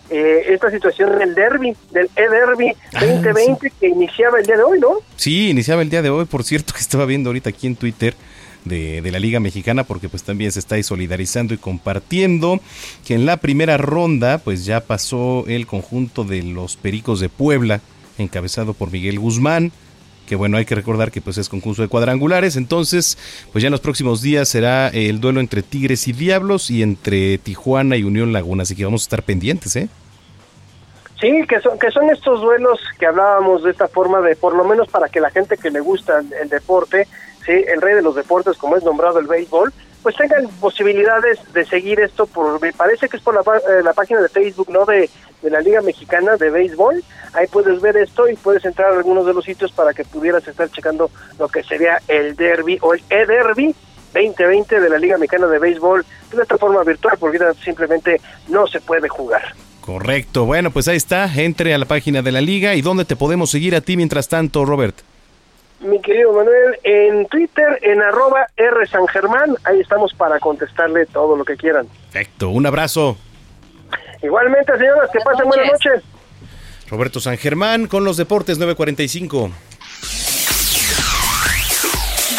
eh, 0.09 0.45
esta 0.49 0.71
situación 0.71 1.19
del 1.19 1.35
derby, 1.35 1.77
del 1.91 2.09
e-derby 2.17 2.75
2020 2.93 3.67
ah, 3.67 3.71
que 3.79 3.87
iniciaba 3.87 4.39
el 4.39 4.47
día 4.47 4.57
de 4.57 4.63
hoy, 4.63 4.81
¿no? 4.81 4.95
Sí, 5.17 5.51
iniciaba 5.51 5.83
el 5.83 5.91
día 5.91 6.01
de 6.01 6.09
hoy, 6.09 6.25
por 6.25 6.43
cierto, 6.43 6.73
que 6.73 6.81
estaba 6.81 7.05
viendo 7.05 7.29
ahorita 7.29 7.51
aquí 7.51 7.67
en 7.67 7.77
Twitter. 7.77 8.15
De, 8.65 9.03
de, 9.03 9.11
la 9.11 9.19
Liga 9.19 9.41
Mexicana 9.41 9.83
porque 9.83 10.09
pues 10.09 10.23
también 10.23 10.53
se 10.53 10.61
está 10.61 10.77
ahí 10.77 10.85
solidarizando 10.85 11.53
y 11.53 11.57
compartiendo 11.57 12.61
que 13.05 13.15
en 13.15 13.27
la 13.27 13.39
primera 13.39 13.77
ronda 13.77 14.39
pues 14.39 14.65
ya 14.65 14.79
pasó 14.79 15.43
el 15.49 15.67
conjunto 15.67 16.23
de 16.23 16.45
los 16.45 16.77
Pericos 16.77 17.19
de 17.19 17.29
Puebla 17.29 17.81
encabezado 18.19 18.73
por 18.73 18.93
Miguel 18.93 19.19
Guzmán 19.19 19.73
que 20.33 20.37
bueno, 20.37 20.57
hay 20.57 20.65
que 20.65 20.75
recordar 20.75 21.11
que 21.11 21.21
pues 21.21 21.37
es 21.37 21.51
concurso 21.51 21.83
de 21.83 21.89
cuadrangulares, 21.89 22.57
entonces 22.57 23.19
pues 23.53 23.61
ya 23.61 23.69
en 23.69 23.73
los 23.73 23.83
próximos 23.83 24.23
días 24.23 24.49
será 24.49 24.89
el 24.89 25.21
duelo 25.21 25.41
entre 25.41 25.61
Tigres 25.63 26.09
y 26.09 26.15
Diablos 26.15 26.71
y 26.71 26.83
entre 26.83 27.37
Tijuana 27.37 27.99
y 27.99 28.05
Unión 28.05 28.33
Laguna, 28.33 28.63
así 28.63 28.75
que 28.75 28.87
vamos 28.87 29.03
a 29.03 29.05
estar 29.05 29.23
pendientes, 29.25 29.77
¿eh? 29.77 29.91
Sí, 31.21 31.45
que 31.47 31.61
son, 31.61 31.79
que 31.79 31.91
son 31.91 32.09
estos 32.09 32.41
duelos 32.41 32.81
que 32.99 33.05
hablábamos 33.05 33.63
de 33.63 33.73
esta 33.73 33.89
forma 33.89 34.23
de, 34.23 34.35
por 34.35 34.57
lo 34.57 34.65
menos 34.65 34.89
para 34.89 35.11
que 35.11 35.21
la 35.21 35.29
gente 35.29 35.59
que 35.59 35.71
le 35.71 35.81
gusta 35.81 36.23
el, 36.41 36.49
deporte, 36.49 37.07
¿sí? 37.45 37.53
el 37.53 37.83
rey 37.83 37.95
de 37.95 38.01
los 38.01 38.15
deportes, 38.15 38.57
como 38.57 38.79
es 38.79 38.85
nombrado 38.85 39.19
el 39.19 39.27
béisbol, 39.27 39.71
pues 40.03 40.17
tengan 40.17 40.49
posibilidades 40.61 41.39
de 41.53 41.65
seguir 41.65 42.01
esto 42.01 42.27
por 42.27 42.61
me 42.61 42.73
parece 42.73 43.09
que 43.09 43.17
es 43.17 43.23
por 43.23 43.35
la, 43.35 43.41
eh, 43.41 43.83
la 43.83 43.93
página 43.93 44.21
de 44.21 44.29
Facebook 44.29 44.69
no 44.71 44.85
de, 44.85 45.09
de, 45.43 45.51
la 45.51 45.61
Liga 45.61 45.81
Mexicana 45.81 46.37
de 46.37 46.51
Béisbol 46.51 47.03
ahí 47.35 47.47
puedes 47.47 47.81
ver 47.81 47.97
esto 47.97 48.29
y 48.29 48.35
puedes 48.37 48.65
entrar 48.65 48.93
a 48.93 48.97
algunos 48.97 49.27
de 49.27 49.35
los 49.35 49.45
sitios 49.45 49.73
para 49.73 49.95
que 49.95 50.05
pudieras 50.05 50.47
estar 50.47 50.71
checando 50.71 51.11
lo 51.39 51.49
que 51.49 51.63
sería 51.63 52.01
el 52.09 52.35
derby 52.37 52.79
o 52.83 52.95
el 52.95 53.03
e-derby 53.11 53.75
2020 54.15 54.81
de 54.81 54.91
la 54.91 54.99
Liga 54.99 55.19
Mexicana 55.19 55.47
de 55.47 55.59
Béisbol 55.59 56.05
de 56.33 56.43
esta 56.43 56.59
forma 56.59 56.83
virtual 56.83 57.17
porque 57.19 57.39
simplemente 57.63 58.21
no 58.49 58.67
se 58.67 58.81
puede 58.81 59.09
jugar 59.09 59.55
Correcto. 59.83 60.47
Bueno, 60.47 60.71
pues 60.71 60.87
ahí 60.87 60.97
está. 60.97 61.29
Entre 61.35 61.75
a 61.75 61.79
la 61.79 61.87
página 61.87 62.23
de 62.23 62.31
la 62.31 62.41
liga. 62.41 62.77
¿Y 62.77 62.83
dónde 62.83 63.05
te 63.05 63.17
podemos 63.17 63.51
seguir 63.51 63.75
a 63.75 63.81
ti 63.81 63.97
mientras 63.97 64.29
tanto, 64.29 64.65
Robert? 64.65 64.95
Mi 65.83 66.01
querido 66.01 66.33
Manuel, 66.33 66.79
en 66.85 67.27
Twitter, 67.27 67.79
en 67.83 68.03
arroba 68.03 68.47
R 68.57 68.87
San 68.87 69.07
Germán, 69.09 69.57
ahí 69.65 69.81
estamos 69.81 70.13
para 70.15 70.39
contestarle 70.39 71.07
todo 71.07 71.37
lo 71.37 71.45
que 71.45 71.57
quieran. 71.57 71.87
Perfecto, 72.11 72.51
un 72.51 72.67
abrazo. 72.67 73.17
Igualmente, 74.23 74.77
señoras, 74.79 75.11
que 75.13 75.19
pasen 75.21 75.47
buenas 75.49 75.73
noches. 75.73 76.03
Roberto 76.89 77.21
San 77.21 77.37
Germán 77.39 77.87
con 77.87 78.05
los 78.05 78.17
deportes 78.17 78.59
945. 78.59 79.51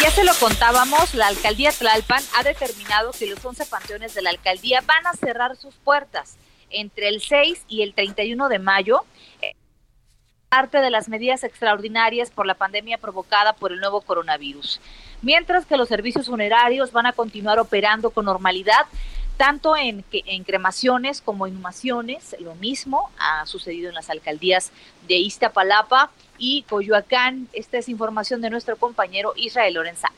Ya 0.00 0.10
se 0.10 0.24
lo 0.24 0.32
contábamos, 0.34 1.14
la 1.14 1.28
alcaldía 1.28 1.72
Tlalpan 1.72 2.22
ha 2.36 2.42
determinado 2.42 3.10
que 3.12 3.26
los 3.26 3.44
11 3.44 3.66
panteones 3.66 4.14
de 4.14 4.22
la 4.22 4.30
alcaldía 4.30 4.80
van 4.86 5.06
a 5.06 5.14
cerrar 5.14 5.56
sus 5.56 5.74
puertas 5.76 6.36
entre 6.70 7.08
el 7.08 7.20
6 7.20 7.64
y 7.68 7.82
el 7.82 7.94
31 7.94 8.48
de 8.48 8.58
mayo 8.58 9.04
parte 10.54 10.78
de 10.78 10.88
las 10.88 11.08
medidas 11.08 11.42
extraordinarias 11.42 12.30
por 12.30 12.46
la 12.46 12.54
pandemia 12.54 12.96
provocada 12.96 13.54
por 13.54 13.72
el 13.72 13.80
nuevo 13.80 14.02
coronavirus. 14.02 14.80
Mientras 15.20 15.66
que 15.66 15.76
los 15.76 15.88
servicios 15.88 16.26
funerarios 16.26 16.92
van 16.92 17.06
a 17.06 17.12
continuar 17.12 17.58
operando 17.58 18.10
con 18.10 18.26
normalidad, 18.26 18.86
tanto 19.36 19.74
en, 19.76 20.04
cremaciones 20.44 21.20
como 21.20 21.48
inhumaciones. 21.48 22.36
Lo 22.38 22.54
mismo 22.54 23.10
ha 23.18 23.44
sucedido 23.46 23.88
en 23.88 23.96
las 23.96 24.10
alcaldías 24.10 24.70
de 25.08 25.16
Iztapalapa 25.16 26.12
y 26.38 26.62
Coyoacán. 26.68 27.48
Esta 27.52 27.78
es 27.78 27.88
información 27.88 28.40
de 28.40 28.50
nuestro 28.50 28.76
compañero 28.76 29.32
Israel 29.34 29.74
Lorenzano. 29.74 30.14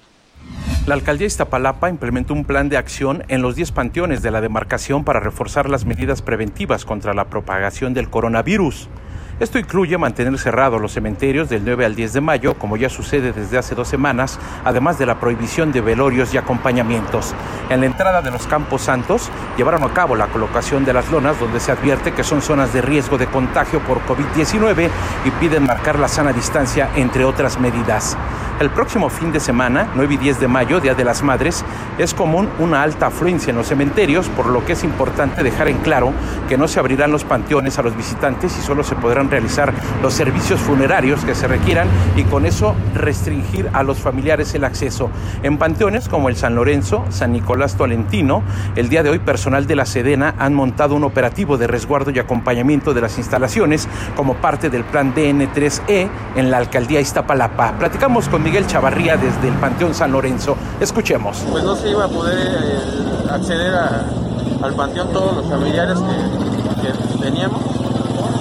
La 0.87 0.97
alcaldía 0.97 1.29
Iztapalapa 1.29 1.89
implementó 1.89 2.35
un 2.35 2.45
plan 2.45 2.69
de 2.69 2.77
acción 2.77 3.25
en 3.29 3.41
los 3.41 3.57
10 3.57 3.73
panteones 3.73 4.21
de 4.21 4.31
la 4.31 4.43
demarcación 4.43 5.03
para 5.03 5.19
reforzar 5.19 5.71
las 5.71 5.87
medidas 5.87 6.21
preventivas 6.21 6.85
contra 6.85 7.15
la 7.15 7.25
propagación 7.25 7.95
del 7.95 8.11
coronavirus. 8.11 8.91
Esto 9.39 9.59
incluye 9.59 9.99
mantener 9.99 10.39
cerrados 10.39 10.81
los 10.81 10.93
cementerios 10.93 11.51
del 11.51 11.63
9 11.63 11.85
al 11.85 11.95
10 11.95 12.15
de 12.15 12.21
mayo, 12.23 12.55
como 12.55 12.79
ya 12.79 12.89
sucede 12.89 13.35
desde 13.35 13.59
hace 13.59 13.75
dos 13.75 13.87
semanas, 13.87 14.39
además 14.65 14.99
de 14.99 15.05
la 15.05 15.21
prohibición 15.21 15.73
de 15.73 15.83
velorios 15.83 16.33
y 16.33 16.39
acompañamientos. 16.39 17.35
En 17.69 17.81
la 17.81 17.87
entrada 17.87 18.23
de 18.23 18.31
los 18.31 18.47
Campos 18.47 18.81
Santos 18.81 19.31
llevaron 19.59 19.83
a 19.83 19.93
cabo 19.93 20.17
la 20.17 20.29
colocación 20.29 20.87
de 20.87 20.95
las 20.95 21.11
lonas 21.11 21.39
donde 21.39 21.61
se 21.61 21.71
advierte 21.71 22.13
que 22.13 22.25
son 22.25 22.41
zonas 22.41 22.73
de 22.73 22.81
riesgo 22.81 23.19
de 23.19 23.27
contagio 23.27 23.81
por 23.81 24.01
COVID-19 24.07 24.89
y 25.27 25.31
piden 25.33 25.65
marcar 25.65 25.99
la 25.99 26.09
sana 26.09 26.33
distancia, 26.33 26.89
entre 26.97 27.27
otras 27.27 27.61
medidas. 27.61 28.17
El 28.59 28.71
próximo 28.71 29.11
fin 29.11 29.33
de 29.33 29.41
semana, 29.41 29.89
9 29.97 30.15
y 30.15 30.17
10 30.17 30.41
de 30.41 30.49
mayo, 30.49 30.81
Día 30.81 30.95
de 30.95 31.05
las 31.05 31.23
Madres, 31.23 31.63
es 31.99 32.15
común 32.15 32.49
una 32.59 32.83
alta 32.83 33.09
afluencia 33.09 33.51
en 33.51 33.57
los 33.57 33.67
cementerios, 33.67 34.31
por 34.31 34.47
lo 34.47 34.65
que 34.65 34.73
es 34.73 34.83
importante 34.83 35.43
dejar 35.43 35.69
en 35.69 35.77
claro 35.79 36.15
que 36.49 36.57
no 36.57 36.67
se 36.67 36.81
abrirán 36.81 37.13
los 37.13 37.25
panteones 37.25 37.79
a 37.79 37.83
los 37.83 37.95
visitantes 37.95 38.57
y 38.59 38.63
solo 38.63 38.83
se 38.83 38.95
podrán 38.95 39.31
realizar 39.31 39.75
los 40.03 40.15
servicios 40.15 40.59
funerarios 40.59 41.23
que 41.27 41.35
se 41.35 41.47
requieran 41.47 41.87
y 42.17 42.23
con 42.23 42.47
eso 42.47 42.75
restringir 42.95 43.69
a 43.75 43.83
los 43.83 43.99
familiares 43.99 44.55
el 44.55 44.65
acceso. 44.65 45.11
En 45.43 45.59
panteones 45.59 46.09
como 46.09 46.31
el 46.31 46.37
San 46.37 46.55
Lorenzo, 46.55 47.05
San 47.11 47.33
Nicolás 47.33 47.77
Tolentino, 47.77 48.43
el 48.75 48.89
día 48.89 49.03
de 49.03 49.11
hoy 49.11 49.19
personal 49.19 49.67
de 49.67 49.77
la 49.77 49.85
Sedena 49.85 50.35
han 50.39 50.55
montado 50.55 50.95
un 50.95 51.05
operativo 51.05 51.59
de 51.59 51.67
resguardo 51.67 52.11
y 52.11 52.19
acompañamiento 52.19 52.95
de 52.95 53.03
las 53.03 53.19
instalaciones 53.19 53.87
como 54.17 54.37
parte 54.37 54.71
del 54.71 54.85
plan 54.85 55.15
DN3E 55.15 56.09
en 56.37 56.51
la 56.51 56.57
alcaldía 56.57 57.01
Iztapalapa. 57.03 57.73
Platicamos 57.73 58.31
con 58.31 58.46
Miguel 58.47 58.65
Chavarría 58.69 59.17
desde 59.17 59.49
el 59.49 59.55
Panteón 59.55 59.93
San 59.93 60.13
Lorenzo. 60.13 60.57
Escuchemos. 60.79 61.39
Pues 61.51 61.65
no 61.65 61.75
se 61.75 61.91
iba 61.91 62.05
a 62.05 62.09
poder 62.09 62.39
eh, 62.39 63.29
acceder 63.29 63.75
al 63.75 64.73
panteón 64.75 65.09
todos 65.13 65.39
los 65.39 65.47
familiares 65.47 65.99
que, 65.99 66.87
que 66.87 67.25
teníamos 67.25 67.61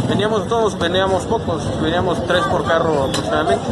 veníamos 0.07 0.47
todos, 0.47 0.77
veníamos 0.77 1.23
pocos, 1.23 1.81
veníamos 1.81 2.23
tres 2.27 2.43
por 2.43 2.63
carro 2.65 3.05
aproximadamente, 3.05 3.65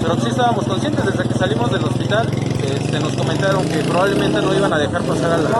pero 0.00 0.14
sí 0.14 0.28
estábamos 0.28 0.64
conscientes 0.66 1.04
desde 1.04 1.28
que 1.28 1.34
salimos 1.34 1.72
del 1.72 1.84
hospital, 1.84 2.28
este, 2.64 3.00
nos 3.00 3.14
comentaron 3.14 3.68
que 3.68 3.78
probablemente 3.78 4.40
no 4.40 4.54
iban 4.54 4.72
a 4.72 4.78
dejar 4.78 5.02
pasar 5.02 5.32
a 5.32 5.36
la... 5.38 5.50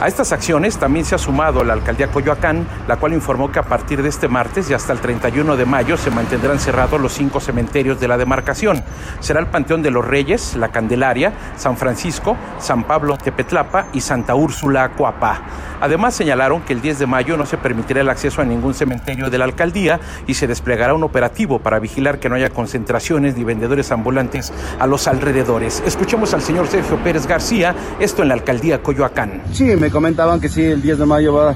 A 0.00 0.06
estas 0.06 0.32
acciones 0.32 0.76
también 0.78 1.04
se 1.04 1.14
ha 1.14 1.18
sumado 1.18 1.64
la 1.64 1.72
alcaldía 1.72 2.08
Coyoacán, 2.08 2.66
la 2.86 2.96
cual 2.96 3.14
informó 3.14 3.50
que 3.50 3.58
a 3.58 3.64
partir 3.64 4.02
de 4.02 4.08
este 4.08 4.28
martes 4.28 4.70
y 4.70 4.74
hasta 4.74 4.92
el 4.92 5.00
31 5.00 5.56
de 5.56 5.64
mayo 5.64 5.96
se 5.96 6.10
mantendrán 6.10 6.60
cerrados 6.60 7.00
los 7.00 7.12
cinco 7.12 7.40
cementerios 7.40 7.98
de 7.98 8.08
la 8.08 8.16
demarcación. 8.16 8.84
Será 9.20 9.40
el 9.40 9.46
Panteón 9.46 9.82
de 9.82 9.90
los 9.90 10.06
Reyes, 10.06 10.54
la 10.56 10.68
Candelaria, 10.68 11.32
San 11.56 11.76
Francisco, 11.76 12.36
San 12.58 12.84
Pablo 12.84 13.16
Tepetlapa 13.16 13.86
y 13.92 14.00
Santa 14.00 14.34
Úrsula 14.34 14.90
Coapá. 14.90 15.40
Además 15.80 16.14
señalaron 16.14 16.62
que 16.62 16.72
el 16.72 16.80
10 16.80 17.00
de 17.00 17.06
mayo 17.06 17.36
no 17.36 17.46
se 17.46 17.56
permitirá 17.56 18.00
el 18.00 18.08
acceso 18.08 18.42
a 18.42 18.44
ningún 18.44 18.74
cementerio 18.74 19.30
de 19.30 19.38
la 19.38 19.44
alcaldía 19.44 20.00
y 20.26 20.34
se 20.34 20.46
desplegará 20.46 20.94
un 20.94 21.04
operativo 21.04 21.60
para 21.60 21.78
vigilar 21.78 22.18
que 22.18 22.28
no 22.28 22.34
haya 22.34 22.50
concentraciones 22.50 23.36
ni 23.36 23.44
vendedores 23.44 23.92
ambulantes 23.92 24.52
a 24.78 24.86
los 24.86 25.06
alrededores. 25.06 25.82
Escuchemos 25.86 26.34
al 26.38 26.44
señor 26.44 26.68
Sergio 26.68 26.96
Pérez 27.02 27.26
García, 27.26 27.74
esto 27.98 28.22
en 28.22 28.28
la 28.28 28.34
alcaldía 28.34 28.80
Coyoacán. 28.80 29.42
Sí, 29.52 29.64
me 29.64 29.90
comentaban 29.90 30.40
que 30.40 30.48
sí, 30.48 30.62
el 30.62 30.80
10 30.80 30.98
de 30.98 31.04
mayo 31.04 31.34
va 31.34 31.50
a 31.50 31.54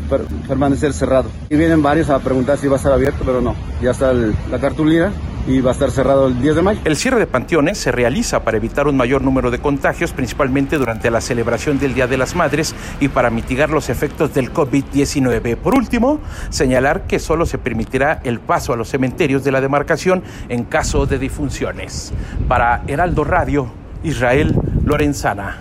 permanecer 0.49 0.93
cerrado. 0.93 1.31
Y 1.49 1.57
vienen 1.57 1.81
varios 1.85 2.11
a 2.11 2.19
preguntar 2.19 2.59
si 2.59 2.67
va 2.67 2.75
a 2.75 2.77
estar 2.79 2.93
abierto, 2.93 3.23
pero 3.25 3.41
no. 3.41 3.55
Ya 3.81 3.93
está 3.93 4.13
la 4.13 4.59
cartulina 4.59 5.13
y 5.47 5.61
va 5.61 5.71
a 5.71 5.75
estar 5.75 5.93
cerrado 5.93 6.27
el 6.27 6.43
10 6.43 6.57
de 6.57 6.63
mayo. 6.63 6.81
El 6.85 6.97
cierre 6.97 7.21
de 7.21 7.29
panteones 7.29 7.79
se 7.79 7.93
realiza 7.93 8.43
para 8.43 8.57
evitar 8.57 8.89
un 8.89 8.97
mayor 8.97 9.23
número 9.23 9.53
de 9.53 9.61
contagios, 9.61 10.13
principalmente 10.13 10.79
durante 10.79 11.13
la 11.13 11.21
celebración 11.21 11.79
del 11.79 11.95
Día 11.95 12.09
de 12.09 12.19
las 12.19 12.35
Madres 12.35 12.75
y 12.99 13.07
para 13.07 13.31
mitigar 13.31 13.71
los 13.71 13.89
efectos 13.89 14.35
del 14.35 14.53
COVID-19. 14.53 15.57
Por 15.59 15.77
último, 15.77 16.19
señalar 16.51 17.07
que 17.07 17.21
solo 17.21 17.47
se 17.47 17.59
permitirá 17.59 18.21
el 18.25 18.41
paso 18.41 18.73
a 18.73 18.77
los 18.77 18.89
cementerios 18.89 19.45
de 19.45 19.53
la 19.53 19.61
demarcación 19.61 20.25
en 20.49 20.65
caso 20.65 21.07
de 21.07 21.21
difunciones. 21.21 22.13
Para 22.49 22.83
Heraldo 22.89 23.23
Radio, 23.23 23.82
Israel 24.05 24.55
Lorenzana. 24.85 25.59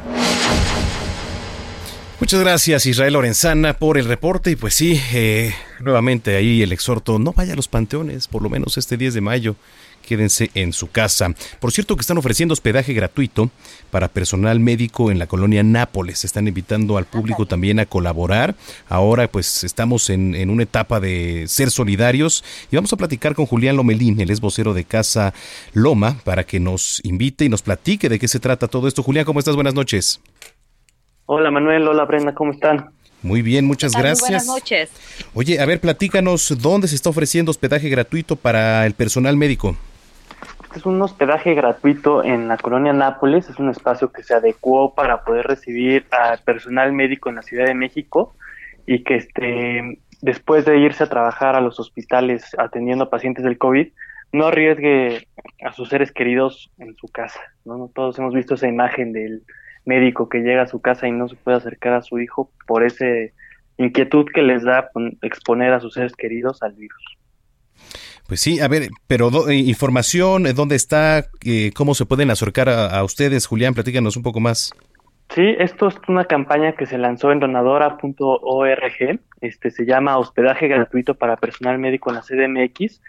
Muchas 2.20 2.39
gracias 2.39 2.86
Israel 2.86 3.14
Lorenzana 3.14 3.74
por 3.74 3.98
el 3.98 4.06
reporte 4.06 4.52
y 4.52 4.56
pues 4.56 4.76
sí, 4.76 5.02
eh, 5.14 5.54
nuevamente 5.80 6.36
ahí 6.36 6.62
el 6.62 6.72
exhorto, 6.72 7.18
no 7.18 7.34
vaya 7.34 7.54
a 7.54 7.56
los 7.56 7.68
panteones, 7.68 8.28
por 8.28 8.44
lo 8.44 8.50
menos 8.50 8.78
este 8.78 8.96
10 8.96 9.16
de 9.16 9.22
mayo, 9.22 9.56
quédense 10.02 10.52
en 10.54 10.74
su 10.74 10.89
casa. 10.91 11.34
Por 11.60 11.72
cierto 11.72 11.95
que 11.95 12.02
están 12.02 12.18
ofreciendo 12.18 12.54
hospedaje 12.54 12.93
gratuito 12.93 13.49
para 13.89 14.08
personal 14.08 14.60
médico 14.60 15.12
en 15.12 15.20
la 15.20 15.28
colonia 15.28 15.64
Nápoles, 15.64 16.26
están 16.26 16.47
invitando 16.47 16.97
al 16.97 17.06
público 17.06 17.45
también 17.45 17.80
a 17.80 17.86
colaborar. 17.86 18.56
Ahora 18.89 19.28
pues 19.28 19.64
estamos 19.64 20.10
en, 20.10 20.36
en 20.36 20.49
una 20.49 20.64
etapa 20.64 20.99
de 20.99 21.45
ser 21.47 21.72
solidarios 21.72 22.43
y 22.72 22.76
vamos 22.76 22.93
a 22.93 22.97
platicar 22.97 23.36
con 23.36 23.45
Julián 23.45 23.76
Lomelín, 23.76 24.20
el 24.20 24.30
es 24.30 24.41
vocero 24.41 24.74
de 24.74 24.84
Casa 24.84 25.34
Loma, 25.74 26.18
para 26.24 26.43
que 26.43 26.60
nos 26.60 27.02
invite 27.04 27.45
y 27.45 27.49
nos 27.49 27.62
platique 27.62 28.10
de 28.10 28.20
qué 28.20 28.28
se 28.28 28.39
trata 28.39 28.68
todo 28.68 28.88
esto. 28.88 29.04
Julián, 29.04 29.26
¿cómo 29.26 29.39
estás? 29.39 29.56
Buenas 29.56 29.74
noches. 29.74 30.22
Hola 31.26 31.52
Manuel, 31.52 31.88
hola 31.88 32.06
Brenda, 32.06 32.34
¿cómo 32.34 32.52
están? 32.52 32.89
Muy 33.24 33.41
bien, 33.41 33.66
muchas 33.66 33.93
gracias. 33.93 34.22
buenas 34.22 34.47
noches. 34.47 34.89
Oye, 35.34 35.60
a 35.60 35.66
ver, 35.66 35.80
platícanos, 35.80 36.58
¿dónde 36.60 36.88
se 36.88 36.95
está 36.95 37.10
ofreciendo 37.10 37.52
hospedaje 37.52 37.88
gratuito 37.89 38.36
para 38.36 38.86
el 38.86 38.93
personal 38.93 39.38
médico? 39.38 39.78
Es 40.76 40.86
un 40.86 41.02
hospedaje 41.02 41.54
gratuito 41.54 42.24
en 42.24 42.48
la 42.48 42.58
colonia 42.58 42.94
Nápoles, 42.94 43.50
es 43.50 43.60
un 43.60 43.70
espacio 43.70 44.12
que 44.12 44.24
se 44.24 44.34
adecuó 44.34 44.96
para 44.96 45.24
poder 45.26 45.46
recibir 45.46 46.06
al 46.12 46.40
personal 46.40 46.94
médico 46.94 47.30
en 47.30 47.36
la 47.36 47.42
Ciudad 47.42 47.66
de 47.66 47.74
México 47.74 48.36
y 48.86 49.04
que 49.04 49.16
este, 49.16 50.00
después 50.22 50.64
de 50.64 50.78
irse 50.78 51.04
a 51.04 51.10
trabajar 51.10 51.56
a 51.56 51.62
los 51.62 51.80
hospitales 51.80 52.56
atendiendo 52.58 53.06
a 53.06 53.10
pacientes 53.10 53.44
del 53.44 53.58
COVID, 53.58 53.90
no 54.32 54.46
arriesgue 54.46 55.28
a 55.62 55.74
sus 55.74 55.90
seres 55.90 56.12
queridos 56.14 56.72
en 56.80 56.96
su 56.96 57.08
casa. 57.10 57.42
¿no? 57.66 57.92
Todos 57.94 58.18
hemos 58.20 58.34
visto 58.34 58.54
esa 58.54 58.70
imagen 58.70 59.12
del 59.12 59.44
médico 59.84 60.30
que 60.30 60.40
llega 60.40 60.62
a 60.62 60.68
su 60.68 60.82
casa 60.82 61.06
y 61.06 61.12
no 61.12 61.28
se 61.28 61.36
puede 61.36 61.58
acercar 61.58 61.94
a 61.94 62.02
su 62.02 62.18
hijo 62.20 62.50
por 62.66 62.84
esa 62.86 63.06
inquietud 63.78 64.26
que 64.34 64.42
les 64.42 64.64
da 64.64 64.90
exponer 65.22 65.74
a 65.74 65.82
sus 65.82 65.96
seres 65.96 66.16
queridos 66.16 66.64
al 66.64 66.74
virus. 66.74 67.21
Pues 68.28 68.40
sí, 68.40 68.60
a 68.60 68.68
ver, 68.68 68.90
pero 69.08 69.50
eh, 69.50 69.56
información, 69.56 70.48
eh, 70.48 70.54
¿dónde 70.54 70.76
está? 70.76 71.26
Eh, 71.46 71.72
¿Cómo 71.76 71.96
se 71.96 72.06
pueden 72.06 72.32
acercar 72.32 72.70
a, 72.70 73.04
ustedes? 73.04 73.46
Julián, 73.46 73.74
platícanos 73.74 74.16
un 74.18 74.24
poco 74.24 74.40
más. 74.40 74.74
Sí, 75.34 75.56
esto 75.60 75.88
es 75.88 75.96
una 76.08 76.26
campaña 76.26 76.74
que 76.74 76.86
se 76.86 76.98
lanzó 76.98 77.32
en 77.32 77.40
donadora.org, 77.40 79.20
este 79.40 79.72
se 79.72 79.86
llama 79.86 80.18
Hospedaje 80.18 80.68
gratuito 80.68 81.16
para 81.16 81.38
personal 81.38 81.80
médico 81.80 82.10
en 82.10 82.16
la 82.16 82.22
CDMX 82.22 83.02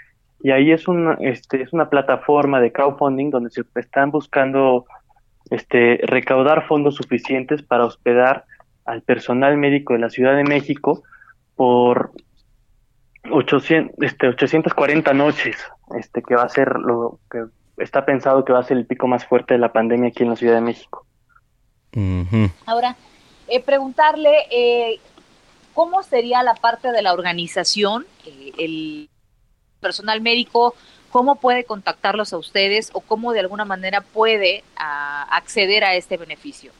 y 0.45 0.51
ahí 0.51 0.71
es 0.71 0.87
una 0.89 1.15
este 1.21 1.63
es 1.63 1.73
una 1.73 1.91
plataforma 1.91 2.61
de 2.61 2.73
crowdfunding 2.73 3.31
donde 3.31 3.51
se 3.51 3.65
están 3.75 4.11
buscando 4.13 4.87
este, 5.51 6.01
recaudar 6.05 6.67
fondos 6.67 6.95
suficientes 6.95 7.63
para 7.63 7.85
hospedar 7.85 8.45
al 8.85 9.03
personal 9.03 9.57
médico 9.57 9.93
de 9.93 9.99
la 9.99 10.11
Ciudad 10.11 10.35
de 10.35 10.45
México 10.45 11.03
por 11.57 12.13
800, 13.31 13.97
este, 14.01 14.29
840 14.29 15.12
noches, 15.14 15.57
este, 15.97 16.23
que 16.23 16.35
va 16.35 16.43
a 16.43 16.49
ser 16.49 16.77
lo 16.77 17.18
que 17.31 17.45
está 17.79 18.05
pensado 18.05 18.45
que 18.45 18.53
va 18.53 18.61
a 18.61 18.64
ser 18.64 18.77
el 18.77 18.87
pico 18.87 19.07
más 19.07 19.25
fuerte 19.25 19.55
de 19.55 19.61
la 19.61 19.73
pandemia 19.73 20.09
aquí 20.09 20.23
en 20.23 20.31
la 20.31 20.37
Ciudad 20.37 20.55
de 20.55 20.61
México. 20.61 21.07
Ahora, 22.66 22.97
eh, 23.49 23.61
preguntarle 23.61 24.47
eh, 24.51 25.01
cómo 25.75 26.03
sería 26.03 26.43
la 26.43 26.55
parte 26.55 26.91
de 26.91 27.03
la 27.03 27.12
organización, 27.12 28.07
eh, 28.27 28.53
el 28.59 29.11
personal 29.81 30.20
médico, 30.20 30.75
cómo 31.11 31.37
puede 31.37 31.64
contactarlos 31.64 32.33
a 32.33 32.39
ustedes 32.39 32.91
o 32.95 33.01
cómo 33.01 33.33
de 33.33 33.41
alguna 33.41 33.64
manera 33.64 34.01
puede 34.01 34.64
a, 34.77 35.25
acceder 35.37 35.85
a 35.85 35.95
este 35.95 36.16
beneficio. 36.16 36.73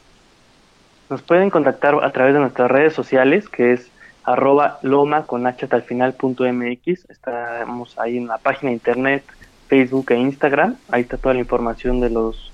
Nos 1.09 1.21
pueden 1.21 1.51
contactar 1.51 2.03
a 2.03 2.11
través 2.11 2.33
de 2.33 2.39
nuestras 2.39 2.71
redes 2.71 2.93
sociales, 2.93 3.47
que 3.47 3.73
es 3.73 3.91
arroba 4.23 4.79
loma 4.81 5.25
con 5.25 5.45
h 5.47 5.67
al 5.69 5.83
final 5.83 6.13
punto 6.13 6.43
mx. 6.51 7.09
Estamos 7.09 7.97
ahí 7.97 8.17
en 8.17 8.27
la 8.27 8.37
página 8.37 8.69
de 8.69 8.75
internet, 8.75 9.23
Facebook 9.67 10.11
e 10.11 10.17
Instagram. 10.17 10.77
Ahí 10.89 11.01
está 11.01 11.17
toda 11.17 11.33
la 11.33 11.41
información 11.41 11.99
de 11.99 12.09
los 12.09 12.51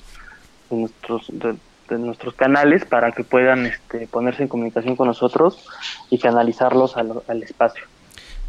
de 0.69 0.77
nuestros 0.77 1.27
de, 1.29 1.55
nuestros 1.97 2.35
canales 2.35 2.85
para 2.85 3.11
que 3.11 3.23
puedan 3.23 3.65
este, 3.65 4.05
ponerse 4.05 4.43
en 4.43 4.47
comunicación 4.47 4.95
con 4.95 5.07
nosotros 5.07 5.65
y 6.11 6.19
canalizarlos 6.19 6.95
al, 6.97 7.23
al 7.27 7.41
espacio. 7.41 7.83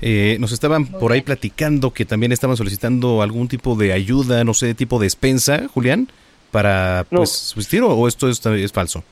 Eh, 0.03 0.37
nos 0.41 0.53
estaban 0.53 0.87
por 0.87 1.13
ahí 1.13 1.21
platicando 1.21 1.93
que 1.93 2.05
también 2.05 2.33
estaban 2.33 2.57
solicitando 2.57 3.23
algún 3.23 3.49
tipo 3.49 3.77
de 3.77 3.93
ayuda, 3.93 4.45
no 4.45 4.55
sé, 4.55 4.67
de 4.67 4.75
tipo 4.75 4.99
de 4.99 5.07
despensa, 5.07 5.69
Julián, 5.73 6.09
para 6.51 7.07
pues 7.09 7.31
subsistir 7.31 7.83
o 7.83 8.09
esto 8.09 8.29
es, 8.29 8.45
es 8.45 8.73
falso. 8.73 9.05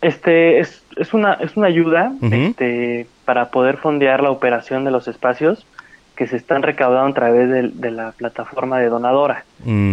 Este 0.00 0.60
es, 0.60 0.82
es 0.96 1.12
una 1.12 1.34
es 1.34 1.56
una 1.56 1.66
ayuda 1.66 2.12
este, 2.22 3.06
para 3.30 3.52
poder 3.52 3.76
fondear 3.76 4.24
la 4.24 4.32
operación 4.32 4.84
de 4.84 4.90
los 4.90 5.06
espacios 5.06 5.64
que 6.16 6.26
se 6.26 6.36
están 6.36 6.64
recaudando 6.64 7.12
a 7.12 7.14
través 7.14 7.48
de, 7.48 7.90
la 7.92 8.10
plataforma 8.10 8.80
de 8.80 8.88
donadora. 8.88 9.44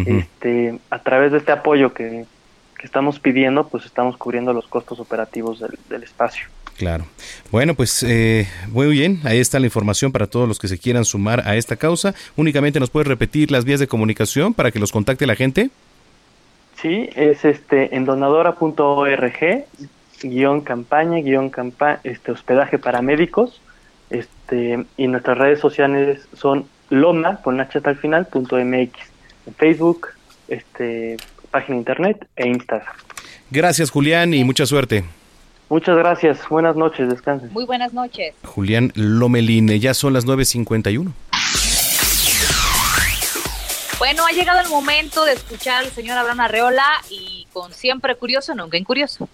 Este 0.08 0.80
a 0.90 0.98
través 1.04 1.32
de 1.32 1.38
este 1.38 1.52
apoyo 1.52 1.94
que, 1.94 2.26
estamos 2.82 3.20
pidiendo, 3.20 3.68
pues 3.68 3.86
estamos 3.86 4.18
cubriendo 4.18 4.54
los 4.54 4.66
costos 4.66 5.00
operativos 5.00 5.64
del, 5.88 6.02
espacio. 6.02 6.48
Claro. 6.80 7.06
Bueno, 7.52 7.76
pues 7.76 8.02
eh, 8.02 8.48
muy 8.70 8.88
bien, 8.88 9.20
ahí 9.24 9.38
está 9.38 9.60
la 9.60 9.68
información 9.68 10.12
para 10.12 10.26
todos 10.26 10.48
los 10.48 10.58
que 10.58 10.68
se 10.68 10.80
quieran 10.80 11.06
sumar 11.06 11.48
a 11.48 11.58
esta 11.58 11.76
causa. 11.76 12.16
Únicamente 12.38 12.80
nos 12.80 12.90
puedes 12.90 13.08
repetir 13.08 13.52
las 13.52 13.66
vías 13.66 13.80
de 13.80 13.86
comunicación 13.86 14.56
para 14.56 14.72
que 14.72 14.80
los 14.80 14.92
contacte 14.92 15.28
la 15.28 15.36
gente. 15.36 15.70
Sí, 16.82 17.08
es 17.16 17.46
este 17.46 17.96
en 17.96 18.06
donadora.org 18.06 19.66
guion 20.22 20.62
campaña, 20.62 21.20
guion 21.20 21.50
campaña, 21.50 22.00
este 22.04 22.32
hospedaje 22.32 22.78
para 22.78 23.02
médicos, 23.02 23.62
este, 24.10 24.86
y 24.98 25.08
nuestras 25.08 25.38
redes 25.38 25.60
sociales 25.60 26.28
son 26.34 26.68
loma 26.90 27.42
con 27.42 27.60
h 27.60 27.80
al 27.84 27.98
final 27.98 28.26
punto 28.28 28.58
mx, 28.58 28.92
en 29.46 29.54
Facebook, 29.58 30.08
este, 30.48 31.18
página 31.52 31.78
internet 31.78 32.28
e 32.36 32.48
Instagram. 32.48 32.94
Gracias 33.52 33.90
Julián 33.92 34.34
y 34.34 34.44
mucha 34.44 34.66
suerte. 34.66 35.04
Muchas 35.70 35.98
gracias, 35.98 36.48
buenas 36.50 36.78
noches, 36.78 37.10
descansen. 37.10 37.52
Muy 37.52 37.66
buenas 37.66 37.94
noches. 37.94 38.34
Julián 38.46 38.94
Lomeline, 38.96 39.80
ya 39.80 39.94
son 39.94 40.14
las 40.14 40.26
9.51. 40.26 41.12
Bueno, 44.00 44.26
ha 44.26 44.32
llegado 44.32 44.62
el 44.62 44.70
momento 44.70 45.26
de 45.26 45.34
escuchar 45.34 45.84
al 45.84 45.92
señor 45.92 46.18
Abraham 46.18 46.42
Arreola 46.42 46.88
y 47.10 47.48
con 47.52 47.74
siempre 47.74 48.16
curioso, 48.16 48.56
nunca 48.56 48.78
incurioso. 48.78 49.28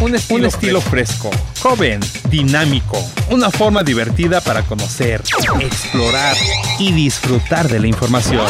Un 0.00 0.14
estilo, 0.14 0.80
fresco, 0.80 1.28
joven, 1.60 1.98
dinámico, 2.30 3.04
una 3.30 3.50
forma 3.50 3.82
divertida 3.82 4.40
para 4.40 4.62
conocer, 4.62 5.24
explorar 5.60 6.36
y 6.78 6.92
disfrutar 6.92 7.68
de 7.68 7.80
la 7.80 7.88
información. 7.88 8.46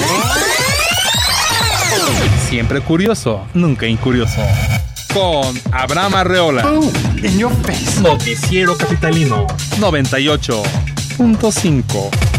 Siempre 2.48 2.80
curioso, 2.82 3.46
nunca 3.54 3.86
incurioso. 3.86 4.42
Con 5.14 5.58
Abraham 5.72 6.16
Arreola. 6.16 6.70
Noticiero 8.02 8.76
Capitalino 8.76 9.46
98.5. 9.78 12.37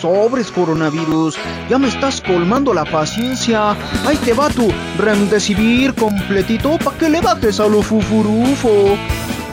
Sobres 0.00 0.50
coronavirus, 0.50 1.36
ya 1.68 1.78
me 1.78 1.88
estás 1.88 2.22
colmando 2.22 2.72
la 2.72 2.86
paciencia. 2.86 3.72
Ahí 4.06 4.16
te 4.24 4.32
va 4.32 4.48
tu 4.48 4.68
remdesivir 4.96 5.94
completito 5.94 6.78
pa' 6.78 6.94
que 6.94 7.10
le 7.10 7.20
bajes 7.20 7.60
a 7.60 7.68
lo 7.68 7.82
fufurufo. 7.82 8.96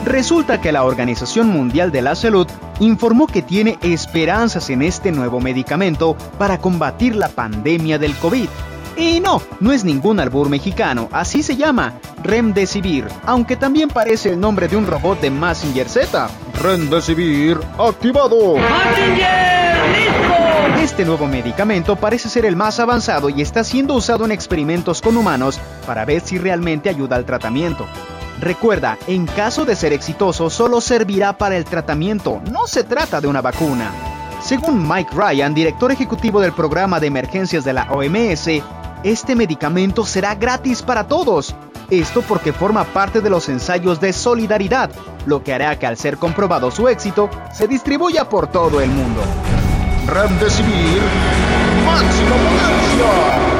Resulta 0.06 0.58
que 0.58 0.72
la 0.72 0.84
Organización 0.84 1.48
Mundial 1.48 1.92
de 1.92 2.00
la 2.00 2.14
Salud 2.14 2.46
informó 2.80 3.26
que 3.26 3.42
tiene 3.42 3.78
esperanzas 3.82 4.70
en 4.70 4.80
este 4.80 5.12
nuevo 5.12 5.38
medicamento 5.38 6.16
para 6.38 6.56
combatir 6.56 7.14
la 7.14 7.28
pandemia 7.28 7.98
del 7.98 8.14
COVID. 8.14 8.48
Y 8.96 9.20
no, 9.20 9.42
no 9.60 9.70
es 9.70 9.84
ningún 9.84 10.18
albur 10.18 10.48
mexicano, 10.48 11.08
así 11.12 11.42
se 11.42 11.56
llama, 11.56 11.94
Remdesivir, 12.24 13.06
aunque 13.26 13.56
también 13.56 13.90
parece 13.90 14.30
el 14.30 14.40
nombre 14.40 14.66
de 14.66 14.76
un 14.76 14.86
robot 14.86 15.20
de 15.20 15.30
Massinger 15.30 15.88
Z. 15.88 16.28
Remdesivir 16.60 17.58
activado. 17.78 18.56
Este 20.82 21.04
nuevo 21.04 21.26
medicamento 21.26 21.96
parece 21.96 22.28
ser 22.28 22.46
el 22.46 22.54
más 22.54 22.78
avanzado 22.78 23.30
y 23.30 23.42
está 23.42 23.64
siendo 23.64 23.94
usado 23.94 24.24
en 24.24 24.30
experimentos 24.30 25.02
con 25.02 25.16
humanos 25.16 25.58
para 25.84 26.04
ver 26.04 26.20
si 26.20 26.38
realmente 26.38 26.88
ayuda 26.88 27.16
al 27.16 27.24
tratamiento. 27.24 27.84
Recuerda, 28.40 28.96
en 29.08 29.26
caso 29.26 29.64
de 29.64 29.74
ser 29.74 29.92
exitoso, 29.92 30.48
solo 30.50 30.80
servirá 30.80 31.36
para 31.36 31.56
el 31.56 31.64
tratamiento, 31.64 32.40
no 32.52 32.68
se 32.68 32.84
trata 32.84 33.20
de 33.20 33.26
una 33.26 33.40
vacuna. 33.40 33.90
Según 34.40 34.88
Mike 34.88 35.10
Ryan, 35.16 35.52
director 35.52 35.90
ejecutivo 35.90 36.40
del 36.40 36.52
programa 36.52 37.00
de 37.00 37.08
emergencias 37.08 37.64
de 37.64 37.72
la 37.72 37.90
OMS, 37.90 38.48
este 39.02 39.34
medicamento 39.34 40.06
será 40.06 40.36
gratis 40.36 40.82
para 40.82 41.08
todos. 41.08 41.56
Esto 41.90 42.22
porque 42.22 42.52
forma 42.52 42.84
parte 42.84 43.20
de 43.20 43.30
los 43.30 43.48
ensayos 43.48 44.00
de 44.00 44.12
solidaridad, 44.12 44.92
lo 45.26 45.42
que 45.42 45.52
hará 45.52 45.76
que 45.76 45.86
al 45.88 45.96
ser 45.96 46.18
comprobado 46.18 46.70
su 46.70 46.86
éxito, 46.86 47.28
se 47.52 47.66
distribuya 47.66 48.28
por 48.28 48.46
todo 48.46 48.80
el 48.80 48.90
mundo. 48.90 49.22
Remdesivir, 50.08 51.02
máxima 51.84 52.36
potencia. 52.36 53.58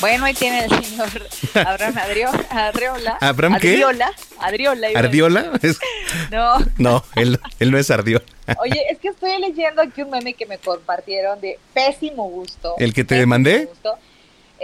Bueno. 0.00 0.24
ahí 0.24 0.34
tiene 0.34 0.64
el 0.64 0.70
señor 0.70 1.08
Abraham 1.66 1.98
Adriola. 1.98 3.18
¿Abraham 3.20 3.58
qué? 3.60 3.72
Adriola. 3.72 4.12
Adriola. 4.40 4.88
¿Ardiola? 4.94 5.52
No. 6.30 6.54
No, 6.78 7.04
él, 7.16 7.40
él 7.58 7.70
no 7.70 7.76
es 7.78 7.90
Ardiola. 7.90 8.24
Oye, 8.60 8.80
es 8.90 8.98
que 8.98 9.08
estoy 9.08 9.38
leyendo 9.40 9.82
aquí 9.82 10.02
un 10.02 10.10
meme 10.10 10.32
que 10.32 10.46
me 10.46 10.58
compartieron 10.58 11.40
de 11.40 11.58
pésimo 11.74 12.28
gusto. 12.28 12.74
¿El 12.78 12.94
que 12.94 13.04
te 13.04 13.26
mandé? 13.26 13.68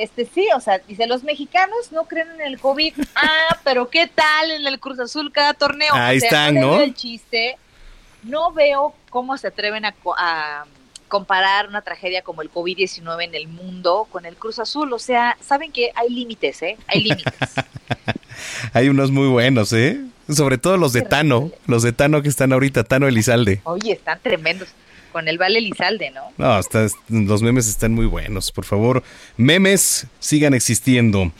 Este 0.02 0.24
sí, 0.24 0.46
o 0.54 0.60
sea, 0.60 0.78
dice, 0.78 1.06
los 1.06 1.24
mexicanos 1.24 1.92
no 1.92 2.04
creen 2.04 2.28
en 2.32 2.40
el 2.40 2.58
COVID. 2.58 2.94
Ah, 3.14 3.58
pero 3.64 3.90
¿qué 3.90 4.06
tal 4.06 4.50
en 4.50 4.66
el 4.66 4.80
Cruz 4.80 4.98
Azul 4.98 5.30
cada 5.30 5.52
torneo? 5.52 5.92
Ahí 5.92 6.16
están, 6.16 6.54
¿no? 6.54 6.80
el 6.80 6.94
chiste. 6.94 7.58
No 8.22 8.52
veo 8.52 8.94
cómo 9.10 9.36
se 9.36 9.48
atreven 9.48 9.84
a 9.84 9.94
comparar 11.10 11.68
una 11.68 11.82
tragedia 11.82 12.22
como 12.22 12.40
el 12.40 12.50
COVID-19 12.50 13.24
en 13.24 13.34
el 13.34 13.48
mundo 13.48 14.08
con 14.10 14.24
el 14.24 14.36
Cruz 14.36 14.58
Azul. 14.58 14.90
O 14.94 14.98
sea, 14.98 15.36
saben 15.42 15.72
que 15.72 15.90
hay 15.94 16.08
límites, 16.08 16.62
¿eh? 16.62 16.78
Hay 16.86 17.02
límites. 17.02 17.34
hay 18.72 18.88
unos 18.88 19.10
muy 19.10 19.28
buenos, 19.28 19.74
¿eh? 19.74 20.00
Sobre 20.30 20.56
todo 20.56 20.78
los 20.78 20.94
de 20.94 21.02
Tano, 21.02 21.50
los 21.66 21.82
de 21.82 21.92
Tano 21.92 22.22
que 22.22 22.28
están 22.28 22.54
ahorita, 22.54 22.84
Tano 22.84 23.08
Elizalde. 23.08 23.60
Oye, 23.64 23.92
están 23.92 24.20
tremendos. 24.22 24.68
Con 25.12 25.28
el 25.28 25.38
Vale 25.38 25.58
Elizalde, 25.58 26.10
¿no? 26.10 26.32
No, 26.38 26.60
los 27.08 27.42
memes 27.42 27.68
están 27.68 27.92
muy 27.92 28.06
buenos. 28.06 28.52
Por 28.52 28.64
favor, 28.64 29.02
memes 29.36 30.06
sigan 30.18 30.54
existiendo. 30.54 31.32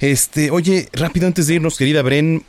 Este, 0.00 0.50
oye, 0.50 0.88
rápido 0.92 1.26
antes 1.26 1.46
de 1.46 1.54
irnos, 1.54 1.76
querida 1.76 2.02
Bren, 2.02 2.44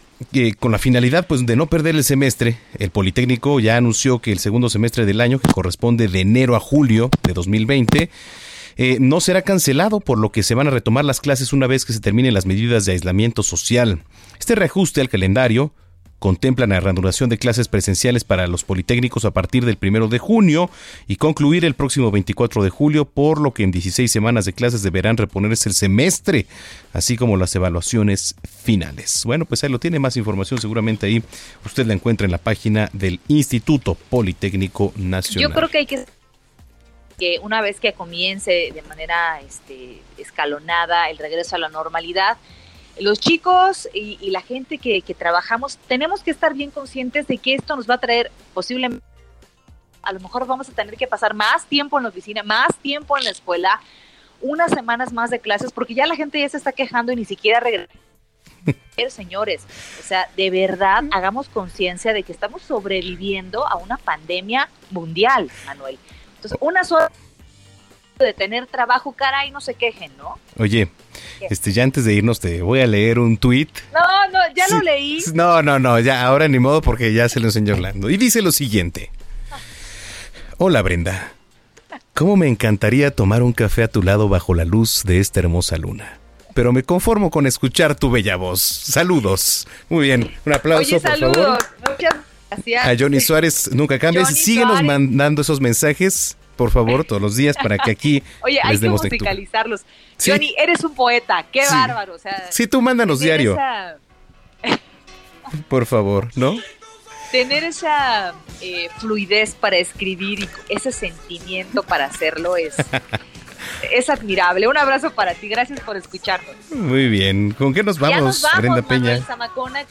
con 0.59 0.71
la 0.71 0.77
finalidad 0.77 1.27
pues 1.27 1.45
de 1.45 1.55
no 1.55 1.67
perder 1.67 1.95
el 1.95 2.03
semestre, 2.03 2.57
el 2.79 2.89
Politécnico 2.89 3.59
ya 3.59 3.77
anunció 3.77 4.19
que 4.19 4.31
el 4.31 4.39
segundo 4.39 4.69
semestre 4.69 5.05
del 5.05 5.21
año, 5.21 5.39
que 5.39 5.51
corresponde 5.51 6.07
de 6.07 6.21
enero 6.21 6.55
a 6.55 6.59
julio 6.59 7.09
de 7.23 7.33
2020, 7.33 8.09
eh, 8.77 8.97
no 8.99 9.21
será 9.21 9.41
cancelado, 9.41 9.99
por 9.99 10.17
lo 10.17 10.31
que 10.31 10.43
se 10.43 10.55
van 10.55 10.67
a 10.67 10.71
retomar 10.71 11.05
las 11.05 11.21
clases 11.21 11.53
una 11.53 11.67
vez 11.67 11.85
que 11.85 11.93
se 11.93 12.01
terminen 12.01 12.33
las 12.33 12.45
medidas 12.45 12.85
de 12.85 12.93
aislamiento 12.93 13.43
social. 13.43 14.03
Este 14.39 14.55
reajuste 14.55 15.01
al 15.01 15.09
calendario 15.09 15.71
contemplan 16.19 16.69
la 16.69 16.79
reanudación 16.79 17.29
de 17.29 17.37
clases 17.37 17.67
presenciales 17.67 18.23
para 18.23 18.47
los 18.47 18.63
politécnicos 18.63 19.25
a 19.25 19.31
partir 19.31 19.65
del 19.65 19.77
primero 19.77 20.07
de 20.07 20.17
junio 20.17 20.69
y 21.07 21.17
concluir 21.17 21.65
el 21.65 21.73
próximo 21.73 22.11
24 22.11 22.63
de 22.63 22.69
julio, 22.69 23.05
por 23.05 23.39
lo 23.39 23.53
que 23.53 23.63
en 23.63 23.71
16 23.71 24.11
semanas 24.11 24.45
de 24.45 24.53
clases 24.53 24.81
deberán 24.81 25.17
reponerse 25.17 25.69
el 25.69 25.75
semestre, 25.75 26.47
así 26.93 27.17
como 27.17 27.37
las 27.37 27.55
evaluaciones 27.55 28.35
finales. 28.63 29.23
Bueno, 29.25 29.45
pues 29.45 29.63
ahí 29.63 29.69
lo 29.69 29.79
tiene 29.79 29.99
más 29.99 30.17
información, 30.17 30.59
seguramente 30.59 31.05
ahí 31.05 31.23
usted 31.65 31.85
la 31.85 31.93
encuentra 31.93 32.25
en 32.25 32.31
la 32.31 32.37
página 32.37 32.89
del 32.93 33.19
Instituto 33.27 33.95
Politécnico 33.95 34.93
Nacional. 34.95 35.49
Yo 35.49 35.55
creo 35.55 35.69
que 35.69 35.77
hay 35.79 35.85
que 35.85 36.05
que 37.17 37.39
una 37.39 37.61
vez 37.61 37.79
que 37.79 37.93
comience 37.93 38.71
de 38.73 38.81
manera 38.83 39.39
este, 39.41 40.01
escalonada 40.17 41.09
el 41.09 41.17
regreso 41.17 41.55
a 41.55 41.59
la 41.59 41.69
normalidad, 41.69 42.37
los 42.99 43.19
chicos 43.19 43.89
y, 43.93 44.29
la 44.29 44.41
gente 44.41 44.77
que, 44.77 45.01
trabajamos 45.17 45.77
tenemos 45.87 46.23
que 46.23 46.31
estar 46.31 46.53
bien 46.53 46.71
conscientes 46.71 47.27
de 47.27 47.37
que 47.37 47.55
esto 47.55 47.75
nos 47.75 47.89
va 47.89 47.95
a 47.95 47.99
traer 47.99 48.31
posiblemente, 48.53 49.05
a 50.01 50.13
lo 50.13 50.19
mejor 50.19 50.45
vamos 50.45 50.69
a 50.69 50.71
tener 50.71 50.95
que 50.95 51.07
pasar 51.07 51.33
más 51.33 51.65
tiempo 51.65 51.97
en 51.97 52.03
la 52.03 52.09
oficina, 52.09 52.43
más 52.43 52.75
tiempo 52.81 53.17
en 53.17 53.23
la 53.23 53.31
escuela, 53.31 53.81
unas 54.41 54.71
semanas 54.71 55.11
más 55.11 55.29
de 55.29 55.39
clases, 55.39 55.71
porque 55.71 55.93
ya 55.93 56.05
la 56.05 56.15
gente 56.15 56.39
ya 56.39 56.47
se 56.47 56.57
está 56.57 56.71
quejando 56.71 57.11
y 57.11 57.15
ni 57.15 57.25
siquiera 57.25 57.59
regresa. 57.59 57.93
Señores, 59.09 59.65
o 59.99 60.03
sea, 60.03 60.29
de 60.35 60.49
verdad 60.49 61.03
hagamos 61.11 61.49
conciencia 61.49 62.13
de 62.13 62.23
que 62.23 62.31
estamos 62.31 62.61
sobreviviendo 62.61 63.67
a 63.67 63.75
una 63.75 63.97
pandemia 63.97 64.69
mundial, 64.91 65.49
Manuel. 65.65 65.99
Entonces, 66.35 66.57
una 66.61 66.83
sola 66.83 67.11
de 68.19 68.33
tener 68.33 68.67
trabajo, 68.67 69.11
caray, 69.11 69.51
no 69.51 69.59
se 69.59 69.73
quejen, 69.73 70.15
¿no? 70.17 70.39
Oye, 70.57 70.89
este, 71.41 71.71
ya 71.71 71.83
antes 71.83 72.05
de 72.05 72.13
irnos 72.13 72.39
te 72.39 72.61
voy 72.61 72.81
a 72.81 72.87
leer 72.87 73.19
un 73.19 73.37
tweet. 73.37 73.67
No, 73.93 74.31
no, 74.31 74.39
ya 74.55 74.67
lo 74.69 74.81
leí. 74.81 75.23
No, 75.33 75.61
no, 75.61 75.79
no, 75.79 75.99
ya 75.99 76.25
ahora 76.25 76.47
ni 76.47 76.59
modo 76.59 76.81
porque 76.81 77.13
ya 77.13 77.29
se 77.29 77.39
lo 77.39 77.47
enseñó 77.47 77.73
Orlando. 77.73 78.09
Y 78.09 78.17
dice 78.17 78.41
lo 78.41 78.51
siguiente. 78.51 79.11
Hola 80.57 80.81
Brenda, 80.81 81.33
¿cómo 82.13 82.37
me 82.37 82.47
encantaría 82.47 83.11
tomar 83.11 83.43
un 83.43 83.53
café 83.53 83.83
a 83.83 83.87
tu 83.87 84.01
lado 84.01 84.29
bajo 84.29 84.53
la 84.53 84.65
luz 84.65 85.03
de 85.05 85.19
esta 85.19 85.39
hermosa 85.39 85.77
luna? 85.77 86.19
Pero 86.53 86.71
me 86.71 86.83
conformo 86.83 87.29
con 87.29 87.45
escuchar 87.47 87.95
tu 87.95 88.09
bella 88.09 88.37
voz. 88.37 88.61
Saludos. 88.61 89.67
Muy 89.89 90.05
bien, 90.05 90.31
un 90.45 90.53
aplauso, 90.53 91.01
por 91.01 91.17
favor. 91.19 91.57
Muchas 91.79 92.15
gracias. 92.49 92.85
A 92.85 92.95
Johnny 92.97 93.19
Suárez, 93.19 93.69
nunca 93.73 93.99
cambies. 93.99 94.29
Síguenos 94.29 94.81
mandando 94.81 95.41
esos 95.41 95.59
mensajes 95.59 96.37
por 96.55 96.71
favor, 96.71 97.03
todos 97.03 97.21
los 97.21 97.35
días 97.35 97.55
para 97.61 97.77
que 97.77 97.91
aquí 97.91 98.23
Oye, 98.41 98.59
hay 98.63 98.79
que 98.79 98.89
musicalizarlos. 98.89 99.81
Johnny, 100.23 100.55
eres 100.57 100.83
un 100.83 100.95
poeta, 100.95 101.45
qué 101.51 101.61
bárbaro. 101.69 102.15
O 102.15 102.19
sea, 102.19 102.47
sí, 102.49 102.67
tú 102.67 102.81
mándanos 102.81 103.19
diario. 103.19 103.57
Por 105.67 105.85
favor, 105.85 106.29
¿no? 106.35 106.57
Tener 107.31 107.63
esa 107.63 108.33
eh, 108.61 108.89
fluidez 108.97 109.55
para 109.55 109.77
escribir 109.77 110.39
y 110.39 110.49
ese 110.69 110.91
sentimiento 110.91 111.83
para 111.83 112.05
hacerlo 112.05 112.57
es, 112.57 112.75
es 113.91 114.09
admirable. 114.09 114.67
Un 114.67 114.77
abrazo 114.77 115.11
para 115.11 115.33
ti, 115.33 115.47
gracias 115.47 115.79
por 115.81 115.97
escucharnos. 115.97 116.55
Muy 116.71 117.09
bien, 117.09 117.51
¿con 117.51 117.73
qué 117.73 117.83
nos 117.83 117.99
vamos, 117.99 118.45
Brenda 118.57 118.81
Peña? 118.81 119.19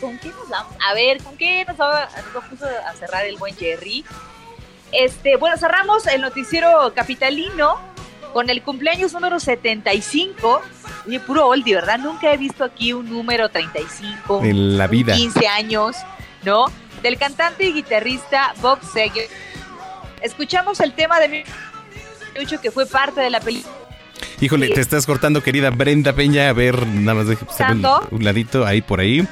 ¿Con 0.00 0.18
qué 0.18 0.30
nos 0.30 0.48
vamos? 0.48 0.74
A 0.88 0.94
ver, 0.94 1.22
¿con 1.22 1.36
qué 1.36 1.64
nos 1.66 1.78
va, 1.78 2.08
nos 2.32 2.62
va 2.62 2.88
a 2.88 2.94
cerrar 2.94 3.26
el 3.26 3.36
buen 3.36 3.54
Jerry? 3.56 4.04
Este, 4.92 5.36
bueno, 5.36 5.56
cerramos 5.56 6.06
el 6.06 6.20
noticiero 6.20 6.92
capitalino 6.94 7.78
con 8.32 8.50
el 8.50 8.62
cumpleaños 8.62 9.12
número 9.12 9.40
75. 9.40 10.62
Oye, 11.06 11.20
puro 11.20 11.46
oldie, 11.46 11.74
¿verdad? 11.74 11.98
Nunca 11.98 12.32
he 12.32 12.36
visto 12.36 12.64
aquí 12.64 12.92
un 12.92 13.08
número 13.08 13.48
35. 13.48 14.42
En 14.44 14.76
la 14.76 14.86
vida. 14.86 15.14
15 15.14 15.46
años, 15.46 15.96
¿no? 16.44 16.66
Del 17.02 17.16
cantante 17.18 17.64
y 17.64 17.72
guitarrista 17.72 18.54
Bob 18.60 18.78
Seger. 18.82 19.28
Escuchamos 20.22 20.80
el 20.80 20.94
tema 20.94 21.20
de 21.20 21.28
1988 21.28 22.60
que 22.60 22.70
fue 22.70 22.86
parte 22.86 23.20
de 23.20 23.30
la 23.30 23.40
película. 23.40 23.74
Híjole, 24.40 24.68
te 24.70 24.80
estás 24.80 25.06
cortando, 25.06 25.42
querida 25.42 25.70
Brenda 25.70 26.12
Peña. 26.12 26.48
A 26.48 26.52
ver, 26.52 26.86
nada 26.86 27.14
más 27.14 27.28
deje 27.28 27.44
un 28.10 28.24
ladito 28.24 28.66
ahí 28.66 28.80
por 28.80 29.00
ahí. 29.00 29.26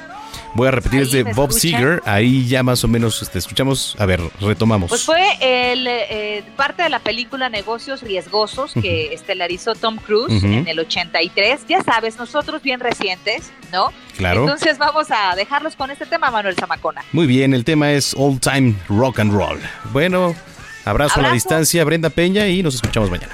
Voy 0.55 0.67
a 0.67 0.71
repetir, 0.71 1.01
es 1.01 1.11
de 1.11 1.23
Bob 1.23 1.51
Seger. 1.51 2.01
Ahí 2.05 2.47
ya 2.47 2.63
más 2.63 2.83
o 2.83 2.87
menos 2.87 3.19
te 3.19 3.25
este, 3.25 3.39
escuchamos. 3.39 3.95
A 3.99 4.05
ver, 4.05 4.21
retomamos. 4.39 4.89
Pues 4.89 5.03
fue 5.03 5.21
el, 5.41 5.87
eh, 5.87 6.43
parte 6.55 6.83
de 6.83 6.89
la 6.89 6.99
película 6.99 7.49
Negocios 7.49 8.01
Riesgosos 8.01 8.73
que 8.73 9.13
estelarizó 9.13 9.73
Tom 9.75 9.97
Cruise 9.97 10.43
en 10.43 10.67
el 10.67 10.79
83. 10.79 11.61
Ya 11.67 11.81
sabes, 11.81 12.17
nosotros 12.17 12.61
bien 12.61 12.79
recientes, 12.79 13.51
¿no? 13.71 13.91
Claro. 14.17 14.41
Entonces 14.41 14.77
vamos 14.77 15.07
a 15.09 15.35
dejarlos 15.35 15.75
con 15.75 15.89
este 15.89 16.05
tema, 16.05 16.29
Manuel 16.29 16.55
Zamacona. 16.55 17.03
Muy 17.11 17.25
bien, 17.25 17.53
el 17.53 17.65
tema 17.65 17.91
es 17.91 18.13
All 18.17 18.39
Time 18.39 18.75
Rock 18.89 19.19
and 19.19 19.33
Roll. 19.33 19.59
Bueno, 19.91 20.35
abrazo, 20.85 21.19
a 21.19 21.23
la 21.23 21.31
distancia, 21.31 21.83
Brenda 21.83 22.09
Peña, 22.09 22.47
y 22.47 22.61
nos 22.61 22.75
escuchamos 22.75 23.09
mañana. 23.09 23.33